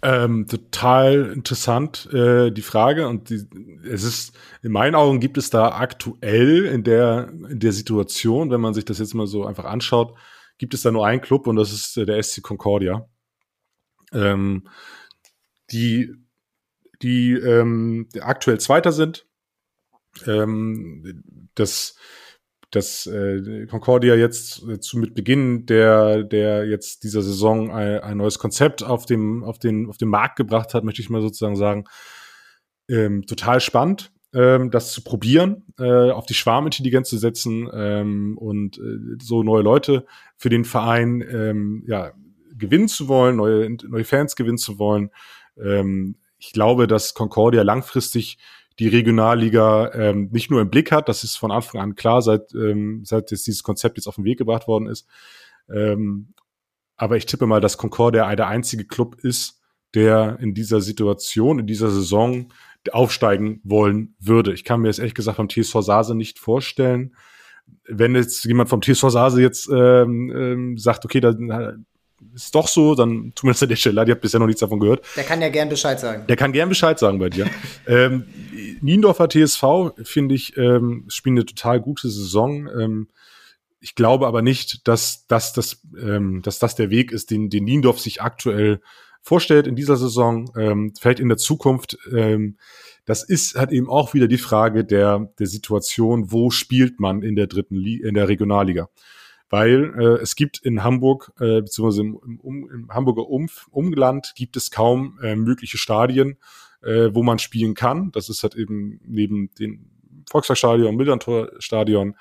Ähm, 0.00 0.46
total 0.46 1.32
interessant 1.32 2.08
äh, 2.12 2.52
die 2.52 2.62
Frage 2.62 3.08
und 3.08 3.30
die, 3.30 3.48
es 3.84 4.04
ist 4.04 4.32
in 4.62 4.70
meinen 4.70 4.94
Augen 4.94 5.18
gibt 5.18 5.36
es 5.38 5.50
da 5.50 5.72
aktuell 5.72 6.66
in 6.66 6.84
der 6.84 7.30
in 7.30 7.58
der 7.58 7.72
Situation, 7.72 8.52
wenn 8.52 8.60
man 8.60 8.74
sich 8.74 8.84
das 8.84 9.00
jetzt 9.00 9.14
mal 9.14 9.26
so 9.26 9.44
einfach 9.44 9.64
anschaut, 9.64 10.16
gibt 10.56 10.72
es 10.74 10.82
da 10.82 10.92
nur 10.92 11.04
einen 11.04 11.20
Club 11.20 11.48
und 11.48 11.56
das 11.56 11.72
ist 11.72 11.96
äh, 11.96 12.06
der 12.06 12.22
SC 12.22 12.42
Concordia, 12.42 13.08
ähm, 14.12 14.68
die 15.72 16.14
die 17.02 17.32
ähm, 17.32 18.08
aktuell 18.20 18.60
Zweiter 18.60 18.92
sind. 18.92 19.26
Ähm, 20.26 21.24
das 21.56 21.96
dass 22.70 23.06
äh, 23.06 23.66
Concordia 23.66 24.14
jetzt 24.14 24.62
äh, 24.68 24.78
zu 24.78 24.98
mit 24.98 25.14
Beginn 25.14 25.66
der 25.66 26.22
der 26.22 26.66
jetzt 26.66 27.02
dieser 27.02 27.22
Saison 27.22 27.70
ein, 27.70 28.00
ein 28.00 28.16
neues 28.18 28.38
Konzept 28.38 28.82
auf 28.82 29.06
dem 29.06 29.42
auf 29.42 29.58
den 29.58 29.88
auf 29.88 29.96
den 29.96 30.08
Markt 30.08 30.36
gebracht 30.36 30.74
hat, 30.74 30.84
möchte 30.84 31.00
ich 31.00 31.10
mal 31.10 31.22
sozusagen 31.22 31.56
sagen, 31.56 31.84
ähm, 32.88 33.24
total 33.26 33.60
spannend, 33.60 34.12
ähm, 34.34 34.70
das 34.70 34.92
zu 34.92 35.02
probieren, 35.02 35.64
äh, 35.78 36.10
auf 36.10 36.26
die 36.26 36.34
Schwarmintelligenz 36.34 37.08
zu 37.08 37.16
setzen 37.16 37.68
ähm, 37.72 38.36
und 38.36 38.78
äh, 38.78 39.16
so 39.22 39.42
neue 39.42 39.62
Leute 39.62 40.04
für 40.36 40.50
den 40.50 40.64
Verein 40.64 41.22
ähm, 41.22 41.84
ja 41.86 42.12
gewinnen 42.56 42.88
zu 42.88 43.08
wollen, 43.08 43.36
neue 43.36 43.70
neue 43.88 44.04
Fans 44.04 44.36
gewinnen 44.36 44.58
zu 44.58 44.78
wollen. 44.78 45.10
Ähm, 45.56 46.16
ich 46.38 46.52
glaube, 46.52 46.86
dass 46.86 47.14
Concordia 47.14 47.62
langfristig 47.62 48.38
die 48.78 48.88
Regionalliga 48.88 49.92
ähm, 49.92 50.28
nicht 50.30 50.50
nur 50.50 50.60
im 50.60 50.70
Blick 50.70 50.92
hat, 50.92 51.08
das 51.08 51.24
ist 51.24 51.36
von 51.36 51.50
Anfang 51.50 51.80
an 51.80 51.94
klar, 51.94 52.22
seit, 52.22 52.54
ähm, 52.54 53.02
seit 53.04 53.30
jetzt 53.30 53.46
dieses 53.46 53.62
Konzept 53.62 53.96
jetzt 53.96 54.06
auf 54.06 54.14
den 54.14 54.24
Weg 54.24 54.38
gebracht 54.38 54.68
worden 54.68 54.86
ist. 54.86 55.06
Ähm, 55.68 56.34
aber 56.96 57.16
ich 57.16 57.26
tippe 57.26 57.46
mal, 57.46 57.60
dass 57.60 57.78
Concordia 57.78 58.34
der 58.34 58.48
einzige 58.48 58.84
Club 58.84 59.16
ist, 59.22 59.60
der 59.94 60.38
in 60.40 60.54
dieser 60.54 60.80
Situation, 60.80 61.58
in 61.58 61.66
dieser 61.66 61.90
Saison 61.90 62.52
aufsteigen 62.92 63.60
wollen 63.64 64.14
würde. 64.20 64.52
Ich 64.52 64.64
kann 64.64 64.80
mir 64.80 64.88
das 64.88 64.98
ehrlich 64.98 65.14
gesagt 65.14 65.36
vom 65.36 65.48
TSV 65.48 65.80
Sase 65.80 66.14
nicht 66.14 66.38
vorstellen. 66.38 67.14
Wenn 67.84 68.14
jetzt 68.14 68.44
jemand 68.44 68.68
vom 68.68 68.80
TSV 68.80 69.10
Sase 69.10 69.42
jetzt 69.42 69.68
ähm, 69.70 70.30
ähm, 70.34 70.78
sagt, 70.78 71.04
okay, 71.04 71.20
dann 71.20 71.86
ist 72.34 72.54
doch 72.54 72.68
so, 72.68 72.94
dann 72.94 73.32
tut 73.34 73.44
mir 73.44 73.52
das 73.52 73.62
an 73.62 73.68
der 73.68 73.76
Stelle 73.76 73.96
leid, 73.96 74.08
ihr 74.08 74.14
habt 74.14 74.22
bisher 74.22 74.40
noch 74.40 74.46
nichts 74.46 74.60
davon 74.60 74.80
gehört. 74.80 75.04
Der 75.16 75.24
kann 75.24 75.40
ja 75.40 75.48
gern 75.48 75.68
Bescheid 75.68 75.98
sagen. 76.00 76.26
Der 76.26 76.36
kann 76.36 76.52
gern 76.52 76.68
Bescheid 76.68 76.98
sagen 76.98 77.18
bei 77.18 77.30
dir. 77.30 77.48
ähm, 77.86 78.26
Niendorfer 78.80 79.28
TSV, 79.28 79.92
finde 80.02 80.34
ich, 80.34 80.56
ähm, 80.56 81.04
spielen 81.08 81.36
eine 81.36 81.46
total 81.46 81.80
gute 81.80 82.08
Saison. 82.08 82.68
Ähm, 82.68 83.08
ich 83.80 83.94
glaube 83.94 84.26
aber 84.26 84.42
nicht, 84.42 84.86
dass, 84.88 85.26
dass, 85.26 85.52
dass, 85.52 85.82
ähm, 86.00 86.42
dass 86.42 86.58
das 86.58 86.74
der 86.74 86.90
Weg 86.90 87.12
ist, 87.12 87.30
den, 87.30 87.50
den 87.50 87.64
Niendorf 87.64 88.00
sich 88.00 88.20
aktuell 88.22 88.80
vorstellt 89.22 89.66
in 89.66 89.76
dieser 89.76 89.96
Saison, 89.96 90.50
ähm, 90.56 90.92
vielleicht 90.98 91.20
in 91.20 91.28
der 91.28 91.38
Zukunft. 91.38 91.98
Ähm, 92.12 92.56
das 93.04 93.22
ist 93.22 93.54
halt 93.54 93.72
eben 93.72 93.88
auch 93.88 94.14
wieder 94.14 94.28
die 94.28 94.38
Frage 94.38 94.84
der, 94.84 95.32
der 95.38 95.46
Situation, 95.46 96.30
wo 96.30 96.50
spielt 96.50 97.00
man 97.00 97.22
in 97.22 97.36
der 97.36 97.46
dritten 97.46 97.76
Liga, 97.76 98.08
in 98.08 98.14
der 98.14 98.28
Regionalliga 98.28 98.88
weil 99.50 99.94
äh, 99.98 100.22
es 100.22 100.36
gibt 100.36 100.58
in 100.58 100.84
Hamburg, 100.84 101.32
äh, 101.40 101.62
beziehungsweise 101.62 102.02
im, 102.02 102.40
im, 102.42 102.70
im 102.70 102.88
Hamburger 102.90 103.28
Umf 103.28 103.66
Umland 103.70 104.32
gibt 104.36 104.56
es 104.56 104.70
kaum 104.70 105.18
äh, 105.22 105.36
mögliche 105.36 105.78
Stadien, 105.78 106.36
äh, 106.82 107.10
wo 107.12 107.22
man 107.22 107.38
spielen 107.38 107.74
kann. 107.74 108.10
Das 108.12 108.28
ist 108.28 108.42
halt 108.42 108.54
eben 108.54 109.00
neben 109.04 109.50
dem 109.54 109.90
Volkswagenstadion, 110.30 110.96
Millantor-Stadion, 110.96 112.14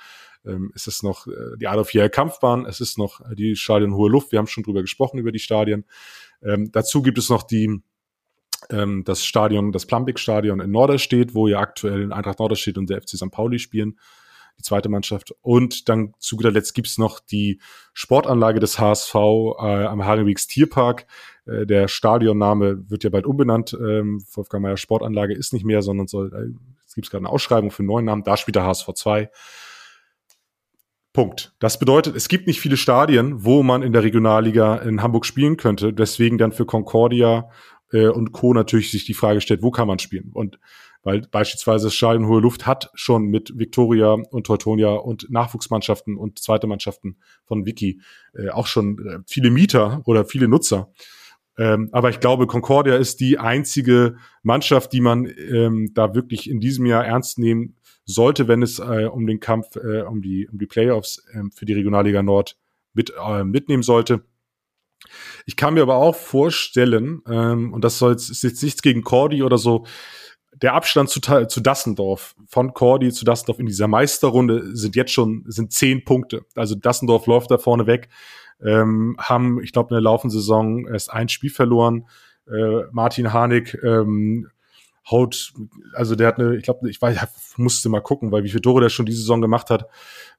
ähm, 0.45 0.71
ist 0.73 0.87
es 0.87 1.03
noch 1.03 1.27
äh, 1.27 1.57
die 1.59 1.67
Adolf 1.67 1.93
Jäger 1.93 2.09
Kampfbahn, 2.09 2.65
es 2.65 2.79
ist 2.79 2.97
noch 2.97 3.19
äh, 3.21 3.35
die 3.35 3.55
Stadion 3.55 3.93
Hohe 3.93 4.09
Luft, 4.09 4.31
wir 4.31 4.39
haben 4.39 4.47
schon 4.47 4.63
drüber 4.63 4.81
gesprochen, 4.81 5.19
über 5.19 5.31
die 5.31 5.39
Stadien. 5.39 5.85
Ähm, 6.41 6.71
dazu 6.71 7.01
gibt 7.01 7.17
es 7.17 7.29
noch 7.29 7.43
die 7.43 7.81
ähm, 8.69 9.03
das 9.03 9.25
Stadion, 9.25 9.71
das 9.71 9.85
Plumbik-Stadion 9.85 10.61
in 10.61 10.71
Norderstedt, 10.71 11.35
wo 11.35 11.47
ja 11.47 11.59
aktuell 11.59 12.01
in 12.01 12.11
Eintracht 12.11 12.39
Norderstedt 12.39 12.77
und 12.77 12.89
der 12.89 13.01
FC 13.01 13.09
St. 13.09 13.31
Pauli 13.31 13.59
spielen 13.59 13.97
die 14.57 14.63
zweite 14.63 14.89
Mannschaft. 14.89 15.33
Und 15.41 15.89
dann 15.89 16.13
zu 16.19 16.35
guter 16.35 16.51
Letzt 16.51 16.73
gibt's 16.73 16.97
noch 16.97 17.19
die 17.19 17.59
Sportanlage 17.93 18.59
des 18.59 18.79
HSV 18.79 19.15
äh, 19.15 19.85
am 19.85 20.05
Hagenwegs 20.05 20.47
Tierpark. 20.47 21.05
Äh, 21.45 21.65
der 21.65 21.87
Stadionname 21.87 22.89
wird 22.89 23.03
ja 23.03 23.09
bald 23.09 23.25
umbenannt. 23.25 23.73
Ähm, 23.73 24.23
Wolfgang 24.33 24.63
Meyer 24.63 24.77
Sportanlage 24.77 25.33
ist 25.33 25.53
nicht 25.53 25.65
mehr, 25.65 25.81
sondern 25.81 26.07
soll, 26.07 26.33
äh, 26.33 26.57
es 26.85 26.95
gibt 26.95 27.09
gerade 27.09 27.25
eine 27.25 27.29
Ausschreibung 27.29 27.71
für 27.71 27.79
einen 27.79 27.87
neuen 27.87 28.05
Namen. 28.05 28.23
Da 28.23 28.37
spielt 28.37 28.55
der 28.55 28.63
HSV 28.63 28.93
2. 28.93 29.29
Punkt. 31.13 31.55
Das 31.57 31.79
bedeutet, 31.79 32.15
es 32.15 32.27
gibt 32.27 32.45
nicht 32.45 32.61
viele 32.61 32.77
Stadien, 32.77 33.43
wo 33.43 33.63
man 33.63 33.81
in 33.81 33.91
der 33.91 34.03
Regionalliga 34.03 34.75
in 34.75 35.01
Hamburg 35.01 35.25
spielen 35.25 35.57
könnte. 35.57 35.91
Deswegen 35.91 36.37
dann 36.37 36.51
für 36.51 36.67
Concordia 36.67 37.49
äh, 37.91 38.07
und 38.07 38.33
Co. 38.33 38.53
natürlich 38.53 38.91
sich 38.91 39.05
die 39.05 39.15
Frage 39.15 39.41
stellt, 39.41 39.63
wo 39.63 39.71
kann 39.71 39.87
man 39.87 39.97
spielen? 39.97 40.29
Und 40.33 40.59
weil 41.07 41.21
beispielsweise 41.21 41.87
das 41.87 41.95
Stadion 41.95 42.27
Hohe 42.27 42.41
Luft 42.41 42.67
hat 42.67 42.89
schon 42.93 43.27
mit 43.27 43.57
Victoria 43.57 44.11
und 44.11 44.45
Teutonia 44.45 44.89
und 44.89 45.31
Nachwuchsmannschaften 45.31 46.17
und 46.17 46.39
zweite 46.39 46.67
Mannschaften 46.67 47.15
von 47.45 47.65
Wiki 47.65 48.01
äh, 48.33 48.49
auch 48.49 48.67
schon 48.67 48.99
äh, 49.07 49.19
viele 49.25 49.49
Mieter 49.49 50.01
oder 50.03 50.25
viele 50.25 50.49
Nutzer. 50.49 50.91
Ähm, 51.57 51.87
aber 51.93 52.09
ich 52.09 52.19
glaube, 52.19 52.45
Concordia 52.45 52.97
ist 52.97 53.21
die 53.21 53.39
einzige 53.39 54.17
Mannschaft, 54.43 54.91
die 54.91 54.99
man 54.99 55.25
ähm, 55.25 55.93
da 55.93 56.13
wirklich 56.13 56.49
in 56.49 56.59
diesem 56.59 56.85
Jahr 56.85 57.05
ernst 57.05 57.39
nehmen 57.39 57.77
sollte, 58.03 58.49
wenn 58.49 58.61
es 58.61 58.79
äh, 58.79 59.05
um 59.05 59.27
den 59.27 59.39
Kampf, 59.39 59.77
äh, 59.77 60.01
um 60.01 60.21
die, 60.21 60.49
um 60.51 60.57
die 60.57 60.67
Playoffs 60.67 61.25
äh, 61.31 61.41
für 61.55 61.65
die 61.65 61.73
Regionalliga 61.73 62.21
Nord 62.21 62.57
mit, 62.93 63.13
äh, 63.17 63.45
mitnehmen 63.45 63.81
sollte. 63.81 64.25
Ich 65.45 65.55
kann 65.55 65.75
mir 65.75 65.83
aber 65.83 65.95
auch 65.95 66.17
vorstellen, 66.17 67.21
ähm, 67.29 67.71
und 67.71 67.85
das 67.85 67.97
soll 67.97 68.11
jetzt, 68.11 68.29
ist 68.29 68.43
jetzt 68.43 68.61
nichts 68.61 68.81
gegen 68.81 69.03
Cordy 69.03 69.41
oder 69.41 69.57
so, 69.57 69.85
der 70.61 70.73
Abstand 70.73 71.09
zu, 71.09 71.19
zu 71.19 71.61
Dassendorf, 71.61 72.35
von 72.47 72.73
Cordy 72.73 73.11
zu 73.11 73.25
Dassendorf 73.25 73.59
in 73.59 73.65
dieser 73.65 73.87
Meisterrunde 73.87 74.75
sind 74.75 74.95
jetzt 74.95 75.11
schon, 75.11 75.43
sind 75.47 75.71
zehn 75.71 76.03
Punkte. 76.03 76.45
Also 76.55 76.75
Dassendorf 76.75 77.27
läuft 77.27 77.51
da 77.51 77.57
vorne 77.57 77.85
weg, 77.85 78.09
ähm, 78.63 79.15
haben, 79.19 79.61
ich 79.61 79.71
glaube, 79.71 79.89
in 79.89 79.95
der 79.95 80.01
laufenden 80.01 80.37
Saison 80.37 80.87
erst 80.87 81.11
ein 81.11 81.29
Spiel 81.29 81.51
verloren. 81.51 82.07
Äh, 82.47 82.83
Martin 82.91 83.33
Harnik 83.33 83.77
ähm, 83.83 84.47
haut, 85.09 85.53
also 85.93 86.15
der 86.15 86.27
hat 86.27 86.39
eine, 86.39 86.55
ich 86.55 86.63
glaube, 86.63 86.89
ich 86.89 87.01
weiß, 87.01 87.17
musste 87.57 87.89
mal 87.89 88.01
gucken, 88.01 88.31
weil 88.31 88.43
wie 88.43 88.49
viele 88.49 88.61
Tore 88.61 88.81
der 88.81 88.89
schon 88.89 89.05
diese 89.05 89.19
Saison 89.19 89.41
gemacht 89.41 89.69
hat. 89.69 89.87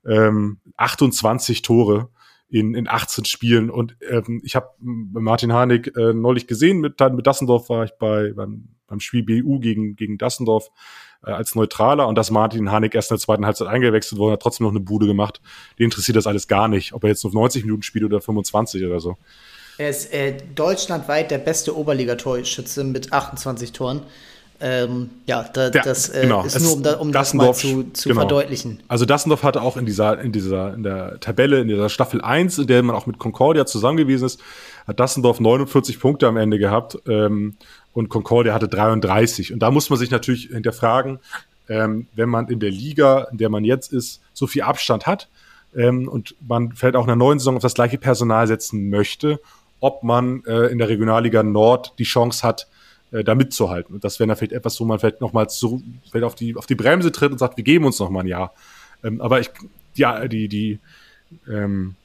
Ähm, 0.05 0.59
28 0.77 1.63
Tore 1.63 2.09
in, 2.49 2.75
in 2.75 2.89
18 2.89 3.25
Spielen. 3.25 3.71
Und 3.71 3.97
ähm, 4.09 4.41
ich 4.43 4.57
habe 4.57 4.71
Martin 4.81 5.53
Harnik 5.53 5.97
äh, 5.97 6.13
neulich 6.13 6.47
gesehen, 6.47 6.81
mit, 6.81 6.99
mit 6.99 7.27
Dassendorf 7.27 7.69
war 7.69 7.85
ich 7.85 7.93
bei 7.99 8.33
beim, 8.33 8.69
beim 8.89 9.01
Spiel 9.01 9.23
BU 9.23 9.61
gegen, 9.61 9.95
gegen 9.95 10.19
Dassendorf 10.19 10.71
äh, 11.25 11.31
als 11.31 11.55
Neutraler 11.55 12.09
und 12.09 12.17
dass 12.17 12.31
Martin 12.31 12.71
Harnik 12.71 12.95
erst 12.95 13.11
in 13.11 13.17
der 13.17 13.21
zweiten 13.21 13.47
Halbzeit 13.47 13.69
eingewechselt 13.69 14.19
wurde, 14.19 14.33
hat 14.33 14.43
trotzdem 14.43 14.65
noch 14.65 14.73
eine 14.73 14.81
Bude 14.81 15.07
gemacht. 15.07 15.41
Die 15.79 15.85
interessiert 15.85 16.17
das 16.17 16.27
alles 16.27 16.49
gar 16.49 16.69
nicht, 16.69 16.93
ob 16.93 17.05
er 17.05 17.11
jetzt 17.11 17.25
nur 17.25 17.33
90 17.33 17.65
Minuten 17.65 17.83
spielt 17.83 18.05
oder 18.05 18.21
25 18.21 18.85
oder 18.85 19.01
so. 19.01 19.17
Er 19.79 19.91
ist 19.91 20.13
äh, 20.13 20.37
deutschlandweit 20.57 21.31
der 21.31 21.39
beste 21.39 21.77
Oberligatorschütze 21.77 22.83
mit 22.83 23.13
28 23.13 23.73
Toren. 23.73 24.03
Ähm, 24.61 25.11
ja, 25.27 25.45
da, 25.53 25.71
ja, 25.71 25.83
das 25.83 26.09
äh, 26.09 26.23
genau. 26.23 26.45
ist 26.45 26.61
nur, 26.61 26.73
um, 26.73 26.83
da, 26.83 26.95
um 26.95 27.13
das 27.13 27.33
mal 27.33 27.55
zu, 27.55 27.85
zu 27.93 28.09
genau. 28.09 28.23
verdeutlichen. 28.23 28.83
Also 28.89 29.05
Dassendorf 29.05 29.45
hatte 29.45 29.63
auch 29.63 29.77
in 29.77 29.87
dieser, 29.87 30.19
in 30.21 30.33
dieser, 30.33 30.75
in 30.75 30.83
der 30.83 31.21
Tabelle, 31.21 31.61
in 31.61 31.69
dieser 31.69 31.89
Staffel 31.89 32.21
1, 32.21 32.59
in 32.59 32.67
der 32.67 32.83
man 32.83 32.97
auch 32.97 33.07
mit 33.07 33.19
Concordia 33.19 33.67
zusammen 33.67 33.97
gewesen 33.97 34.25
ist, 34.27 34.41
hat 34.89 34.99
Dassendorf 34.99 35.39
49 35.39 36.01
Punkte 36.01 36.27
am 36.27 36.37
Ende 36.37 36.59
gehabt 36.59 36.99
ähm, 37.07 37.57
und 37.99 38.09
Concordia 38.09 38.55
hatte 38.55 38.69
33. 38.69 39.53
Und 39.53 39.59
da 39.59 39.73
muss 39.73 39.91
man 39.91 39.99
sich 39.99 40.13
natürlich 40.13 40.51
hinterfragen, 40.53 41.19
ähm, 41.69 42.07
wenn 42.15 42.29
man 42.29 42.47
in 42.47 42.61
der 42.61 42.71
Liga, 42.71 43.27
in 43.33 43.39
der 43.39 43.49
man 43.49 43.65
jetzt 43.65 43.93
ist, 43.93 44.23
so 44.33 44.47
viel 44.47 44.63
Abstand 44.63 45.09
hat 45.09 45.29
ähm, 45.75 46.09
und 46.09 46.37
man 46.47 46.73
vielleicht 46.77 46.95
auch 46.95 47.03
in 47.03 47.09
der 47.09 47.17
neuen 47.17 47.41
Saison 47.41 47.57
auf 47.57 47.63
das 47.63 47.75
gleiche 47.75 47.99
Personal 47.99 48.47
setzen 48.47 48.89
möchte, 48.89 49.41
ob 49.81 50.05
man 50.05 50.45
äh, 50.47 50.67
in 50.67 50.79
der 50.79 50.89
Regionalliga 50.89 51.43
Nord 51.43 51.95
die 51.99 52.05
Chance 52.05 52.47
hat, 52.47 52.69
äh, 53.11 53.25
da 53.25 53.35
mitzuhalten. 53.35 53.97
Und 53.97 54.05
das 54.05 54.21
wäre 54.21 54.29
dann 54.29 54.37
vielleicht 54.37 54.53
etwas, 54.53 54.79
wo 54.81 54.85
man 54.85 55.01
vielleicht 55.01 55.21
nochmal 55.21 55.49
so, 55.51 55.83
vielleicht 56.09 56.25
auf 56.25 56.37
die, 56.37 56.55
auf 56.55 56.67
die 56.67 56.77
Bremse 56.77 57.11
tritt 57.11 57.33
und 57.33 57.39
sagt, 57.39 57.57
wir 57.57 57.65
geben 57.65 57.85
uns 57.85 57.99
noch 57.99 58.11
mal 58.11 58.21
ein 58.21 58.29
Jahr. 58.29 58.55
Ähm, 59.03 59.21
aber 59.21 59.41
ich, 59.41 59.51
ja, 59.95 60.29
die, 60.29 60.47
die, 60.47 60.79
ähm, 61.49 61.97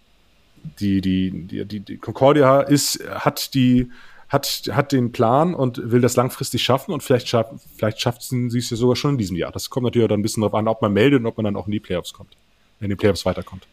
die, 0.79 1.01
die, 1.01 1.65
die, 1.65 1.79
die 1.81 1.97
Concordia 1.97 2.61
ist, 2.61 2.99
hat 3.11 3.53
die, 3.53 3.91
hat, 4.33 4.63
hat 4.71 4.91
den 4.91 5.11
Plan 5.11 5.53
und 5.53 5.91
will 5.91 6.01
das 6.01 6.15
langfristig 6.15 6.63
schaffen 6.63 6.91
und 6.91 7.03
vielleicht, 7.03 7.29
schaff, 7.29 7.47
vielleicht 7.77 8.01
schafft 8.01 8.23
sie 8.23 8.47
es 8.57 8.69
ja 8.71 8.75
sogar 8.77 8.95
schon 8.95 9.11
in 9.11 9.17
diesem 9.19 9.37
Jahr. 9.37 9.51
Das 9.51 9.69
kommt 9.69 9.85
natürlich 9.85 10.05
auch 10.05 10.09
dann 10.09 10.19
ein 10.19 10.23
bisschen 10.23 10.41
darauf 10.41 10.55
an, 10.55 10.67
ob 10.67 10.81
man 10.81 10.91
meldet 10.91 11.19
und 11.19 11.27
ob 11.27 11.37
man 11.37 11.45
dann 11.45 11.55
auch 11.55 11.67
in 11.67 11.71
die 11.71 11.79
Playoffs 11.79 12.13
kommt, 12.13 12.35
in 12.81 12.89
die 12.89 12.95
Playoffs 12.95 13.25
weiterkommt. 13.25 13.67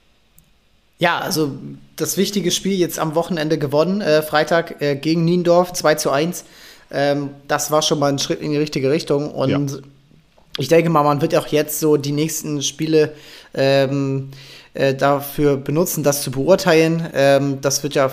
Ja, 0.99 1.19
also 1.19 1.53
das 1.97 2.19
wichtige 2.19 2.51
Spiel 2.51 2.75
jetzt 2.75 2.99
am 2.99 3.15
Wochenende 3.15 3.57
gewonnen, 3.57 4.03
äh, 4.03 4.21
Freitag 4.21 4.83
äh, 4.83 4.97
gegen 4.97 5.25
Niendorf, 5.25 5.73
2 5.73 5.95
zu 5.95 6.11
1. 6.11 6.45
Ähm, 6.91 7.31
das 7.49 7.71
war 7.71 7.81
schon 7.81 7.99
mal 7.99 8.13
ein 8.13 8.19
Schritt 8.19 8.43
in 8.43 8.51
die 8.51 8.59
richtige 8.59 8.91
Richtung. 8.91 9.31
Und 9.31 9.51
ja. 9.51 9.79
ich 10.59 10.69
denke 10.69 10.91
mal, 10.91 11.03
man 11.03 11.23
wird 11.23 11.35
auch 11.37 11.47
jetzt 11.47 11.81
so 11.81 11.97
die 11.97 12.13
nächsten 12.13 12.61
Spiele 12.61 13.15
ähm, 13.55 14.29
äh, 14.75 14.95
dafür 14.95 15.57
benutzen, 15.57 16.05
das 16.05 16.23
zu 16.23 16.31
beurteilen. 16.31 17.09
Ähm, 17.15 17.63
das 17.63 17.83
wird 17.83 17.95
ja 17.95 18.11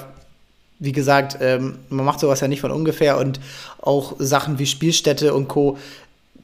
wie 0.80 0.92
gesagt, 0.92 1.38
ähm, 1.42 1.80
man 1.90 2.06
macht 2.06 2.20
sowas 2.20 2.40
ja 2.40 2.48
nicht 2.48 2.62
von 2.62 2.72
ungefähr 2.72 3.18
und 3.18 3.40
auch 3.82 4.16
Sachen 4.20 4.60
wie 4.60 4.66
Spielstätte 4.66 5.34
und 5.34 5.48
Co. 5.48 5.78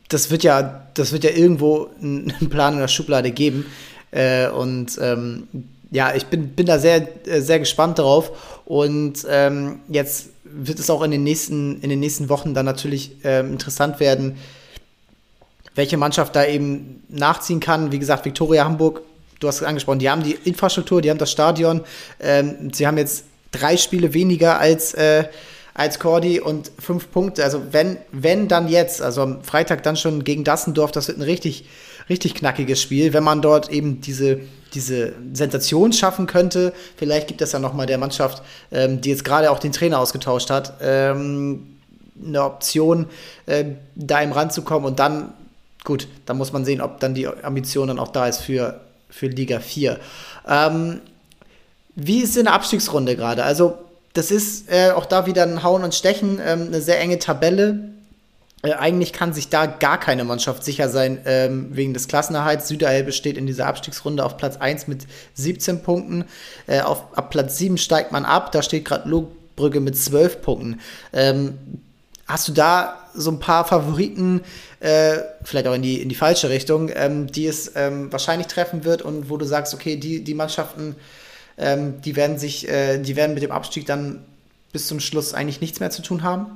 Das 0.10 0.32
wird 0.32 0.44
ja, 0.44 0.88
das 0.94 1.12
wird 1.12 1.24
ja 1.24 1.32
irgendwo 1.32 1.90
einen 2.02 2.50
Plan 2.50 2.74
in 2.74 2.80
der 2.80 2.88
Schublade 2.88 3.32
geben. 3.32 3.66
Äh, 4.12 4.50
und 4.50 4.98
ähm, 5.02 5.48
ja, 5.92 6.14
ich 6.16 6.26
bin, 6.26 6.50
bin 6.50 6.66
da 6.66 6.80
sehr, 6.80 7.08
äh, 7.28 7.42
sehr 7.42 7.60
gespannt 7.60 8.00
drauf. 8.00 8.62
Und 8.66 9.26
ähm, 9.30 9.82
jetzt 9.88 10.30
wird 10.44 10.80
es 10.80 10.90
auch 10.90 11.02
in 11.04 11.12
den 11.12 11.24
nächsten, 11.24 11.82
in 11.82 11.90
den 11.90 12.00
nächsten 12.00 12.30
Wochen 12.30 12.54
dann 12.54 12.66
natürlich 12.66 13.18
ähm, 13.24 13.54
interessant 13.54 14.00
werden, 14.00 14.38
welche 15.76 15.98
Mannschaft 15.98 16.36
da 16.36 16.46
eben 16.46 17.04
nachziehen 17.10 17.60
kann. 17.60 17.92
Wie 17.92 18.00
gesagt, 18.00 18.26
Viktoria 18.26 18.66
Hamburg, 18.66 19.02
du 19.40 19.48
hast 19.48 19.58
es 19.58 19.64
angesprochen, 19.64 20.00
die 20.00 20.10
haben 20.10 20.24
die 20.24 20.38
Infrastruktur, 20.44 21.02
die 21.02 21.10
haben 21.10 21.18
das 21.18 21.32
Stadion. 21.32 21.82
Ähm, 22.20 22.72
sie 22.74 22.86
haben 22.86 22.98
jetzt 22.98 23.26
drei 23.54 23.78
Spiele 23.78 24.14
weniger 24.14 24.60
als, 24.60 24.94
äh, 24.94 25.26
als 25.74 26.00
Cordy 26.00 26.40
und 26.40 26.72
fünf 26.78 27.12
Punkte. 27.12 27.44
Also 27.44 27.62
wenn, 27.72 27.98
wenn 28.12 28.48
dann 28.48 28.68
jetzt, 28.68 29.02
also 29.02 29.22
am 29.22 29.44
Freitag 29.44 29.84
dann 29.84 29.96
schon 29.96 30.24
gegen 30.24 30.44
Dassendorf, 30.44 30.92
das 30.92 31.08
wird 31.08 31.18
ein 31.18 31.24
richtig, 31.24 31.66
richtig 32.10 32.36
knackiges 32.36 32.82
Spiel, 32.82 33.14
wenn 33.14 33.24
man 33.24 33.42
dort 33.42 33.70
eben 33.72 34.02
diese, 34.02 34.42
diese 34.74 35.14
Sensation 35.34 35.94
schaffen 35.94 36.28
könnte. 36.28 36.74
Vielleicht 36.98 37.28
gibt 37.28 37.42
es 37.42 37.54
ja 37.54 37.60
noch 37.60 37.74
mal 37.74 37.86
der 37.86 37.98
Mannschaft, 37.98 38.44
ähm, 38.72 39.02
die 39.02 39.10
jetzt 39.10 39.24
gerade 39.24 39.50
auch 39.52 39.60
den 39.60 39.72
Trainer 39.72 40.00
ausgetauscht 40.00 40.50
hat, 40.50 40.74
ähm, 40.82 41.78
eine 42.24 42.44
Option, 42.44 43.08
äh, 43.46 43.66
da 43.96 44.22
im 44.22 44.32
Rand 44.32 44.54
zu 44.54 44.62
kommen 44.62 44.86
und 44.86 45.00
dann, 45.00 45.34
gut, 45.84 46.08
dann 46.26 46.38
muss 46.38 46.54
man 46.54 46.66
sehen, 46.66 46.82
ob 46.82 47.00
dann 47.00 47.16
die 47.16 47.28
Ambition 47.28 47.88
dann 47.88 48.00
auch 48.00 48.10
da 48.10 48.28
ist 48.28 48.42
für, 48.42 48.82
für 49.10 49.28
Liga 49.28 49.60
4. 49.60 50.00
Ähm, 50.48 51.02
wie 51.96 52.22
ist 52.22 52.32
es 52.32 52.38
in 52.38 52.46
der 52.46 52.54
Abstiegsrunde 52.54 53.16
gerade? 53.16 53.44
Also, 53.44 53.78
das 54.14 54.32
ist 54.32 54.72
äh, 54.72 54.92
auch 54.92 55.06
da 55.06 55.26
wieder 55.26 55.44
ein 55.44 55.64
Hauen 55.64 55.84
und 55.84 55.96
Stechen, 55.96 56.40
ähm, 56.44 56.68
eine 56.68 56.82
sehr 56.82 57.00
enge 57.00 57.20
Tabelle. 57.20 57.94
Äh, 58.64 58.74
eigentlich 58.74 59.12
kann 59.12 59.34
sich 59.34 59.50
da 59.50 59.66
gar 59.66 60.00
keine 60.00 60.24
Mannschaft 60.24 60.64
sicher 60.64 60.90
sein 60.90 61.20
ähm, 61.26 61.70
wegen 61.72 61.94
des 61.94 62.08
Klassenerhalts. 62.08 62.68
Süderelbe 62.68 63.12
steht 63.12 63.38
in 63.38 63.46
dieser 63.46 63.68
Abstiegsrunde 63.68 64.24
auf 64.24 64.38
Platz 64.38 64.58
1 64.58 64.88
mit 64.88 65.06
17 65.36 65.84
Punkten. 65.84 66.26
Äh, 66.68 66.82
auf, 66.82 67.18
ab 67.18 67.30
Platz 67.32 67.58
7 67.58 67.78
steigt 67.78 68.12
man 68.12 68.26
ab. 68.26 68.52
Da 68.52 68.62
steht 68.64 68.86
gerade 68.86 69.10
Lohbrügge 69.10 69.80
mit 69.80 69.98
12 69.98 70.42
Punkten. 70.42 70.80
Ähm, 71.12 71.58
hast 72.28 72.48
du 72.48 72.54
da 72.54 73.00
so 73.14 73.32
ein 73.32 73.40
paar 73.40 73.66
Favoriten, 73.66 74.42
äh, 74.80 75.18
vielleicht 75.44 75.68
auch 75.68 75.74
in 75.74 75.82
die, 75.82 76.02
in 76.02 76.10
die 76.10 76.16
falsche 76.16 76.50
Richtung, 76.50 76.90
ähm, 76.94 77.28
die 77.28 77.46
es 77.46 77.74
ähm, 77.76 78.12
wahrscheinlich 78.12 78.48
treffen 78.48 78.86
wird 78.86 79.02
und 79.02 79.30
wo 79.30 79.38
du 79.38 79.46
sagst, 79.46 79.74
okay, 79.74 79.98
die, 79.98 80.24
die 80.24 80.34
Mannschaften 80.34 80.96
ähm, 81.58 82.02
die 82.02 82.16
werden 82.16 82.38
sich, 82.38 82.68
äh, 82.68 83.00
die 83.00 83.16
werden 83.16 83.34
mit 83.34 83.44
dem 83.44 83.52
Abstieg 83.52 83.86
dann 83.86 84.24
bis 84.72 84.88
zum 84.88 85.00
Schluss 85.00 85.34
eigentlich 85.34 85.62
nichts 85.62 85.80
mehr 85.80 85.92
zu 85.92 86.02
tun 86.02 86.24
haben. 86.24 86.48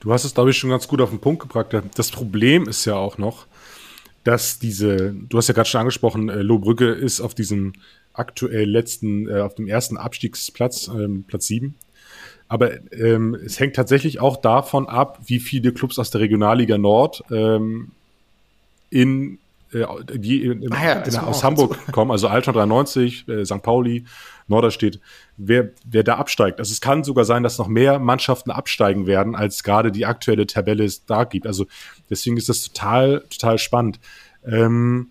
Du 0.00 0.12
hast 0.12 0.24
es, 0.24 0.34
glaube 0.34 0.50
ich, 0.50 0.58
schon 0.58 0.70
ganz 0.70 0.88
gut 0.88 1.00
auf 1.00 1.10
den 1.10 1.20
Punkt 1.20 1.40
gebracht. 1.40 1.74
Das 1.94 2.10
Problem 2.10 2.68
ist 2.68 2.84
ja 2.84 2.96
auch 2.96 3.16
noch, 3.16 3.46
dass 4.24 4.58
diese, 4.58 5.14
du 5.14 5.38
hast 5.38 5.48
ja 5.48 5.54
gerade 5.54 5.68
schon 5.68 5.80
angesprochen, 5.80 6.28
äh, 6.28 6.42
Lohbrücke 6.42 6.90
ist 6.90 7.20
auf 7.20 7.34
diesem 7.34 7.74
aktuell 8.12 8.68
letzten, 8.68 9.28
äh, 9.28 9.40
auf 9.40 9.54
dem 9.54 9.66
ersten 9.66 9.96
Abstiegsplatz, 9.96 10.88
ähm, 10.88 11.24
Platz 11.26 11.46
7. 11.46 11.74
Aber 12.48 12.72
ähm, 12.92 13.34
es 13.34 13.58
hängt 13.58 13.76
tatsächlich 13.76 14.20
auch 14.20 14.36
davon 14.36 14.86
ab, 14.88 15.20
wie 15.26 15.40
viele 15.40 15.72
Clubs 15.72 15.98
aus 15.98 16.10
der 16.10 16.20
Regionalliga 16.20 16.76
Nord 16.76 17.24
ähm, 17.30 17.92
in 18.90 19.38
äh, 19.74 19.86
die 20.14 20.44
in, 20.44 20.72
ah 20.72 20.84
ja, 20.84 20.92
in, 21.00 21.16
aus 21.16 21.44
Hamburg 21.44 21.78
so. 21.86 21.92
kommen, 21.92 22.10
also 22.10 22.28
Altona 22.28 22.58
93, 22.58 23.28
äh, 23.28 23.44
St. 23.44 23.62
Pauli, 23.62 24.04
Norderstedt, 24.46 25.00
wer, 25.36 25.70
wer 25.84 26.02
da 26.02 26.16
absteigt. 26.16 26.58
Also 26.58 26.72
es 26.72 26.80
kann 26.80 27.04
sogar 27.04 27.24
sein, 27.24 27.42
dass 27.42 27.58
noch 27.58 27.68
mehr 27.68 27.98
Mannschaften 27.98 28.50
absteigen 28.50 29.06
werden, 29.06 29.34
als 29.34 29.62
gerade 29.62 29.90
die 29.90 30.06
aktuelle 30.06 30.46
Tabelle 30.46 30.84
es 30.84 31.04
da 31.06 31.24
gibt. 31.24 31.46
Also 31.46 31.66
deswegen 32.10 32.36
ist 32.36 32.48
das 32.48 32.62
total, 32.62 33.24
total 33.30 33.58
spannend. 33.58 34.00
Ähm, 34.46 35.08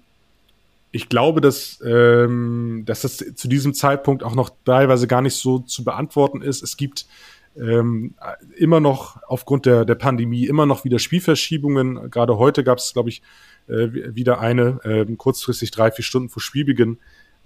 ich 0.91 1.09
glaube, 1.09 1.41
dass, 1.41 1.81
ähm, 1.83 2.83
dass 2.85 3.01
das 3.01 3.17
zu 3.17 3.47
diesem 3.47 3.73
Zeitpunkt 3.73 4.23
auch 4.23 4.35
noch 4.35 4.51
teilweise 4.63 5.07
gar 5.07 5.21
nicht 5.21 5.35
so 5.35 5.59
zu 5.59 5.83
beantworten 5.83 6.41
ist. 6.43 6.61
Es 6.61 6.77
gibt 6.77 7.07
ähm, 7.55 8.15
immer 8.57 8.79
noch 8.79 9.21
aufgrund 9.27 9.65
der, 9.65 9.85
der 9.85 9.95
Pandemie 9.95 10.45
immer 10.45 10.65
noch 10.65 10.85
wieder 10.85 10.99
Spielverschiebungen. 10.99 12.09
Gerade 12.09 12.37
heute 12.37 12.63
gab 12.63 12.79
es, 12.79 12.93
glaube 12.93 13.09
ich, 13.09 13.21
äh, 13.67 13.89
wieder 14.15 14.39
eine, 14.39 14.79
äh, 14.83 15.05
kurzfristig 15.15 15.71
drei, 15.71 15.91
vier 15.91 16.03
Stunden 16.03 16.29
vor 16.29 16.41
Spielbeginn. 16.41 16.97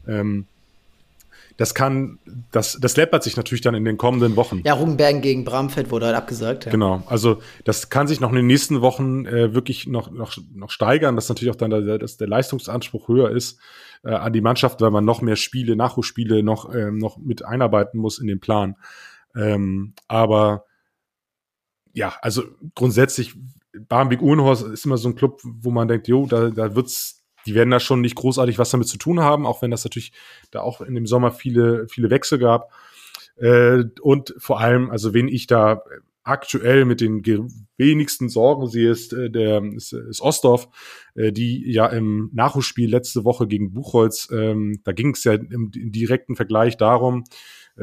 Ähm, 0.07 0.45
das 1.57 1.73
kann, 1.73 2.19
das, 2.51 2.77
das 2.79 2.95
läppert 2.97 3.23
sich 3.23 3.35
natürlich 3.35 3.61
dann 3.61 3.73
in 3.73 3.83
den 3.83 3.97
kommenden 3.97 4.35
Wochen. 4.35 4.61
Ja, 4.63 4.75
Ruggenbergen 4.75 5.21
gegen 5.21 5.43
Bramfeld 5.43 5.89
wurde 5.89 6.05
halt 6.05 6.15
abgesagt. 6.15 6.65
Ja. 6.65 6.71
Genau, 6.71 7.03
also 7.07 7.39
das 7.63 7.89
kann 7.89 8.07
sich 8.07 8.19
noch 8.19 8.29
in 8.29 8.35
den 8.35 8.47
nächsten 8.47 8.81
Wochen 8.81 9.25
äh, 9.25 9.55
wirklich 9.55 9.87
noch, 9.87 10.11
noch, 10.11 10.37
noch 10.53 10.69
steigern, 10.69 11.15
dass 11.15 11.29
natürlich 11.29 11.51
auch 11.51 11.57
dann 11.57 11.71
der, 11.71 11.97
dass 11.97 12.17
der 12.17 12.27
Leistungsanspruch 12.27 13.07
höher 13.07 13.31
ist 13.31 13.59
äh, 14.03 14.11
an 14.11 14.33
die 14.33 14.41
Mannschaft, 14.41 14.81
weil 14.81 14.91
man 14.91 15.03
noch 15.03 15.21
mehr 15.21 15.35
Spiele, 15.35 15.75
Nachholspiele 15.75 16.43
noch, 16.43 16.71
äh, 16.73 16.91
noch 16.91 17.17
mit 17.17 17.43
einarbeiten 17.43 17.99
muss 17.99 18.19
in 18.19 18.27
den 18.27 18.39
Plan. 18.39 18.75
Ähm, 19.37 19.93
aber 20.07 20.65
ja, 21.93 22.13
also 22.21 22.43
grundsätzlich 22.75 23.35
Barmbek 23.87 24.21
Uhlenhorst 24.21 24.65
ist 24.67 24.85
immer 24.85 24.97
so 24.97 25.09
ein 25.09 25.15
Club, 25.15 25.41
wo 25.43 25.71
man 25.71 25.87
denkt, 25.87 26.07
jo, 26.07 26.25
da, 26.25 26.49
da 26.49 26.75
wird's, 26.75 27.23
die 27.45 27.55
werden 27.55 27.71
da 27.71 27.79
schon 27.79 28.01
nicht 28.01 28.15
großartig 28.15 28.57
was 28.57 28.71
damit 28.71 28.87
zu 28.87 28.97
tun 28.97 29.19
haben, 29.19 29.45
auch 29.45 29.61
wenn 29.61 29.71
das 29.71 29.83
natürlich 29.83 30.11
da 30.51 30.61
auch 30.61 30.81
in 30.81 30.95
dem 30.95 31.05
Sommer 31.05 31.31
viele, 31.31 31.87
viele 31.87 32.09
Wechsel 32.09 32.39
gab. 32.39 32.71
Äh, 33.37 33.83
und 34.01 34.33
vor 34.37 34.59
allem, 34.59 34.89
also 34.89 35.13
wen 35.13 35.27
ich 35.27 35.47
da 35.47 35.83
aktuell 36.27 36.83
mit 36.85 36.99
den 36.99 37.23
wenigsten 37.77 38.27
Sorgen 38.29 38.67
sehe, 38.67 38.91
ist, 38.91 39.13
äh, 39.13 39.29
der, 39.29 39.63
ist, 39.75 39.93
ist 39.93 40.21
Ostdorf, 40.21 40.67
äh, 41.15 41.31
die 41.31 41.71
ja 41.71 41.87
im 41.87 42.29
Nachholspiel 42.33 42.89
letzte 42.89 43.23
Woche 43.23 43.47
gegen 43.47 43.73
Buchholz, 43.73 44.27
ähm, 44.31 44.81
da 44.83 44.91
ging 44.91 45.11
es 45.11 45.23
ja 45.23 45.33
im, 45.33 45.71
im, 45.73 45.91
direkten 45.91 46.35
Vergleich 46.35 46.75
darum, 46.75 47.23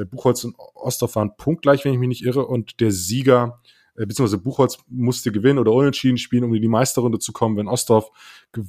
Buchholz 0.05 0.45
und 0.45 0.57
Ostdorf 0.75 1.17
waren 1.17 1.37
punktgleich, 1.37 1.85
wenn 1.85 1.93
ich 1.93 1.99
mich 1.99 2.09
nicht 2.09 2.25
irre, 2.25 2.47
und 2.47 2.81
der 2.81 2.91
Sieger 2.91 3.61
äh, 3.97 4.07
beziehungsweise 4.07 4.39
Buchholz 4.39 4.79
musste 4.89 5.31
gewinnen 5.33 5.59
oder 5.59 5.73
unentschieden 5.73 6.19
spielen, 6.19 6.45
um 6.45 6.55
in 6.55 6.63
die 6.63 6.69
Meisterrunde 6.69 7.19
zu 7.19 7.33
kommen. 7.33 7.57
Wenn 7.57 7.69
Ostdorf 7.69 8.11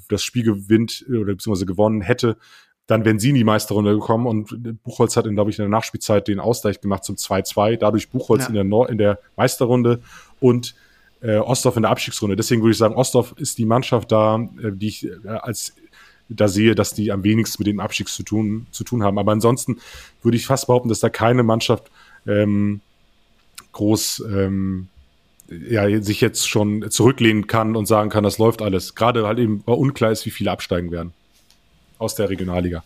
das 0.09 0.23
Spiel 0.23 0.43
gewinnt 0.43 1.05
äh, 1.09 1.17
oder 1.17 1.33
beziehungsweise 1.33 1.65
gewonnen 1.65 2.01
hätte, 2.01 2.37
dann 2.87 3.03
wären 3.03 3.17
sie 3.17 3.29
in 3.29 3.35
die 3.35 3.43
Meisterrunde 3.43 3.93
gekommen 3.93 4.27
und 4.27 4.83
Buchholz 4.83 5.17
hat, 5.17 5.25
in, 5.25 5.33
glaube 5.33 5.49
ich, 5.49 5.57
in 5.57 5.63
der 5.63 5.69
Nachspielzeit 5.69 6.27
den 6.27 6.39
Ausgleich 6.39 6.81
gemacht 6.81 7.03
zum 7.03 7.15
2-2. 7.15 7.77
Dadurch 7.77 8.11
Buchholz 8.11 8.43
ja. 8.43 8.49
in, 8.49 8.53
der 8.53 8.63
Nord 8.63 8.91
in 8.91 8.99
der 8.99 9.19
Meisterrunde 9.35 10.01
und 10.39 10.75
äh, 11.21 11.37
Ostdorf 11.37 11.77
in 11.77 11.81
der 11.81 11.91
Abstiegsrunde. 11.91 12.35
Deswegen 12.35 12.61
würde 12.61 12.73
ich 12.73 12.77
sagen, 12.77 12.93
Ostdorf 12.93 13.33
ist 13.37 13.57
die 13.57 13.65
Mannschaft 13.65 14.11
da, 14.11 14.37
äh, 14.61 14.71
die 14.71 14.87
ich 14.87 15.07
äh, 15.07 15.27
als 15.27 15.75
da 16.29 16.47
sehe, 16.47 16.75
dass 16.75 16.93
die 16.93 17.11
am 17.11 17.23
wenigsten 17.23 17.61
mit 17.61 17.67
dem 17.67 17.79
Abstieg 17.79 18.07
zu 18.07 18.23
tun, 18.23 18.67
zu 18.71 18.83
tun 18.83 19.03
haben. 19.03 19.19
Aber 19.19 19.31
ansonsten 19.31 19.79
würde 20.23 20.37
ich 20.37 20.45
fast 20.47 20.67
behaupten, 20.67 20.89
dass 20.89 20.99
da 20.99 21.09
keine 21.09 21.43
Mannschaft 21.43 21.91
ähm, 22.27 22.81
groß 23.73 24.23
ähm, 24.27 24.87
ja, 25.49 26.01
sich 26.01 26.21
jetzt 26.21 26.49
schon 26.49 26.89
zurücklehnen 26.89 27.47
kann 27.47 27.75
und 27.75 27.85
sagen 27.85 28.09
kann, 28.09 28.23
das 28.23 28.37
läuft 28.37 28.61
alles. 28.61 28.95
Gerade 28.95 29.27
halt 29.27 29.39
eben, 29.39 29.61
weil 29.65 29.75
unklar 29.75 30.11
ist, 30.11 30.25
wie 30.25 30.31
viele 30.31 30.51
absteigen 30.51 30.91
werden 30.91 31.13
aus 31.99 32.15
der 32.15 32.29
Regionalliga. 32.29 32.83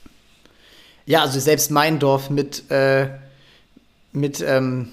Ja, 1.06 1.22
also 1.22 1.40
selbst 1.40 1.72
mein 1.72 2.00
Dorf 2.00 2.30
mit, 2.30 2.70
äh, 2.70 3.08
mit, 4.12 4.44
ähm, 4.46 4.90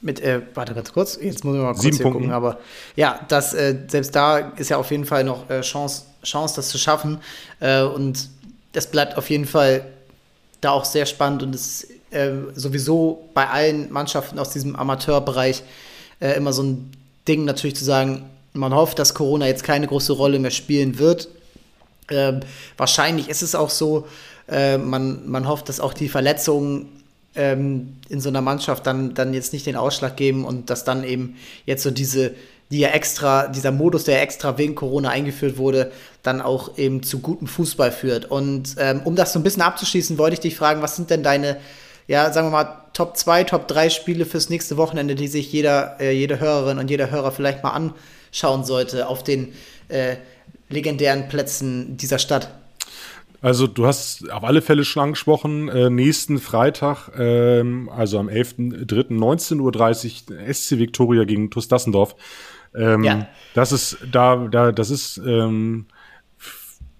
mit, 0.00 0.20
äh, 0.20 0.42
warte 0.54 0.74
ganz 0.74 0.92
kurz, 0.92 1.18
jetzt 1.20 1.44
muss 1.44 1.54
ich 1.54 1.62
mal 1.62 1.72
kurz 1.72 1.82
Sieben 1.82 1.96
hier 1.96 2.02
Punkten. 2.02 2.22
gucken, 2.22 2.34
aber 2.34 2.58
ja, 2.96 3.20
das, 3.28 3.54
äh, 3.54 3.76
selbst 3.88 4.14
da 4.14 4.38
ist 4.38 4.70
ja 4.70 4.76
auf 4.76 4.90
jeden 4.90 5.04
Fall 5.04 5.24
noch 5.24 5.48
äh, 5.50 5.60
Chance, 5.60 6.04
Chance, 6.26 6.56
das 6.56 6.68
zu 6.68 6.78
schaffen. 6.78 7.18
Äh, 7.60 7.82
und 7.82 8.28
das 8.72 8.90
bleibt 8.90 9.16
auf 9.16 9.30
jeden 9.30 9.46
Fall 9.46 9.86
da 10.60 10.70
auch 10.70 10.84
sehr 10.84 11.06
spannend 11.06 11.42
und 11.42 11.54
ist 11.54 11.88
äh, 12.10 12.30
sowieso 12.54 13.28
bei 13.34 13.48
allen 13.48 13.92
Mannschaften 13.92 14.38
aus 14.38 14.50
diesem 14.50 14.76
Amateurbereich 14.76 15.62
äh, 16.20 16.32
immer 16.36 16.52
so 16.52 16.62
ein 16.62 16.92
Ding 17.26 17.44
natürlich 17.44 17.76
zu 17.76 17.84
sagen, 17.84 18.28
man 18.52 18.74
hofft, 18.74 18.98
dass 18.98 19.14
Corona 19.14 19.46
jetzt 19.46 19.64
keine 19.64 19.86
große 19.86 20.12
Rolle 20.12 20.38
mehr 20.38 20.50
spielen 20.50 20.98
wird. 20.98 21.28
Äh, 22.08 22.34
wahrscheinlich 22.76 23.28
ist 23.28 23.42
es 23.42 23.54
auch 23.54 23.70
so, 23.70 24.06
äh, 24.48 24.78
man, 24.78 25.28
man 25.28 25.48
hofft, 25.48 25.68
dass 25.68 25.80
auch 25.80 25.92
die 25.92 26.08
Verletzungen 26.08 27.02
ähm, 27.36 27.96
in 28.08 28.20
so 28.20 28.28
einer 28.28 28.40
Mannschaft 28.40 28.86
dann, 28.86 29.14
dann 29.14 29.34
jetzt 29.34 29.52
nicht 29.52 29.66
den 29.66 29.76
Ausschlag 29.76 30.16
geben 30.16 30.44
und 30.44 30.70
dass 30.70 30.84
dann 30.84 31.04
eben 31.04 31.36
jetzt 31.64 31.82
so 31.82 31.90
diese, 31.90 32.34
die 32.70 32.80
ja 32.80 32.88
extra, 32.88 33.48
dieser 33.48 33.72
Modus, 33.72 34.04
der 34.04 34.22
extra 34.22 34.58
wegen 34.58 34.74
Corona 34.74 35.10
eingeführt 35.10 35.58
wurde, 35.58 35.92
dann 36.22 36.40
auch 36.40 36.78
eben 36.78 37.02
zu 37.02 37.20
gutem 37.20 37.46
Fußball 37.46 37.92
führt. 37.92 38.24
Und 38.30 38.76
ähm, 38.78 39.02
um 39.04 39.16
das 39.16 39.32
so 39.32 39.38
ein 39.38 39.42
bisschen 39.42 39.62
abzuschließen, 39.62 40.18
wollte 40.18 40.34
ich 40.34 40.40
dich 40.40 40.56
fragen, 40.56 40.82
was 40.82 40.96
sind 40.96 41.10
denn 41.10 41.22
deine 41.22 41.58
ja, 42.08 42.32
sagen 42.32 42.48
wir 42.48 42.52
mal, 42.52 42.82
Top 42.92 43.16
2, 43.16 43.44
Top 43.44 43.68
3 43.68 43.90
Spiele 43.90 44.24
fürs 44.24 44.48
nächste 44.48 44.76
Wochenende, 44.76 45.14
die 45.14 45.28
sich 45.28 45.52
jeder, 45.52 45.96
äh, 46.00 46.12
jede 46.12 46.40
Hörerin 46.40 46.78
und 46.78 46.90
jeder 46.90 47.10
Hörer 47.10 47.32
vielleicht 47.32 47.62
mal 47.62 47.70
anschauen 47.70 48.64
sollte 48.64 49.08
auf 49.08 49.24
den 49.24 49.54
äh, 49.88 50.16
legendären 50.68 51.28
Plätzen 51.28 51.96
dieser 51.96 52.18
Stadt? 52.18 52.48
Also 53.40 53.66
du 53.66 53.86
hast 53.86 54.30
auf 54.30 54.44
alle 54.44 54.62
Fälle 54.62 54.84
schon 54.84 55.02
angesprochen, 55.02 55.68
äh, 55.68 55.90
nächsten 55.90 56.38
Freitag, 56.38 57.10
ähm, 57.16 57.88
also 57.88 58.18
am 58.18 58.28
11.03.19.30 58.28 60.30
Uhr 60.30 60.54
SC 60.54 60.78
Victoria 60.78 61.24
gegen 61.24 61.50
TuS 61.50 61.68
Dassendorf. 61.68 62.16
Ähm, 62.74 63.04
ja. 63.04 63.28
Das 63.54 63.72
ist 63.72 63.98
da, 64.10 64.48
da, 64.48 64.72
das 64.72 64.90
ist, 64.90 65.18
ähm, 65.18 65.86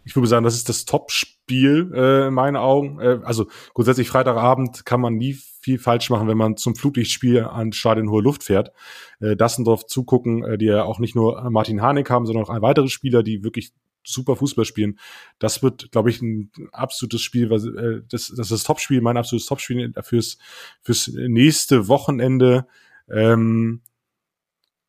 ich 0.04 0.14
würde 0.14 0.28
sagen, 0.28 0.44
das 0.44 0.54
ist 0.54 0.68
das 0.68 0.84
Top-Spiel 0.84 1.92
äh, 1.94 2.28
in 2.28 2.34
meinen 2.34 2.56
Augen. 2.56 3.00
Äh, 3.00 3.20
also 3.24 3.46
grundsätzlich 3.74 4.08
Freitagabend 4.08 4.86
kann 4.86 5.00
man 5.00 5.16
nie 5.16 5.36
viel 5.60 5.78
falsch 5.78 6.10
machen, 6.10 6.28
wenn 6.28 6.38
man 6.38 6.56
zum 6.56 6.76
Flutlichtspiel 6.76 7.44
an 7.44 7.72
Stadion 7.72 8.10
Hohe 8.10 8.22
Luft 8.22 8.44
fährt. 8.44 8.72
Äh, 9.20 9.36
Dassendorf 9.36 9.86
zugucken, 9.86 10.44
äh, 10.44 10.58
die 10.58 10.66
ja 10.66 10.84
auch 10.84 10.98
nicht 10.98 11.16
nur 11.16 11.50
Martin 11.50 11.82
Harnik 11.82 12.08
haben, 12.08 12.26
sondern 12.26 12.44
auch 12.44 12.62
weitere 12.62 12.88
Spieler, 12.88 13.22
die 13.22 13.42
wirklich 13.42 13.72
super 14.06 14.36
Fußball 14.36 14.64
spielen. 14.64 14.98
Das 15.38 15.62
wird, 15.62 15.90
glaube 15.92 16.10
ich, 16.10 16.22
ein 16.22 16.50
absolutes 16.72 17.22
Spiel, 17.22 17.50
was, 17.50 17.64
äh, 17.64 18.02
das, 18.08 18.28
das 18.28 18.38
ist 18.38 18.52
das 18.52 18.64
Topspiel, 18.64 19.00
mein 19.00 19.16
absolutes 19.16 19.46
Topspiel 19.46 19.92
fürs, 20.02 20.38
fürs 20.82 21.08
nächste 21.08 21.88
Wochenende. 21.88 22.66
Ähm, 23.10 23.82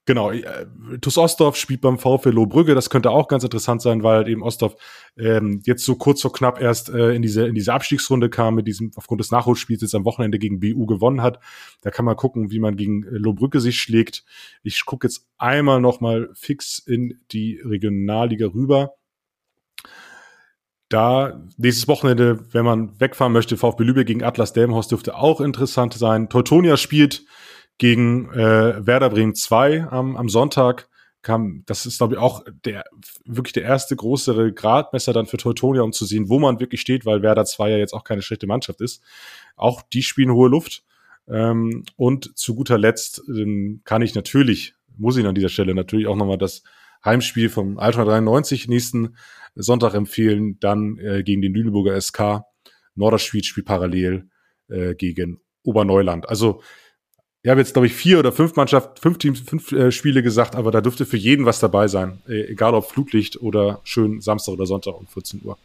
Genau, 0.08 0.32
äh, 0.32 0.66
TuS 1.02 1.18
Ostdorf 1.18 1.58
spielt 1.58 1.82
beim 1.82 2.00
VfL 2.00 2.30
Lohbrügge, 2.30 2.74
das 2.74 2.90
könnte 2.90 3.12
auch 3.12 3.28
ganz 3.28 3.44
interessant 3.44 3.82
sein, 3.82 4.04
weil 4.04 4.20
halt 4.20 4.30
eben 4.30 4.42
Ostdorf 4.42 4.78
ähm, 5.18 5.60
jetzt 5.66 5.84
so 5.84 5.96
kurz 5.96 6.22
vor 6.22 6.32
knapp 6.32 6.62
erst 6.62 6.88
äh, 6.88 7.14
in 7.14 7.22
diese 7.22 7.46
in 7.46 7.56
diese 7.56 7.74
Abstiegsrunde 7.74 8.30
kam, 8.30 8.56
mit 8.56 8.68
diesem 8.68 8.92
aufgrund 8.96 9.20
des 9.20 9.32
Nachholspiels 9.32 9.82
jetzt 9.82 9.96
am 9.96 10.06
Wochenende 10.06 10.40
gegen 10.40 10.62
BU 10.62 10.86
gewonnen 10.86 11.22
hat. 11.22 11.42
Da 11.82 11.92
kann 11.92 12.06
man 12.06 12.16
gucken, 12.16 12.52
wie 12.52 12.60
man 12.60 12.78
gegen 12.78 13.04
äh, 13.04 13.18
Lohbrügge 13.18 13.60
sich 13.60 13.82
schlägt. 13.82 14.24
Ich 14.64 14.86
gucke 14.86 15.08
jetzt 15.08 15.28
einmal 15.38 15.82
noch 15.82 16.00
mal 16.00 16.30
fix 16.34 16.80
in 16.80 17.20
die 17.34 17.60
Regionalliga 17.62 18.48
rüber. 18.48 18.94
Da 20.90 21.42
nächstes 21.58 21.88
Wochenende, 21.88 22.46
wenn 22.54 22.64
man 22.64 23.00
wegfahren 23.00 23.34
möchte, 23.34 23.58
VfB 23.58 23.84
Lübeck 23.84 24.08
gegen 24.08 24.24
Atlas 24.24 24.54
Delmenhorst 24.54 24.92
dürfte 24.92 25.16
auch 25.16 25.42
interessant 25.42 25.94
sein. 25.94 26.30
Teutonia 26.30 26.78
spielt 26.78 27.26
gegen 27.78 28.32
äh, 28.32 28.86
Werder 28.86 29.10
Bremen 29.10 29.36
2 29.36 29.88
am, 29.90 30.16
am 30.16 30.30
Sonntag. 30.30 30.90
Kam, 31.24 31.64
das 31.66 31.86
ist, 31.86 31.98
glaube 31.98 32.14
ich, 32.14 32.20
auch 32.20 32.46
der 32.64 32.86
wirklich 33.26 33.52
der 33.52 33.64
erste 33.64 33.98
größere 33.98 34.54
Gradmesser 34.54 35.12
dann 35.12 35.26
für 35.26 35.36
Teutonia, 35.36 35.82
um 35.82 35.92
zu 35.92 36.06
sehen, 36.06 36.30
wo 36.30 36.40
man 36.40 36.62
wirklich 36.62 36.80
steht, 36.80 37.06
weil 37.06 37.22
Werder 37.22 37.44
2 37.44 37.70
ja 37.72 37.78
jetzt 37.78 37.94
auch 37.94 38.06
keine 38.06 38.22
schlechte 38.22 38.48
Mannschaft 38.48 38.80
ist. 38.80 39.04
Auch 39.58 39.82
die 39.82 40.04
spielen 40.04 40.32
hohe 40.32 40.48
Luft. 40.48 40.84
Ähm, 41.28 41.84
und 41.98 42.38
zu 42.38 42.56
guter 42.56 42.78
Letzt 42.78 43.22
ähm, 43.28 43.82
kann 43.84 44.02
ich 44.02 44.16
natürlich, 44.16 44.76
muss 44.98 45.18
ich 45.18 45.26
an 45.26 45.36
dieser 45.36 45.50
Stelle 45.50 45.76
natürlich 45.76 46.08
auch 46.08 46.16
nochmal 46.16 46.38
das 46.38 46.64
Heimspiel 47.04 47.50
vom 47.50 47.78
Altona 47.78 48.06
93 48.06 48.68
nächsten 48.68 49.16
Sonntag 49.56 49.94
empfehlen, 49.94 50.60
dann 50.60 50.98
äh, 51.00 51.24
gegen 51.24 51.42
den 51.42 51.54
Lüneburger 51.54 52.00
SK. 52.00 52.44
Norderschwed 52.96 53.46
spielt 53.46 53.66
parallel 53.66 54.30
äh, 54.70 54.96
gegen 54.96 55.40
Oberneuland. 55.64 56.30
Also 56.30 56.62
ich 57.44 57.50
habe 57.50 57.62
jetzt, 57.62 57.74
glaube 57.74 57.88
ich, 57.88 57.94
vier 57.94 58.20
oder 58.20 58.32
fünf 58.32 58.56
Mannschaften, 58.56 59.00
fünf 59.00 59.20
Teams, 59.20 59.40
fünf 59.40 59.72
äh, 59.72 59.92
Spiele 59.92 60.22
gesagt, 60.22 60.56
aber 60.56 60.72
da 60.72 60.82
dürfte 60.82 61.06
für 61.06 61.18
jeden 61.18 61.46
was 61.46 61.60
dabei 61.60 61.88
sein. 61.88 62.22
Äh, 62.28 62.52
egal 62.52 62.74
ob 62.74 62.90
Flutlicht 62.90 63.42
oder 63.42 63.80
schön 63.84 64.22
Samstag 64.22 64.54
oder 64.54 64.66
Sonntag 64.66 65.00
um 65.00 65.08
14 65.08 65.42
Uhr. 65.44 65.58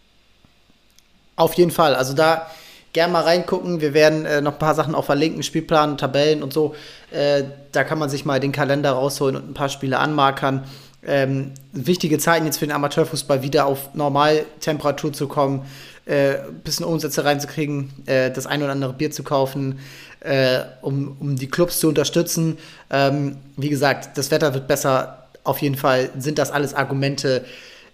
Auf 1.36 1.54
jeden 1.54 1.70
Fall. 1.70 1.94
Also 1.94 2.14
da 2.14 2.46
gerne 2.92 3.12
mal 3.12 3.22
reingucken. 3.22 3.80
Wir 3.80 3.94
werden 3.94 4.26
äh, 4.26 4.40
noch 4.40 4.52
ein 4.52 4.58
paar 4.58 4.74
Sachen 4.74 4.94
auch 4.94 5.06
verlinken, 5.06 5.42
Spielplan, 5.42 5.98
Tabellen 5.98 6.42
und 6.42 6.52
so. 6.52 6.74
Äh, 7.10 7.44
da 7.72 7.84
kann 7.84 7.98
man 7.98 8.10
sich 8.10 8.24
mal 8.24 8.38
den 8.38 8.52
Kalender 8.52 8.92
rausholen 8.92 9.36
und 9.36 9.50
ein 9.50 9.54
paar 9.54 9.70
Spiele 9.70 9.98
anmarkern 9.98 10.64
ähm, 11.04 11.52
wichtige 11.72 12.18
Zeiten 12.18 12.46
jetzt 12.46 12.58
für 12.58 12.66
den 12.66 12.72
Amateurfußball 12.72 13.42
wieder 13.42 13.66
auf 13.66 13.94
Normaltemperatur 13.94 15.12
zu 15.12 15.26
kommen, 15.26 15.66
äh, 16.04 16.34
bisschen 16.64 16.86
Umsätze 16.86 17.24
reinzukriegen, 17.24 17.90
äh, 18.06 18.30
das 18.30 18.46
ein 18.46 18.62
oder 18.62 18.72
andere 18.72 18.92
Bier 18.92 19.10
zu 19.10 19.22
kaufen, 19.22 19.80
äh, 20.20 20.60
um, 20.80 21.16
um 21.18 21.36
die 21.36 21.48
Clubs 21.48 21.80
zu 21.80 21.88
unterstützen. 21.88 22.58
Ähm, 22.90 23.36
wie 23.56 23.68
gesagt, 23.68 24.16
das 24.16 24.30
Wetter 24.30 24.54
wird 24.54 24.68
besser. 24.68 25.28
Auf 25.44 25.58
jeden 25.58 25.76
Fall 25.76 26.10
sind 26.16 26.38
das 26.38 26.52
alles 26.52 26.72
Argumente 26.72 27.44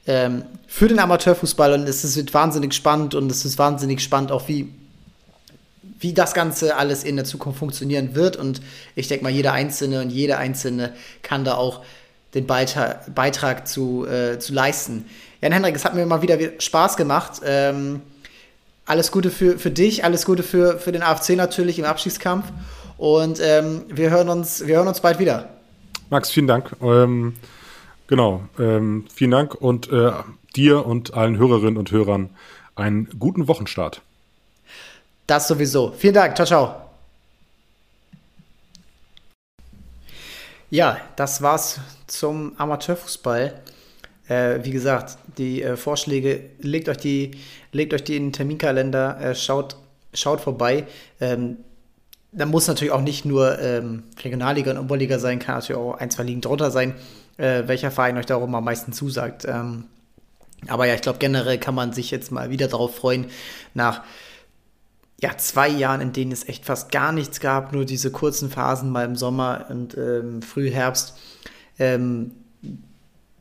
ähm, 0.06 0.44
für 0.66 0.88
den 0.88 0.98
Amateurfußball 0.98 1.72
und 1.72 1.88
es 1.88 2.16
wird 2.16 2.34
wahnsinnig 2.34 2.74
spannend 2.74 3.14
und 3.14 3.30
es 3.30 3.44
ist 3.44 3.56
wahnsinnig 3.56 4.02
spannend 4.02 4.32
auch, 4.32 4.48
wie 4.48 4.72
wie 6.00 6.12
das 6.12 6.32
Ganze 6.32 6.76
alles 6.76 7.02
in 7.02 7.16
der 7.16 7.24
Zukunft 7.24 7.58
funktionieren 7.58 8.14
wird. 8.14 8.36
Und 8.36 8.60
ich 8.94 9.08
denke 9.08 9.24
mal, 9.24 9.32
jeder 9.32 9.52
Einzelne 9.52 10.00
und 10.00 10.10
jede 10.10 10.38
Einzelne 10.38 10.92
kann 11.22 11.44
da 11.44 11.54
auch 11.54 11.82
den 12.34 12.46
Beitrag, 12.46 13.14
Beitrag 13.14 13.66
zu, 13.66 14.06
äh, 14.06 14.38
zu 14.38 14.52
leisten. 14.52 15.06
Jan 15.40 15.52
Hendrik, 15.52 15.74
es 15.76 15.84
hat 15.84 15.94
mir 15.94 16.02
immer 16.02 16.22
wieder 16.22 16.38
Spaß 16.58 16.96
gemacht. 16.96 17.40
Ähm, 17.44 18.02
alles 18.86 19.12
Gute 19.12 19.30
für, 19.30 19.58
für 19.58 19.70
dich, 19.70 20.04
alles 20.04 20.24
Gute 20.24 20.42
für, 20.42 20.78
für 20.78 20.92
den 20.92 21.02
AFC 21.02 21.30
natürlich 21.30 21.78
im 21.78 21.84
Abschiedskampf. 21.84 22.46
Und 22.96 23.40
ähm, 23.40 23.82
wir, 23.88 24.10
hören 24.10 24.28
uns, 24.28 24.66
wir 24.66 24.76
hören 24.76 24.88
uns 24.88 25.00
bald 25.00 25.18
wieder. 25.18 25.48
Max, 26.10 26.30
vielen 26.30 26.46
Dank. 26.46 26.74
Ähm, 26.82 27.34
genau, 28.06 28.42
ähm, 28.58 29.06
vielen 29.14 29.30
Dank 29.30 29.54
und 29.54 29.90
äh, 29.92 30.12
dir 30.56 30.84
und 30.86 31.14
allen 31.14 31.38
Hörerinnen 31.38 31.76
und 31.76 31.92
Hörern 31.92 32.30
einen 32.74 33.08
guten 33.18 33.46
Wochenstart. 33.46 34.02
Das 35.26 35.46
sowieso. 35.46 35.92
Vielen 35.96 36.14
Dank. 36.14 36.34
Ciao, 36.34 36.46
ciao. 36.46 36.87
Ja, 40.70 40.98
das 41.16 41.40
war's 41.40 41.80
zum 42.06 42.52
Amateurfußball. 42.58 43.54
Äh, 44.28 44.58
wie 44.64 44.70
gesagt, 44.70 45.16
die 45.38 45.62
äh, 45.62 45.76
Vorschläge, 45.76 46.50
legt 46.60 46.90
euch 46.90 46.98
die, 46.98 47.30
legt 47.72 47.94
euch 47.94 48.04
die 48.04 48.16
in 48.16 48.26
den 48.26 48.32
Terminkalender, 48.34 49.18
äh, 49.18 49.34
schaut, 49.34 49.76
schaut 50.12 50.42
vorbei. 50.42 50.86
Ähm, 51.20 51.56
da 52.32 52.44
muss 52.44 52.66
natürlich 52.66 52.92
auch 52.92 53.00
nicht 53.00 53.24
nur 53.24 53.58
ähm, 53.58 54.02
Regionalliga 54.22 54.72
und 54.72 54.78
Oberliga 54.78 55.18
sein, 55.18 55.38
kann 55.38 55.54
natürlich 55.54 55.80
auch 55.80 55.94
ein, 55.94 56.10
zwei 56.10 56.24
Ligen 56.24 56.42
drunter 56.42 56.70
sein, 56.70 56.94
äh, 57.38 57.62
welcher 57.64 57.90
Verein 57.90 58.18
euch 58.18 58.26
darum 58.26 58.54
am 58.54 58.64
meisten 58.64 58.92
zusagt. 58.92 59.46
Ähm, 59.46 59.84
aber 60.66 60.86
ja, 60.86 60.94
ich 60.94 61.00
glaube, 61.00 61.18
generell 61.18 61.56
kann 61.56 61.74
man 61.74 61.94
sich 61.94 62.10
jetzt 62.10 62.30
mal 62.30 62.50
wieder 62.50 62.68
darauf 62.68 62.94
freuen, 62.94 63.28
nach 63.72 64.02
ja, 65.20 65.36
zwei 65.36 65.68
Jahren, 65.68 66.00
in 66.00 66.12
denen 66.12 66.30
es 66.30 66.48
echt 66.48 66.64
fast 66.64 66.92
gar 66.92 67.10
nichts 67.12 67.40
gab, 67.40 67.72
nur 67.72 67.84
diese 67.84 68.10
kurzen 68.10 68.50
Phasen 68.50 68.90
mal 68.90 69.04
im 69.04 69.16
Sommer 69.16 69.66
und 69.68 69.96
ähm, 69.96 70.42
Frühherbst, 70.42 71.14
ähm, 71.78 72.30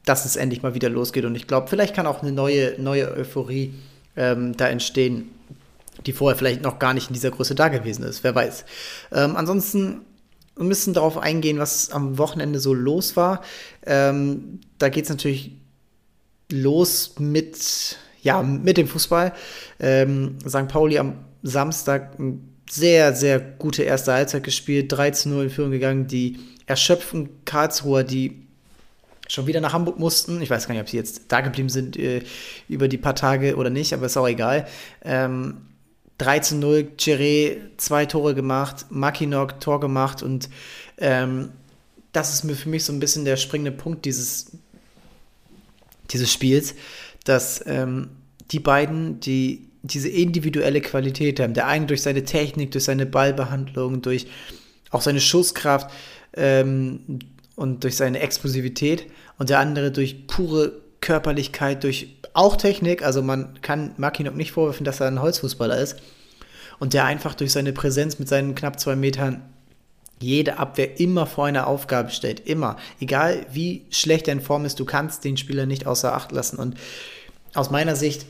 dass 0.04 0.26
es 0.26 0.38
endlich 0.38 0.64
mal 0.64 0.74
wieder 0.74 0.90
losgeht. 0.90 1.26
Und 1.26 1.36
ich 1.36 1.46
glaube, 1.46 1.68
vielleicht 1.68 1.96
kann 1.96 2.08
auch 2.08 2.24
eine 2.24 2.32
neue, 2.32 2.82
neue 2.82 3.12
Euphorie 3.12 3.76
ähm, 4.16 4.58
da 4.58 4.68
entstehen, 4.68 5.30
die 6.06 6.14
vorher 6.14 6.36
vielleicht 6.36 6.64
noch 6.64 6.80
gar 6.80 6.96
nicht 6.96 7.10
in 7.10 7.14
dieser 7.14 7.30
Größe 7.30 7.54
da 7.54 7.68
gewesen 7.68 8.04
ist. 8.04 8.24
Wer 8.24 8.34
weiß. 8.34 8.66
Ähm, 9.12 9.36
ansonsten 9.36 10.02
müssen 10.58 10.96
darauf 10.96 11.18
eingehen, 11.18 11.60
was 11.60 11.92
am 11.92 12.18
Wochenende 12.18 12.60
so 12.60 12.74
los 12.74 13.16
war. 13.16 13.44
Ähm, 13.86 14.62
da 14.80 14.90
geht 14.90 15.04
es 15.04 15.10
natürlich 15.10 15.52
los 16.52 17.16
mit, 17.20 17.98
ja, 18.24 18.42
mit 18.42 18.78
dem 18.78 18.88
Fußball. 18.88 19.34
Ähm, 19.80 20.38
St. 20.48 20.68
Pauli 20.68 20.98
am 20.98 21.20
Samstag 21.50 22.18
sehr, 22.70 23.14
sehr 23.14 23.40
gute 23.40 23.84
erste 23.84 24.14
Halbzeit 24.14 24.44
gespielt, 24.44 24.94
13-0 24.94 25.44
in 25.44 25.50
Führung 25.50 25.72
gegangen. 25.72 26.08
Die 26.08 26.40
erschöpften 26.66 27.30
Karlsruher, 27.46 28.04
die 28.04 28.44
schon 29.28 29.48
wieder 29.48 29.62
nach 29.62 29.74
Hamburg 29.74 30.00
mussten. 30.00 30.42
Ich 30.42 30.50
weiß 30.50 30.68
gar 30.68 30.74
nicht, 30.74 30.82
ob 30.82 30.90
sie 30.90 30.98
jetzt 30.98 31.24
da 31.30 31.42
geblieben 31.42 31.70
sind 31.70 31.98
äh, 31.98 32.24
über 32.68 32.88
die 32.88 32.98
paar 32.98 33.16
Tage 33.16 33.56
oder 33.56 33.70
nicht, 33.70 33.94
aber 33.94 34.06
ist 34.06 34.18
auch 34.18 34.28
egal. 34.28 34.68
Ähm, 35.04 35.62
13-0, 36.20 36.98
Chiré 36.98 37.58
zwei 37.78 38.06
Tore 38.06 38.34
gemacht, 38.34 38.88
Makinok 38.90 39.60
Tor 39.60 39.80
gemacht 39.80 40.24
und 40.24 40.50
ähm, 40.98 41.50
das 42.12 42.34
ist 42.34 42.44
mir 42.44 42.56
für 42.56 42.70
mich 42.70 42.84
so 42.86 42.94
ein 42.94 43.00
bisschen 43.00 43.26
der 43.26 43.38
springende 43.38 43.72
Punkt 43.72 44.06
dieses, 44.06 44.52
dieses 46.10 46.32
Spiels, 46.32 46.74
dass 47.24 47.64
ähm, 47.68 48.10
die 48.52 48.60
beiden, 48.60 49.20
die 49.20 49.67
diese 49.88 50.10
individuelle 50.10 50.82
Qualität 50.82 51.40
haben. 51.40 51.54
Der 51.54 51.68
eine 51.68 51.86
durch 51.86 52.02
seine 52.02 52.24
Technik, 52.24 52.72
durch 52.72 52.84
seine 52.84 53.06
Ballbehandlung, 53.06 54.02
durch 54.02 54.28
auch 54.92 55.02
seine 55.02 55.20
Schusskraft 55.20 55.90
ähm, 56.36 57.20
und 57.56 57.84
durch 57.84 57.96
seine 57.96 58.20
Explosivität 58.20 59.08
und 59.38 59.50
der 59.50 59.60
andere 59.60 59.92
durch 59.92 60.28
pure 60.28 60.74
Körperlichkeit, 61.02 61.84
durch 61.84 62.18
auch 62.34 62.56
Technik. 62.56 63.04
Also 63.04 63.22
man 63.22 63.62
kann 63.62 63.94
Makinok 63.98 64.36
nicht 64.36 64.52
vorwerfen, 64.52 64.86
dass 64.86 65.00
er 65.00 65.08
ein 65.08 65.22
Holzfußballer 65.22 65.78
ist. 65.78 65.98
Und 66.80 66.94
der 66.94 67.06
einfach 67.06 67.34
durch 67.34 67.52
seine 67.52 67.74
Präsenz 67.74 68.20
mit 68.20 68.28
seinen 68.28 68.54
knapp 68.54 68.80
zwei 68.80 68.96
Metern 68.96 69.42
jede 70.20 70.58
Abwehr 70.58 71.00
immer 71.00 71.26
vor 71.26 71.46
eine 71.46 71.68
Aufgabe 71.68 72.12
stellt. 72.12 72.40
Immer. 72.42 72.78
Egal 73.00 73.46
wie 73.52 73.86
schlecht 73.90 74.28
er 74.28 74.34
in 74.34 74.42
Form 74.42 74.66
ist, 74.66 74.80
du 74.80 74.86
kannst 74.86 75.24
den 75.24 75.38
Spieler 75.38 75.66
nicht 75.66 75.88
außer 75.88 76.14
Acht 76.14 76.32
lassen. 76.32 76.58
Und 76.58 76.76
aus 77.54 77.72
meiner 77.72 77.96
Sicht 77.96 78.26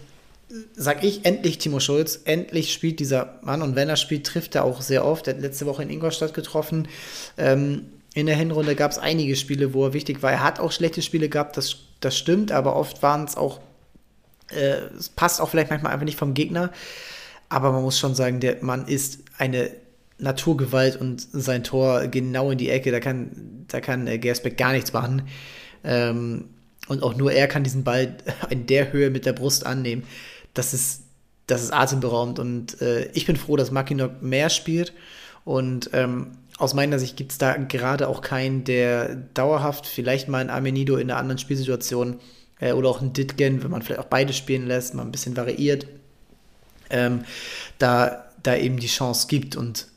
sag 0.76 1.04
ich, 1.04 1.26
endlich 1.26 1.58
Timo 1.58 1.80
Schulz, 1.80 2.22
endlich 2.26 2.72
spielt 2.72 3.00
dieser 3.00 3.39
Mann 3.41 3.62
und 3.62 3.76
wenn 3.76 3.89
er 3.89 3.98
spielt, 3.98 4.26
trifft 4.26 4.56
er 4.56 4.64
auch 4.64 4.82
sehr 4.82 5.06
oft. 5.06 5.28
Er 5.28 5.36
hat 5.36 5.41
letzte 5.41 5.66
Woche 5.66 5.84
in 5.84 5.89
Ingolstadt 5.89 6.34
getroffen. 6.34 6.88
Ähm, 7.38 7.86
in 8.14 8.26
der 8.26 8.36
Hinrunde 8.36 8.76
gab 8.76 8.91
es 8.91 8.98
einige 8.98 9.36
Spiele, 9.36 9.74
wo 9.74 9.86
er 9.86 9.93
wichtig 9.93 10.24
war. 10.24 10.32
Er 10.32 10.43
hat 10.43 10.60
auch 10.60 10.72
schlechte 10.72 11.02
Spiele 11.02 11.30
gehabt, 11.30 11.58
das, 11.58 11.78
das 12.00 12.18
stimmt, 12.18 12.52
aber 12.52 12.76
oft 12.76 13.04
waren 13.04 13.26
es 13.26 13.36
auch 13.36 13.60
Äh, 14.50 14.95
es 14.98 15.10
passt 15.10 15.41
auch 15.41 15.50
vielleicht 15.50 15.70
manchmal 15.70 15.91
einfach 15.93 16.06
nicht 16.06 16.18
vom 16.18 16.34
Gegner. 16.34 16.72
Aber 17.50 17.72
man 17.72 17.84
muss 17.84 18.00
schon 18.00 18.16
sagen, 18.16 18.39
der 18.39 18.64
Mann 18.64 18.88
ist 18.88 19.20
eine 19.38 19.72
Naturgewalt 20.20 20.95
und 21.00 21.22
sein 21.32 21.64
Tor 21.64 22.08
genau 22.08 22.52
in 22.52 22.58
die 22.58 22.70
Ecke. 22.70 22.91
Da 22.91 23.00
kann, 23.00 23.66
da 23.68 23.82
kann 23.82 24.08
äh, 24.08 24.18
Gersbeck 24.18 24.58
gar 24.58 24.74
nichts 24.74 24.93
machen. 24.93 25.24
Ähm, 25.84 26.45
und 26.88 27.04
auch 27.04 27.16
nur 27.16 27.32
er 27.32 27.48
kann 27.48 27.64
diesen 27.64 27.84
Ball 27.84 28.16
in 28.50 28.66
der 28.68 28.91
Höhe 28.91 29.10
mit 29.10 29.26
der 29.26 29.34
Brust 29.34 29.66
annehmen. 29.66 30.04
Das 30.58 30.74
ist, 30.74 31.03
das 31.47 31.64
ist 31.64 31.74
atemberaubend. 31.74 32.39
Und 32.39 32.82
äh, 32.82 33.10
ich 33.14 33.26
bin 33.26 33.36
froh, 33.36 33.55
dass 33.55 33.72
Makinok 33.72 34.22
mehr 34.22 34.49
spielt. 34.49 34.93
Und 35.45 35.89
ähm, 35.93 36.32
aus 36.58 36.74
meiner 36.74 36.99
Sicht 36.99 37.16
gibt 37.18 37.32
es 37.32 37.38
da 37.38 37.55
gerade 37.55 38.08
auch 38.08 38.22
keinen, 38.22 38.64
der 38.64 39.16
dauerhaft, 39.16 39.86
vielleicht 39.86 40.28
mal 40.28 40.39
ein 40.39 40.49
Amenido 40.49 40.97
in 40.97 41.10
einer 41.10 41.20
anderen 41.20 41.38
Spielsituation 41.38 42.20
äh, 42.60 42.74
oder 42.74 42.89
auch 42.89 43.01
ein 43.01 43.14
Ditgen, 43.14 43.64
wenn 43.64 43.72
man 43.72 43.82
vielleicht 43.82 44.01
auch 44.01 44.05
beide 44.05 44.34
spielen 44.34 44.66
lässt, 44.66 44.93
mal 44.93 45.03
ein 45.03 45.12
bisschen 45.12 45.38
variiert, 45.38 45.88
ähm, 46.89 47.24
da, 47.78 48.26
da 48.43 48.55
eben 48.55 48.78
die 48.78 48.88
Chance 48.88 49.28
gibt. 49.28 49.55
Und 49.55 49.88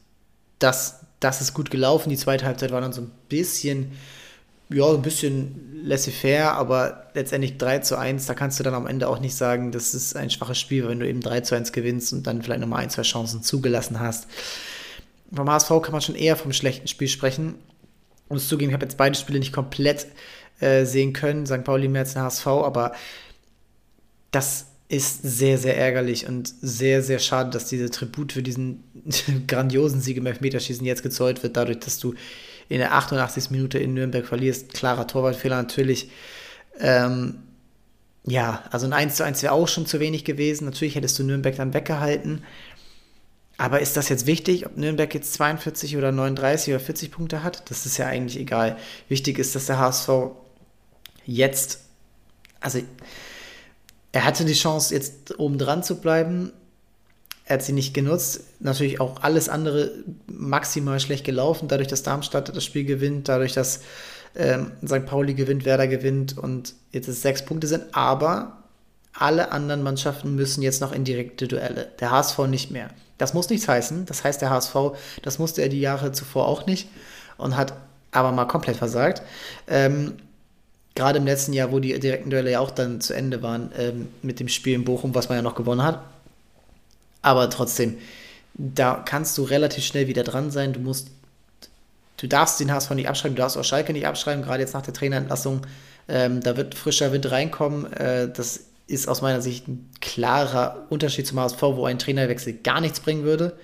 das, 0.59 1.01
das 1.19 1.41
ist 1.41 1.55
gut 1.55 1.71
gelaufen. 1.71 2.11
Die 2.11 2.17
zweite 2.17 2.45
Halbzeit 2.45 2.73
war 2.73 2.81
dann 2.81 2.93
so 2.93 3.03
ein 3.03 3.11
bisschen, 3.29 3.93
ja, 4.71 4.89
ein 4.89 5.03
bisschen 5.03 5.83
laissez-faire, 5.83 6.53
aber 6.53 7.11
letztendlich 7.15 7.59
3 7.59 7.81
zu 7.81 7.97
1, 7.99 8.27
da 8.27 8.35
kannst 8.35 8.59
du 8.59 8.65
dann 8.65 8.75
am 8.75 8.87
Ende 8.87 9.09
auch 9.09 9.19
nicht 9.19 9.35
sagen, 9.35 9.73
das 9.73 9.95
ist 9.95 10.17
ein 10.17 10.31
schwaches 10.31 10.59
Spiel, 10.59 10.87
wenn 10.89 11.01
du 11.01 11.09
eben 11.09 11.21
3 11.21 11.41
zu 11.41 11.55
1 11.55 11.73
gewinnst 11.73 12.13
und 12.13 12.27
dann 12.27 12.43
vielleicht 12.43 12.61
nochmal 12.61 12.83
ein, 12.83 12.91
zwei 12.91 13.03
Chancen 13.03 13.43
zugelassen 13.43 13.99
hast. 13.99 14.27
Vom 15.33 15.51
HSV 15.51 15.69
kann 15.83 15.93
man 15.93 16.01
schon 16.01 16.15
eher 16.15 16.37
vom 16.37 16.53
schlechten 16.53 16.89
Spiel 16.89 17.09
sprechen. 17.09 17.55
Ich 18.27 18.31
muss 18.31 18.49
zugeben, 18.49 18.71
ich 18.71 18.75
habe 18.75 18.85
jetzt 18.85 18.97
beide 18.97 19.19
Spiele 19.19 19.39
nicht 19.39 19.53
komplett 19.53 20.07
äh, 20.61 20.85
sehen 20.85 21.13
können, 21.13 21.47
St. 21.47 21.65
Pauli 21.65 21.89
mehr 21.89 22.03
als 22.03 22.13
den 22.13 22.23
HSV, 22.23 22.47
aber 22.47 22.93
das 24.31 24.67
ist 24.89 25.23
sehr, 25.23 25.57
sehr 25.57 25.77
ärgerlich 25.77 26.27
und 26.27 26.53
sehr, 26.61 27.03
sehr 27.03 27.21
schade, 27.21 27.51
dass 27.51 27.67
diese 27.67 27.91
Tribut 27.91 28.33
für 28.33 28.43
diesen 28.43 28.83
grandiosen 29.47 30.01
Sieg 30.01 30.17
im 30.17 30.27
Elfmeterschießen 30.27 30.85
jetzt 30.85 31.03
gezollt 31.03 31.43
wird, 31.43 31.57
dadurch, 31.57 31.79
dass 31.79 31.99
du 31.99 32.15
in 32.71 32.79
der 32.79 32.95
88. 32.95 33.51
Minute 33.51 33.79
in 33.79 33.95
Nürnberg 33.95 34.25
verlierst. 34.25 34.73
Klarer 34.73 35.07
Torwartfehler 35.07 35.57
natürlich. 35.57 36.09
Ähm, 36.79 37.41
ja, 38.25 38.63
also 38.71 38.87
ein 38.87 38.93
1 38.93 39.17
zu 39.17 39.25
1 39.25 39.43
wäre 39.43 39.53
auch 39.53 39.67
schon 39.67 39.87
zu 39.87 39.99
wenig 39.99 40.25
gewesen. 40.25 40.67
Natürlich 40.67 40.95
hättest 40.95 41.19
du 41.19 41.25
Nürnberg 41.25 41.57
dann 41.57 41.75
weggehalten. 41.75 42.45
Aber 43.59 43.81
ist 43.81 43.97
das 43.97 44.09
jetzt 44.09 44.27
wichtig, 44.27 44.67
ob 44.67 44.77
Nürnberg 44.77 45.13
jetzt 45.13 45.35
42 45.35 45.97
oder 45.97 46.13
39 46.13 46.73
oder 46.73 46.81
40 46.81 47.11
Punkte 47.11 47.43
hat? 47.43 47.69
Das 47.71 47.87
ist 47.87 47.99
ja 47.99 48.07
eigentlich 48.07 48.39
egal. 48.39 48.79
Wichtig 49.09 49.41
ist, 49.41 49.57
dass 49.57 49.67
der 49.67 49.81
HSV 49.81 50.09
jetzt, 51.27 51.81
also 52.61 52.81
er 54.13 54.25
hatte 54.25 54.45
die 54.45 54.55
Chance, 54.55 54.95
jetzt 54.95 55.41
oben 55.41 55.59
dran 55.59 55.83
zu 55.83 56.01
bleiben. 56.01 56.53
Er 57.51 57.55
hat 57.55 57.65
sie 57.65 57.73
nicht 57.73 57.95
genutzt. 57.95 58.45
Natürlich 58.61 59.01
auch 59.01 59.25
alles 59.25 59.49
andere 59.49 59.91
maximal 60.29 61.01
schlecht 61.01 61.25
gelaufen, 61.25 61.67
dadurch, 61.67 61.89
dass 61.89 62.05
Darmstadt 62.05 62.55
das 62.55 62.65
Spiel 62.65 62.85
gewinnt, 62.85 63.29
dadurch, 63.29 63.55
dass 63.55 63.81
ähm, 64.37 64.71
St. 64.87 65.05
Pauli 65.05 65.35
gewinnt, 65.35 65.65
Werder 65.65 65.89
gewinnt 65.89 66.39
und 66.39 66.75
jetzt 66.93 67.09
es 67.09 67.23
sechs 67.23 67.45
Punkte 67.45 67.67
sind. 67.67 67.87
Aber 67.91 68.59
alle 69.15 69.51
anderen 69.51 69.83
Mannschaften 69.83 70.37
müssen 70.37 70.63
jetzt 70.63 70.81
noch 70.81 70.93
in 70.93 71.03
direkte 71.03 71.49
Duelle. 71.49 71.89
Der 71.99 72.13
HSV 72.13 72.39
nicht 72.47 72.71
mehr. 72.71 72.91
Das 73.19 73.35
muss 73.35 73.51
nichts 73.51 73.67
heißen. 73.67 74.07
Das 74.07 74.23
heißt, 74.23 74.41
der 74.41 74.51
HSV, 74.51 74.77
das 75.23 75.41
musste 75.41 75.61
er 75.61 75.69
die 75.69 75.81
Jahre 75.81 76.13
zuvor 76.13 76.47
auch 76.47 76.67
nicht 76.67 76.89
und 77.37 77.57
hat 77.57 77.73
aber 78.13 78.31
mal 78.31 78.45
komplett 78.45 78.77
versagt. 78.77 79.23
Ähm, 79.67 80.19
Gerade 80.95 81.19
im 81.19 81.25
letzten 81.25 81.53
Jahr, 81.53 81.73
wo 81.73 81.81
die 81.81 81.99
direkten 81.99 82.31
Duelle 82.31 82.53
ja 82.53 82.61
auch 82.61 82.71
dann 82.71 83.01
zu 83.01 83.13
Ende 83.13 83.43
waren, 83.43 83.73
ähm, 83.77 84.07
mit 84.23 84.39
dem 84.39 84.47
Spiel 84.47 84.75
in 84.75 84.85
Bochum, 84.85 85.17
was 85.17 85.29
man 85.29 85.39
ja 85.39 85.43
noch 85.43 85.57
gewonnen 85.57 85.83
hat. 85.83 86.05
Aber 87.23 87.51
trotzdem, 87.51 87.99
da 88.55 89.03
kannst 89.05 89.37
du 89.39 89.43
relativ 89.43 89.85
schnell 89.85 90.07
wieder 90.09 90.25
dran 90.25 90.51
sein. 90.51 90.73
Du 90.73 90.81
musst, 90.81 91.09
du 92.17 92.27
darfst 92.27 92.61
den 92.61 92.73
HSV 92.73 92.91
nicht 92.93 93.09
abschreiben, 93.09 93.37
du 93.37 93.43
darfst 93.43 93.57
auch 93.57 93.65
Schalke 93.65 93.93
nicht 93.93 94.07
abschreiben, 94.07 94.45
gerade 94.45 94.63
jetzt 94.63 94.75
nach 94.75 94.83
der 94.83 94.95
Trainerentlassung. 94.95 95.67
Ähm, 96.09 96.41
da 96.41 96.57
wird 96.57 96.75
frischer 96.75 97.13
Wind 97.13 97.31
reinkommen. 97.31 97.93
Äh, 97.93 98.31
das 98.33 98.65
ist 98.87 99.09
aus 99.09 99.23
meiner 99.23 99.41
Sicht 99.41 99.69
ein 99.69 99.89
klarer 100.01 100.87
Unterschied 100.91 101.27
zum 101.27 101.39
HSV, 101.39 101.63
wo 101.63 101.85
ein 101.87 101.99
Trainerwechsel 101.99 102.55
gar 102.55 102.81
nichts 102.81 103.01
bringen 103.01 103.23
würde. 103.23 103.57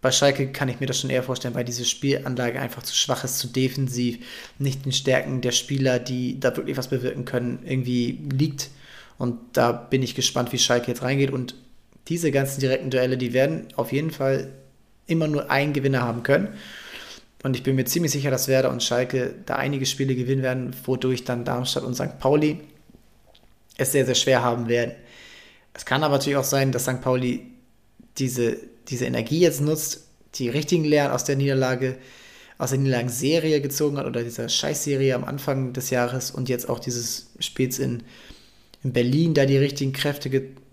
Bei 0.00 0.10
Schalke 0.10 0.50
kann 0.50 0.68
ich 0.68 0.80
mir 0.80 0.86
das 0.86 0.98
schon 0.98 1.10
eher 1.10 1.22
vorstellen, 1.22 1.54
weil 1.54 1.64
diese 1.64 1.84
Spielanlage 1.84 2.60
einfach 2.60 2.82
zu 2.82 2.94
schwach 2.94 3.22
ist, 3.22 3.38
zu 3.38 3.46
defensiv, 3.46 4.18
nicht 4.58 4.84
den 4.84 4.90
Stärken 4.90 5.42
der 5.42 5.52
Spieler, 5.52 6.00
die 6.00 6.40
da 6.40 6.56
wirklich 6.56 6.76
was 6.76 6.88
bewirken 6.88 7.24
können, 7.24 7.60
irgendwie 7.64 8.18
liegt. 8.32 8.70
Und 9.16 9.38
da 9.52 9.70
bin 9.70 10.02
ich 10.02 10.16
gespannt, 10.16 10.52
wie 10.52 10.58
Schalke 10.58 10.88
jetzt 10.88 11.02
reingeht. 11.02 11.30
Und 11.30 11.54
diese 12.08 12.30
ganzen 12.30 12.60
direkten 12.60 12.90
Duelle, 12.90 13.16
die 13.16 13.32
werden 13.32 13.68
auf 13.76 13.92
jeden 13.92 14.10
Fall 14.10 14.52
immer 15.06 15.28
nur 15.28 15.50
einen 15.50 15.72
Gewinner 15.72 16.02
haben 16.02 16.22
können. 16.22 16.48
Und 17.42 17.56
ich 17.56 17.62
bin 17.62 17.74
mir 17.74 17.84
ziemlich 17.84 18.12
sicher, 18.12 18.30
dass 18.30 18.48
Werder 18.48 18.70
und 18.70 18.82
Schalke 18.82 19.34
da 19.46 19.56
einige 19.56 19.86
Spiele 19.86 20.14
gewinnen 20.14 20.42
werden, 20.42 20.74
wodurch 20.84 21.24
dann 21.24 21.44
Darmstadt 21.44 21.84
und 21.84 21.94
St. 21.94 22.18
Pauli 22.18 22.60
es 23.76 23.92
sehr, 23.92 24.06
sehr 24.06 24.14
schwer 24.14 24.42
haben 24.42 24.68
werden. 24.68 24.92
Es 25.74 25.84
kann 25.84 26.04
aber 26.04 26.16
natürlich 26.16 26.36
auch 26.36 26.44
sein, 26.44 26.72
dass 26.72 26.84
St. 26.84 27.00
Pauli 27.00 27.46
diese, 28.18 28.58
diese 28.88 29.06
Energie 29.06 29.40
jetzt 29.40 29.60
nutzt, 29.60 30.06
die 30.34 30.48
richtigen 30.48 30.84
Lehren 30.84 31.10
aus 31.10 31.24
der 31.24 31.36
Niederlage, 31.36 31.96
aus 32.58 32.70
der 32.70 32.78
Niederlagenserie 32.78 33.60
gezogen 33.60 33.96
hat 33.96 34.06
oder 34.06 34.22
dieser 34.22 34.48
Scheißserie 34.48 35.14
am 35.14 35.24
Anfang 35.24 35.72
des 35.72 35.90
Jahres 35.90 36.30
und 36.30 36.48
jetzt 36.48 36.68
auch 36.68 36.78
dieses 36.78 37.30
Spiels 37.40 37.78
in, 37.78 38.02
in 38.84 38.92
Berlin 38.92 39.34
da 39.34 39.46
die 39.46 39.56
richtigen 39.56 39.92
Kräfte 39.92 40.30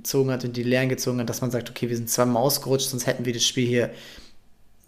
gezogen 0.10 0.32
hat 0.32 0.43
und 0.43 0.57
die 0.57 0.64
Lehren 0.64 0.89
gezogen 0.89 1.20
hat, 1.20 1.30
dass 1.30 1.41
man 1.41 1.51
sagt, 1.51 1.70
okay, 1.70 1.88
wir 1.88 1.95
sind 1.95 2.10
zweimal 2.10 2.41
ausgerutscht, 2.41 2.89
sonst 2.89 3.05
hätten 3.05 3.26
wir 3.26 3.34
das 3.34 3.45
Spiel 3.45 3.68
hier 3.68 3.91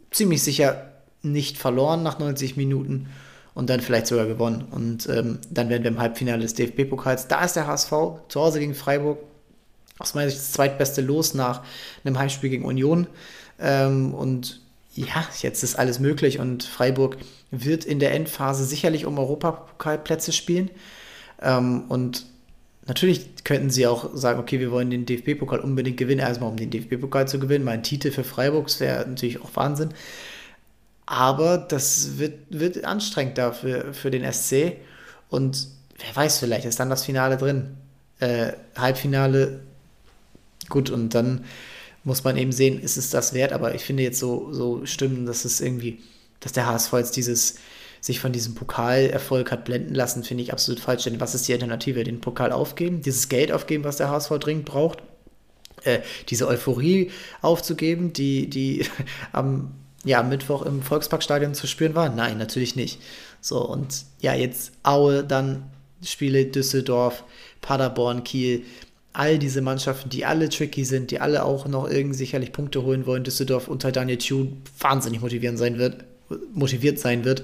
ziemlich 0.09 0.41
sicher 0.41 0.87
nicht 1.21 1.59
verloren 1.59 2.01
nach 2.01 2.17
90 2.17 2.57
Minuten 2.57 3.07
und 3.53 3.69
dann 3.69 3.81
vielleicht 3.81 4.07
sogar 4.07 4.25
gewonnen. 4.25 4.65
Und 4.71 5.07
ähm, 5.07 5.37
dann 5.51 5.69
werden 5.69 5.83
wir 5.83 5.91
im 5.91 5.99
Halbfinale 5.99 6.41
des 6.41 6.55
DFB-Pokals. 6.55 7.27
Da 7.27 7.45
ist 7.45 7.55
der 7.55 7.67
HSV 7.67 7.91
zu 8.29 8.41
Hause 8.41 8.59
gegen 8.59 8.73
Freiburg. 8.73 9.19
Aus 9.99 10.15
meiner 10.15 10.31
Sicht 10.31 10.41
das 10.41 10.53
zweitbeste 10.53 11.01
Los 11.01 11.35
nach 11.35 11.61
einem 12.03 12.17
Heimspiel 12.17 12.49
gegen 12.49 12.65
Union. 12.65 13.05
Ähm, 13.59 14.15
und 14.15 14.59
ja, 14.95 15.27
jetzt 15.41 15.61
ist 15.61 15.77
alles 15.77 15.99
möglich 15.99 16.39
und 16.39 16.63
Freiburg 16.63 17.17
wird 17.51 17.85
in 17.85 17.99
der 17.99 18.13
Endphase 18.13 18.65
sicherlich 18.65 19.05
um 19.05 19.19
Europapokalplätze 19.19 20.31
spielen. 20.31 20.71
Ähm, 21.43 21.83
und 21.89 22.25
natürlich 22.87 23.43
könnten 23.43 23.69
sie 23.69 23.87
auch 23.87 24.15
sagen, 24.15 24.39
okay, 24.39 24.59
wir 24.59 24.71
wollen 24.71 24.89
den 24.89 25.05
DFB-Pokal 25.05 25.59
unbedingt 25.59 25.97
gewinnen, 25.97 26.19
erstmal 26.21 26.49
um 26.49 26.57
den 26.57 26.69
DFB-Pokal 26.69 27.27
zu 27.27 27.39
gewinnen. 27.39 27.65
Mein 27.65 27.83
Titel 27.83 28.11
für 28.11 28.23
Freiburg 28.23 28.67
wäre 28.79 29.07
natürlich 29.07 29.41
auch 29.41 29.55
Wahnsinn. 29.55 29.89
Aber 31.05 31.57
das 31.57 32.17
wird, 32.17 32.35
wird 32.49 32.85
anstrengend 32.85 33.37
dafür 33.37 33.93
für 33.93 34.11
den 34.11 34.29
SC. 34.31 34.77
Und 35.29 35.67
wer 35.97 36.15
weiß, 36.15 36.39
vielleicht 36.39 36.65
ist 36.65 36.79
dann 36.79 36.89
das 36.89 37.05
Finale 37.05 37.37
drin. 37.37 37.75
Äh, 38.19 38.53
Halbfinale, 38.75 39.61
gut, 40.69 40.89
und 40.89 41.13
dann 41.13 41.45
muss 42.03 42.23
man 42.23 42.37
eben 42.37 42.51
sehen, 42.51 42.79
ist 42.79 42.97
es 42.97 43.09
das 43.09 43.33
wert. 43.33 43.51
Aber 43.51 43.75
ich 43.75 43.83
finde 43.83 44.03
jetzt 44.03 44.19
so, 44.19 44.53
so 44.53 44.85
Stimmen, 44.85 45.25
dass 45.25 45.45
es 45.45 45.61
irgendwie, 45.61 45.99
dass 46.39 46.53
der 46.53 46.67
HSV 46.67 46.93
jetzt 46.93 47.15
dieses, 47.15 47.55
sich 48.01 48.19
von 48.19 48.33
diesem 48.33 48.55
Pokalerfolg 48.55 49.51
hat 49.51 49.63
blenden 49.63 49.95
lassen, 49.95 50.23
finde 50.23 50.43
ich 50.43 50.51
absolut 50.51 50.81
falsch. 50.81 51.03
Denn 51.03 51.21
was 51.21 51.35
ist 51.35 51.47
die 51.47 51.53
Alternative? 51.53 52.03
Den 52.03 52.19
Pokal 52.19 52.51
aufgeben, 52.51 53.01
dieses 53.01 53.29
Geld 53.29 53.51
aufgeben, 53.51 53.83
was 53.83 53.97
der 53.97 54.09
HSV 54.09 54.31
dringend 54.39 54.65
braucht, 54.65 54.99
äh, 55.83 55.99
diese 56.29 56.47
Euphorie 56.47 57.11
aufzugeben, 57.41 58.11
die, 58.11 58.49
die 58.49 58.85
am 59.31 59.71
ja, 60.03 60.23
Mittwoch 60.23 60.63
im 60.63 60.81
Volksparkstadion 60.81 61.53
zu 61.53 61.67
spüren 61.67 61.93
war? 61.93 62.09
Nein, 62.09 62.39
natürlich 62.39 62.75
nicht. 62.75 62.99
So, 63.39 63.63
und 63.63 64.03
ja, 64.19 64.33
jetzt 64.33 64.71
Aue, 64.83 65.23
dann 65.23 65.63
Spiele 66.03 66.45
Düsseldorf, 66.45 67.23
Paderborn, 67.61 68.23
Kiel, 68.23 68.63
all 69.13 69.37
diese 69.37 69.61
Mannschaften, 69.61 70.09
die 70.09 70.25
alle 70.25 70.49
tricky 70.49 70.85
sind, 70.85 71.11
die 71.11 71.19
alle 71.19 71.43
auch 71.45 71.67
noch 71.67 71.89
irgendwie 71.89 72.17
sicherlich 72.17 72.51
Punkte 72.51 72.81
holen 72.83 73.05
wollen. 73.05 73.23
Düsseldorf 73.23 73.67
unter 73.67 73.91
Daniel 73.91 74.17
Thune 74.17 74.53
wahnsinnig 74.79 75.21
motivierend 75.21 75.59
sein 75.59 75.77
wird, 75.77 76.03
motiviert 76.53 76.97
sein 76.97 77.25
wird. 77.25 77.43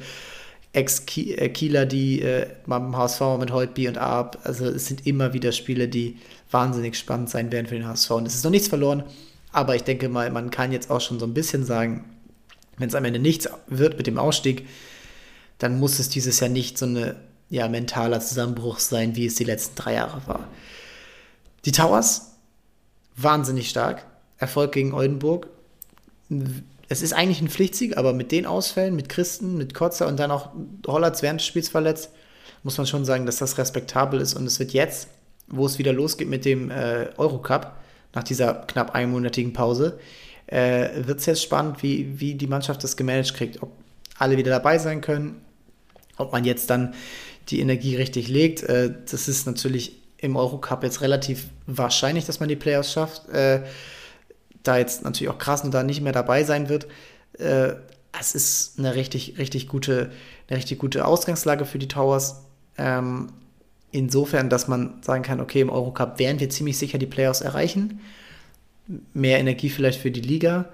Ex-Kieler, 0.77 1.87
die 1.87 2.21
äh, 2.21 2.45
beim 2.67 2.95
HSV 2.95 3.21
mit 3.39 3.51
Holtby 3.51 3.87
und 3.87 3.97
Arp, 3.97 4.37
also 4.43 4.65
es 4.65 4.85
sind 4.85 5.07
immer 5.07 5.33
wieder 5.33 5.51
Spiele, 5.51 5.87
die 5.87 6.17
wahnsinnig 6.51 6.95
spannend 6.95 7.31
sein 7.31 7.51
werden 7.51 7.65
für 7.65 7.75
den 7.75 7.87
HSV. 7.87 8.11
Und 8.11 8.27
es 8.27 8.35
ist 8.35 8.43
noch 8.43 8.51
nichts 8.51 8.67
verloren, 8.67 9.03
aber 9.51 9.75
ich 9.75 9.83
denke 9.83 10.07
mal, 10.07 10.29
man 10.29 10.51
kann 10.51 10.71
jetzt 10.71 10.91
auch 10.91 11.01
schon 11.01 11.19
so 11.19 11.25
ein 11.25 11.33
bisschen 11.33 11.65
sagen, 11.65 12.05
wenn 12.77 12.89
es 12.89 12.95
am 12.95 13.05
Ende 13.05 13.19
nichts 13.19 13.49
wird 13.65 13.97
mit 13.97 14.05
dem 14.05 14.19
Ausstieg, 14.19 14.67
dann 15.57 15.79
muss 15.79 15.97
es 15.97 16.09
dieses 16.09 16.39
Jahr 16.39 16.51
nicht 16.51 16.77
so 16.77 16.85
ein 16.85 17.15
ja, 17.49 17.67
mentaler 17.67 18.19
Zusammenbruch 18.19 18.77
sein, 18.77 19.15
wie 19.15 19.25
es 19.25 19.33
die 19.33 19.45
letzten 19.45 19.75
drei 19.75 19.95
Jahre 19.95 20.21
war. 20.27 20.47
Die 21.65 21.71
Towers, 21.71 22.33
wahnsinnig 23.15 23.69
stark. 23.69 24.05
Erfolg 24.37 24.73
gegen 24.73 24.93
Oldenburg. 24.93 25.47
Es 26.89 27.01
ist 27.01 27.13
eigentlich 27.13 27.41
ein 27.41 27.49
Pflichtsieg, 27.49 27.97
aber 27.97 28.13
mit 28.13 28.31
den 28.31 28.45
Ausfällen, 28.45 28.95
mit 28.95 29.09
Christen, 29.09 29.57
mit 29.57 29.73
Kotzer 29.73 30.07
und 30.07 30.17
dann 30.17 30.31
auch 30.31 30.49
Hollatz 30.85 31.21
während 31.21 31.41
des 31.41 31.47
Spiels 31.47 31.69
verletzt, 31.69 32.11
muss 32.63 32.77
man 32.77 32.87
schon 32.87 33.05
sagen, 33.05 33.25
dass 33.25 33.37
das 33.37 33.57
respektabel 33.57 34.21
ist. 34.21 34.33
Und 34.33 34.45
es 34.45 34.59
wird 34.59 34.71
jetzt 34.71 35.09
wo 35.47 35.65
es 35.65 35.77
wieder 35.77 35.93
losgeht 35.93 36.27
mit 36.27 36.45
dem 36.45 36.69
äh, 36.69 37.07
Eurocup, 37.17 37.73
nach 38.13 38.23
dieser 38.23 38.53
knapp 38.53 38.95
einmonatigen 38.95 39.53
Pause, 39.53 39.99
äh, 40.47 40.89
wird 41.05 41.19
es 41.19 41.25
jetzt 41.25 41.43
spannend, 41.43 41.83
wie, 41.83 42.19
wie 42.19 42.35
die 42.35 42.47
Mannschaft 42.47 42.83
das 42.83 42.97
gemanagt 42.97 43.33
kriegt. 43.33 43.61
Ob 43.61 43.71
alle 44.17 44.37
wieder 44.37 44.51
dabei 44.51 44.77
sein 44.77 45.01
können, 45.01 45.41
ob 46.17 46.31
man 46.31 46.43
jetzt 46.43 46.69
dann 46.69 46.93
die 47.49 47.59
Energie 47.59 47.95
richtig 47.95 48.27
legt. 48.27 48.63
Äh, 48.63 48.93
das 49.09 49.27
ist 49.27 49.45
natürlich 49.45 49.97
im 50.17 50.35
Eurocup 50.35 50.83
jetzt 50.83 51.01
relativ 51.01 51.47
wahrscheinlich, 51.67 52.25
dass 52.25 52.39
man 52.39 52.49
die 52.49 52.55
Playoffs 52.55 52.91
schafft. 52.91 53.29
Äh, 53.29 53.61
da 54.63 54.77
jetzt 54.77 55.03
natürlich 55.03 55.29
auch 55.29 55.37
krass 55.37 55.63
und 55.63 55.73
da 55.73 55.83
nicht 55.83 56.01
mehr 56.01 56.13
dabei 56.13 56.43
sein 56.43 56.69
wird. 56.69 56.87
Äh, 57.37 57.75
es 58.19 58.35
ist 58.35 58.79
eine 58.79 58.95
richtig, 58.95 59.37
richtig 59.37 59.67
gute, 59.67 60.11
eine 60.49 60.57
richtig 60.57 60.79
gute 60.79 61.05
Ausgangslage 61.05 61.65
für 61.65 61.79
die 61.79 61.87
Towers. 61.87 62.43
Ähm, 62.77 63.29
insofern, 63.91 64.49
dass 64.49 64.67
man 64.67 65.01
sagen 65.01 65.23
kann, 65.23 65.39
okay, 65.39 65.61
im 65.61 65.69
Eurocup 65.69 66.19
werden 66.19 66.39
wir 66.39 66.49
ziemlich 66.49 66.77
sicher 66.77 66.97
die 66.97 67.05
Playoffs 67.05 67.41
erreichen. 67.41 67.99
Mehr 69.13 69.39
Energie 69.39 69.69
vielleicht 69.69 69.99
für 69.99 70.11
die 70.11 70.21
Liga, 70.21 70.69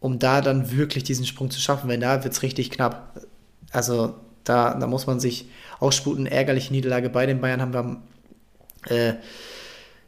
um 0.00 0.18
da 0.18 0.40
dann 0.40 0.70
wirklich 0.72 1.04
diesen 1.04 1.26
Sprung 1.26 1.50
zu 1.50 1.60
schaffen, 1.60 1.88
weil 1.88 1.98
da 1.98 2.24
wird 2.24 2.32
es 2.32 2.42
richtig 2.42 2.70
knapp. 2.70 3.20
Also 3.70 4.14
da, 4.44 4.74
da 4.74 4.86
muss 4.86 5.06
man 5.06 5.20
sich 5.20 5.46
aussputen. 5.80 6.26
Ärgerliche 6.26 6.72
Niederlage 6.72 7.10
bei 7.10 7.26
den 7.26 7.40
Bayern 7.40 7.60
haben 7.60 7.72
wir 7.72 7.80
am, 7.80 8.02
äh, 8.88 9.14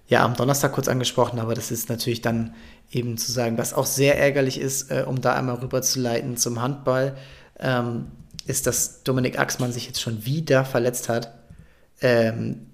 ja, 0.08 0.24
am 0.24 0.34
Donnerstag 0.34 0.72
kurz 0.72 0.88
angesprochen, 0.88 1.38
aber 1.38 1.54
das 1.54 1.70
ist 1.70 1.88
natürlich 1.90 2.22
dann 2.22 2.54
eben 2.90 3.18
zu 3.18 3.32
sagen, 3.32 3.58
was 3.58 3.74
auch 3.74 3.86
sehr 3.86 4.18
ärgerlich 4.18 4.60
ist, 4.60 4.90
äh, 4.90 5.04
um 5.06 5.20
da 5.20 5.34
einmal 5.34 5.56
rüber 5.56 5.82
zu 5.82 6.00
leiten 6.00 6.36
zum 6.36 6.62
Handball, 6.62 7.16
ähm, 7.58 8.06
ist, 8.46 8.66
dass 8.66 9.02
Dominik 9.02 9.38
Axmann 9.38 9.72
sich 9.72 9.86
jetzt 9.86 10.00
schon 10.00 10.24
wieder 10.24 10.64
verletzt 10.64 11.08
hat. 11.08 11.34
Ähm, 12.00 12.68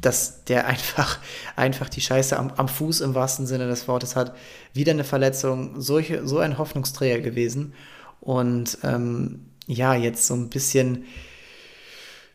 dass 0.00 0.44
der 0.44 0.66
einfach, 0.66 1.18
einfach 1.56 1.88
die 1.88 2.00
Scheiße 2.00 2.38
am, 2.38 2.50
am, 2.56 2.68
Fuß 2.68 3.00
im 3.00 3.14
wahrsten 3.14 3.46
Sinne 3.46 3.68
des 3.68 3.88
Wortes 3.88 4.16
hat. 4.16 4.34
Wieder 4.74 4.92
eine 4.92 5.04
Verletzung, 5.04 5.80
solche, 5.80 6.26
so 6.26 6.38
ein 6.38 6.58
Hoffnungsträger 6.58 7.20
gewesen. 7.20 7.72
Und 8.20 8.78
ähm, 8.82 9.46
ja, 9.66 9.94
jetzt 9.94 10.26
so 10.26 10.34
ein 10.34 10.50
bisschen 10.50 11.04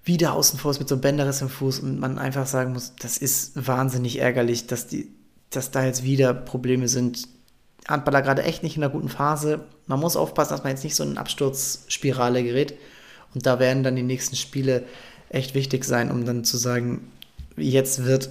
wieder 0.04 0.34
außen 0.34 0.58
vor 0.58 0.72
ist 0.72 0.80
mit 0.80 0.88
so 0.88 0.96
einem 0.96 1.02
Bänderriss 1.02 1.42
im 1.42 1.50
Fuß 1.50 1.80
und 1.80 2.00
man 2.00 2.18
einfach 2.18 2.48
sagen 2.48 2.72
muss, 2.72 2.96
das 2.96 3.18
ist 3.18 3.68
wahnsinnig 3.68 4.20
ärgerlich, 4.20 4.66
dass, 4.66 4.88
die, 4.88 5.14
dass 5.50 5.72
da 5.72 5.86
jetzt 5.86 6.04
wieder 6.04 6.34
Probleme 6.34 6.88
sind. 6.88 7.28
Handballer 7.88 8.22
gerade 8.22 8.44
echt 8.44 8.64
nicht 8.64 8.76
in 8.76 8.84
einer 8.84 8.92
guten 8.92 9.10
Phase. 9.10 9.62
Man 9.86 10.00
muss 10.00 10.18
aufpassen, 10.18 10.52
dass 10.52 10.64
man 10.64 10.72
jetzt 10.72 10.84
nicht 10.84 10.96
so 10.96 11.04
in 11.04 11.12
eine 11.12 11.20
Absturzspirale 11.20 12.44
gerät. 12.44 12.74
Und 13.34 13.46
da 13.46 13.60
werden 13.60 13.84
dann 13.84 13.96
die 13.96 14.04
nächsten 14.04 14.36
Spiele 14.36 14.84
echt 15.30 15.56
wichtig 15.56 15.86
sein, 15.86 16.12
um 16.12 16.26
dann 16.26 16.44
zu 16.44 16.58
sagen, 16.58 17.12
jetzt 17.56 18.06
wird, 18.06 18.30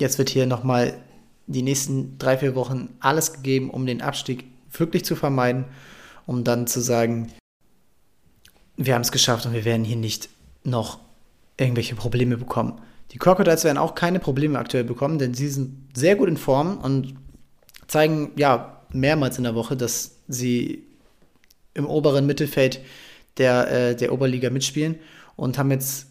jetzt 0.00 0.18
wird 0.18 0.30
hier 0.30 0.46
nochmal 0.46 0.94
die 1.46 1.62
nächsten 1.62 2.18
drei, 2.18 2.38
vier 2.38 2.54
Wochen 2.54 2.88
alles 3.00 3.32
gegeben, 3.32 3.70
um 3.70 3.86
den 3.86 4.02
Abstieg 4.02 4.44
wirklich 4.72 5.04
zu 5.04 5.16
vermeiden, 5.16 5.66
um 6.26 6.44
dann 6.44 6.66
zu 6.66 6.80
sagen, 6.80 7.32
wir 8.76 8.94
haben 8.94 9.02
es 9.02 9.12
geschafft 9.12 9.46
und 9.46 9.52
wir 9.52 9.64
werden 9.64 9.84
hier 9.84 9.96
nicht 9.96 10.28
noch 10.64 10.98
irgendwelche 11.56 11.94
Probleme 11.94 12.36
bekommen. 12.36 12.80
Die 13.12 13.18
Crocodiles 13.18 13.64
werden 13.64 13.78
auch 13.78 13.94
keine 13.94 14.18
Probleme 14.18 14.58
aktuell 14.58 14.84
bekommen, 14.84 15.18
denn 15.18 15.34
sie 15.34 15.48
sind 15.48 15.88
sehr 15.94 16.16
gut 16.16 16.28
in 16.28 16.36
Form 16.36 16.78
und 16.78 17.14
zeigen 17.86 18.32
ja 18.36 18.80
mehrmals 18.90 19.38
in 19.38 19.44
der 19.44 19.54
Woche, 19.54 19.76
dass 19.76 20.16
sie 20.28 20.84
im 21.74 21.86
oberen 21.86 22.26
Mittelfeld 22.26 22.80
der, 23.36 23.70
äh, 23.70 23.96
der 23.96 24.12
Oberliga 24.12 24.50
mitspielen 24.50 24.96
und 25.36 25.58
haben 25.58 25.70
jetzt 25.70 26.06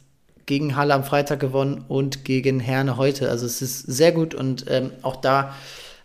gegen 0.45 0.75
Halle 0.75 0.93
am 0.93 1.03
Freitag 1.03 1.39
gewonnen 1.39 1.85
und 1.87 2.25
gegen 2.25 2.59
Herne 2.59 2.97
heute. 2.97 3.29
Also 3.29 3.45
es 3.45 3.61
ist 3.61 3.79
sehr 3.81 4.11
gut 4.11 4.35
und 4.35 4.65
ähm, 4.67 4.91
auch 5.01 5.15
da 5.15 5.55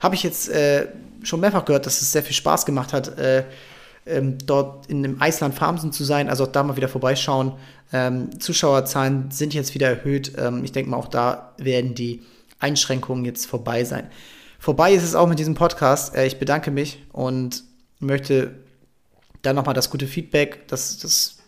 habe 0.01 0.14
ich 0.14 0.22
jetzt 0.22 0.49
äh, 0.49 0.86
schon 1.22 1.41
mehrfach 1.41 1.64
gehört, 1.64 1.86
dass 1.86 2.01
es 2.01 2.12
sehr 2.12 2.22
viel 2.22 2.36
Spaß 2.36 2.64
gemacht 2.66 2.93
hat, 2.93 3.18
äh, 3.18 3.45
ähm, 4.09 4.38
dort 4.44 4.86
in 4.86 5.02
dem 5.02 5.20
Eisland 5.20 5.54
Farmsen 5.54 5.92
zu 5.92 6.04
sein, 6.04 6.28
also 6.28 6.44
auch 6.44 6.52
da 6.52 6.62
mal 6.62 6.76
wieder 6.76 6.88
vorbeischauen. 6.88 7.52
Ähm, 7.92 8.40
Zuschauerzahlen 8.40 9.30
sind 9.30 9.54
jetzt 9.54 9.74
wieder 9.74 9.88
erhöht. 9.88 10.32
Ähm, 10.36 10.64
ich 10.64 10.72
denke 10.72 10.90
mal, 10.90 10.96
auch 10.96 11.09
da 11.09 11.54
werden 11.59 11.94
die 11.94 12.22
Einschränkungen 12.59 13.24
jetzt 13.24 13.46
vorbei 13.46 13.84
sein. 13.84 14.09
Vorbei 14.59 14.92
ist 14.92 15.04
es 15.04 15.14
auch 15.14 15.28
mit 15.28 15.38
diesem 15.38 15.54
Podcast. 15.54 16.14
Äh, 16.14 16.26
ich 16.26 16.38
bedanke 16.38 16.70
mich 16.70 17.04
und 17.12 17.64
möchte 18.00 18.54
dann 19.42 19.56
nochmal 19.56 19.74
das 19.74 19.90
gute 19.90 20.06
Feedback, 20.06 20.66
das, 20.68 20.98
das 20.98 21.38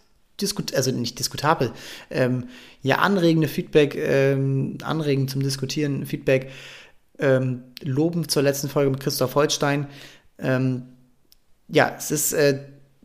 diskut 0.40 0.74
also 0.74 0.90
nicht 0.90 1.18
diskutabel, 1.18 1.72
ähm, 2.10 2.48
ja, 2.82 2.96
anregende 2.96 3.48
Feedback, 3.48 3.94
ähm, 3.94 4.78
anregend 4.82 5.30
zum 5.30 5.42
Diskutieren, 5.42 6.06
Feedback 6.06 6.50
ähm, 7.18 7.64
loben 7.82 8.28
zur 8.28 8.42
letzten 8.42 8.68
Folge 8.68 8.90
mit 8.90 9.00
Christoph 9.00 9.34
Holstein. 9.34 9.86
Ähm, 10.38 10.84
ja, 11.72 11.94
es 11.96 12.10
ist 12.10 12.32
äh, 12.32 12.60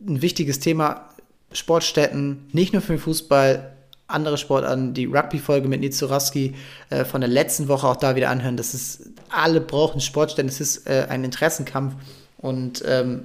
ein 0.06 0.22
wichtiges 0.22 0.60
Thema. 0.60 1.08
Sportstätten, 1.52 2.48
nicht 2.52 2.72
nur 2.72 2.82
für 2.82 2.94
den 2.94 2.98
Fußball, 2.98 3.72
andere 4.08 4.38
Sportarten, 4.38 4.94
die 4.94 5.06
Rugby-Folge 5.06 5.68
mit 5.68 5.80
Nils 5.80 5.98
Zuraski 5.98 6.54
äh, 6.90 7.04
von 7.04 7.20
der 7.20 7.30
letzten 7.30 7.68
Woche 7.68 7.86
auch 7.86 7.96
da 7.96 8.14
wieder 8.14 8.30
anhören. 8.30 8.56
Das 8.56 8.74
ist, 8.74 9.10
alle 9.30 9.60
brauchen 9.60 10.00
Sportstätten, 10.00 10.48
es 10.48 10.60
ist 10.60 10.86
äh, 10.88 11.06
ein 11.08 11.24
Interessenkampf 11.24 11.94
und 12.38 12.84
ähm, 12.86 13.24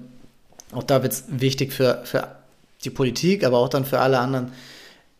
auch 0.71 0.83
da 0.83 1.03
wird 1.03 1.13
es 1.13 1.25
wichtig 1.27 1.73
für, 1.73 2.01
für 2.05 2.35
die 2.83 2.89
Politik, 2.89 3.43
aber 3.43 3.57
auch 3.57 3.69
dann 3.69 3.85
für 3.85 3.99
alle 3.99 4.19
anderen 4.19 4.51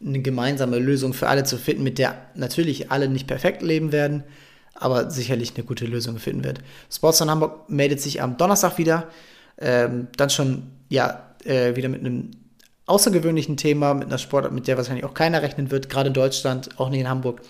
eine 0.04 0.22
gemeinsame 0.22 0.80
Lösung 0.80 1.14
für 1.14 1.28
alle 1.28 1.44
zu 1.44 1.58
finden, 1.58 1.84
mit 1.84 2.00
der 2.00 2.16
natürlich 2.34 2.92
alle 2.92 3.08
nicht 3.08 3.28
perfekt 3.28 3.62
leben 3.62 3.92
werden, 3.92 4.24
aber 4.74 5.12
sicherlich 5.12 5.54
eine 5.56 5.64
gute 5.64 5.86
Lösung 5.86 6.18
finden 6.18 6.44
wird. 6.44 6.62
Sports 6.92 7.22
Hamburg 7.22 7.70
meldet 7.70 8.02
sich 8.02 8.22
am 8.22 8.38
Donnerstag 8.38 8.80
wieder 8.80 9.10
ähm, 9.60 10.08
dann 10.18 10.30
schon 10.30 10.64
ja 10.90 11.22
äh, 11.46 11.76
wieder 11.76 11.90
mit 11.90 12.02
einem 12.02 12.32
außergewöhnlichen 12.86 13.58
Thema, 13.58 13.94
mit 13.94 14.08
einer 14.08 14.18
Sportart, 14.18 14.52
mit 14.52 14.68
der 14.68 14.78
wahrscheinlich 14.78 15.06
auch 15.06 15.14
keiner 15.14 15.42
rechnen 15.42 15.72
wird, 15.72 15.90
gerade 15.90 16.08
in 16.08 16.14
Deutschland, 16.14 16.80
auch 16.80 16.90
nicht 16.90 17.02
in 17.02 17.10
Hamburg. 17.10 17.42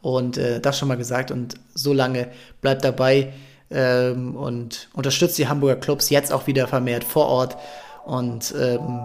Und 0.00 0.38
äh, 0.38 0.60
das 0.60 0.78
schon 0.78 0.88
mal 0.88 0.96
gesagt 0.96 1.30
und 1.30 1.54
so 1.74 1.92
lange 1.92 2.28
bleibt 2.60 2.84
dabei 2.84 3.32
ähm, 3.70 4.36
und 4.36 4.88
unterstützt 4.94 5.38
die 5.38 5.48
Hamburger 5.48 5.76
Clubs 5.76 6.10
jetzt 6.10 6.32
auch 6.32 6.46
wieder 6.46 6.68
vermehrt 6.68 7.02
vor 7.02 7.26
Ort 7.26 7.56
und 8.04 8.54
ähm, 8.58 9.00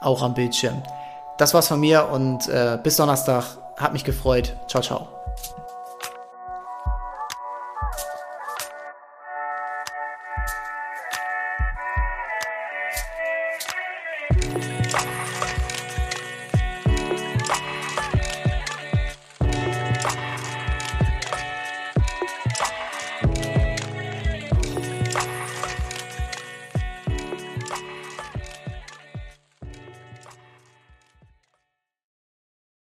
auch 0.00 0.22
am 0.22 0.34
Bildschirm. 0.34 0.82
Das 1.38 1.54
war's 1.54 1.68
von 1.68 1.80
mir 1.80 2.08
und 2.08 2.48
äh, 2.48 2.78
bis 2.82 2.96
Donnerstag. 2.96 3.44
Hat 3.76 3.92
mich 3.92 4.04
gefreut. 4.04 4.54
Ciao, 4.68 4.82
ciao. 4.82 5.13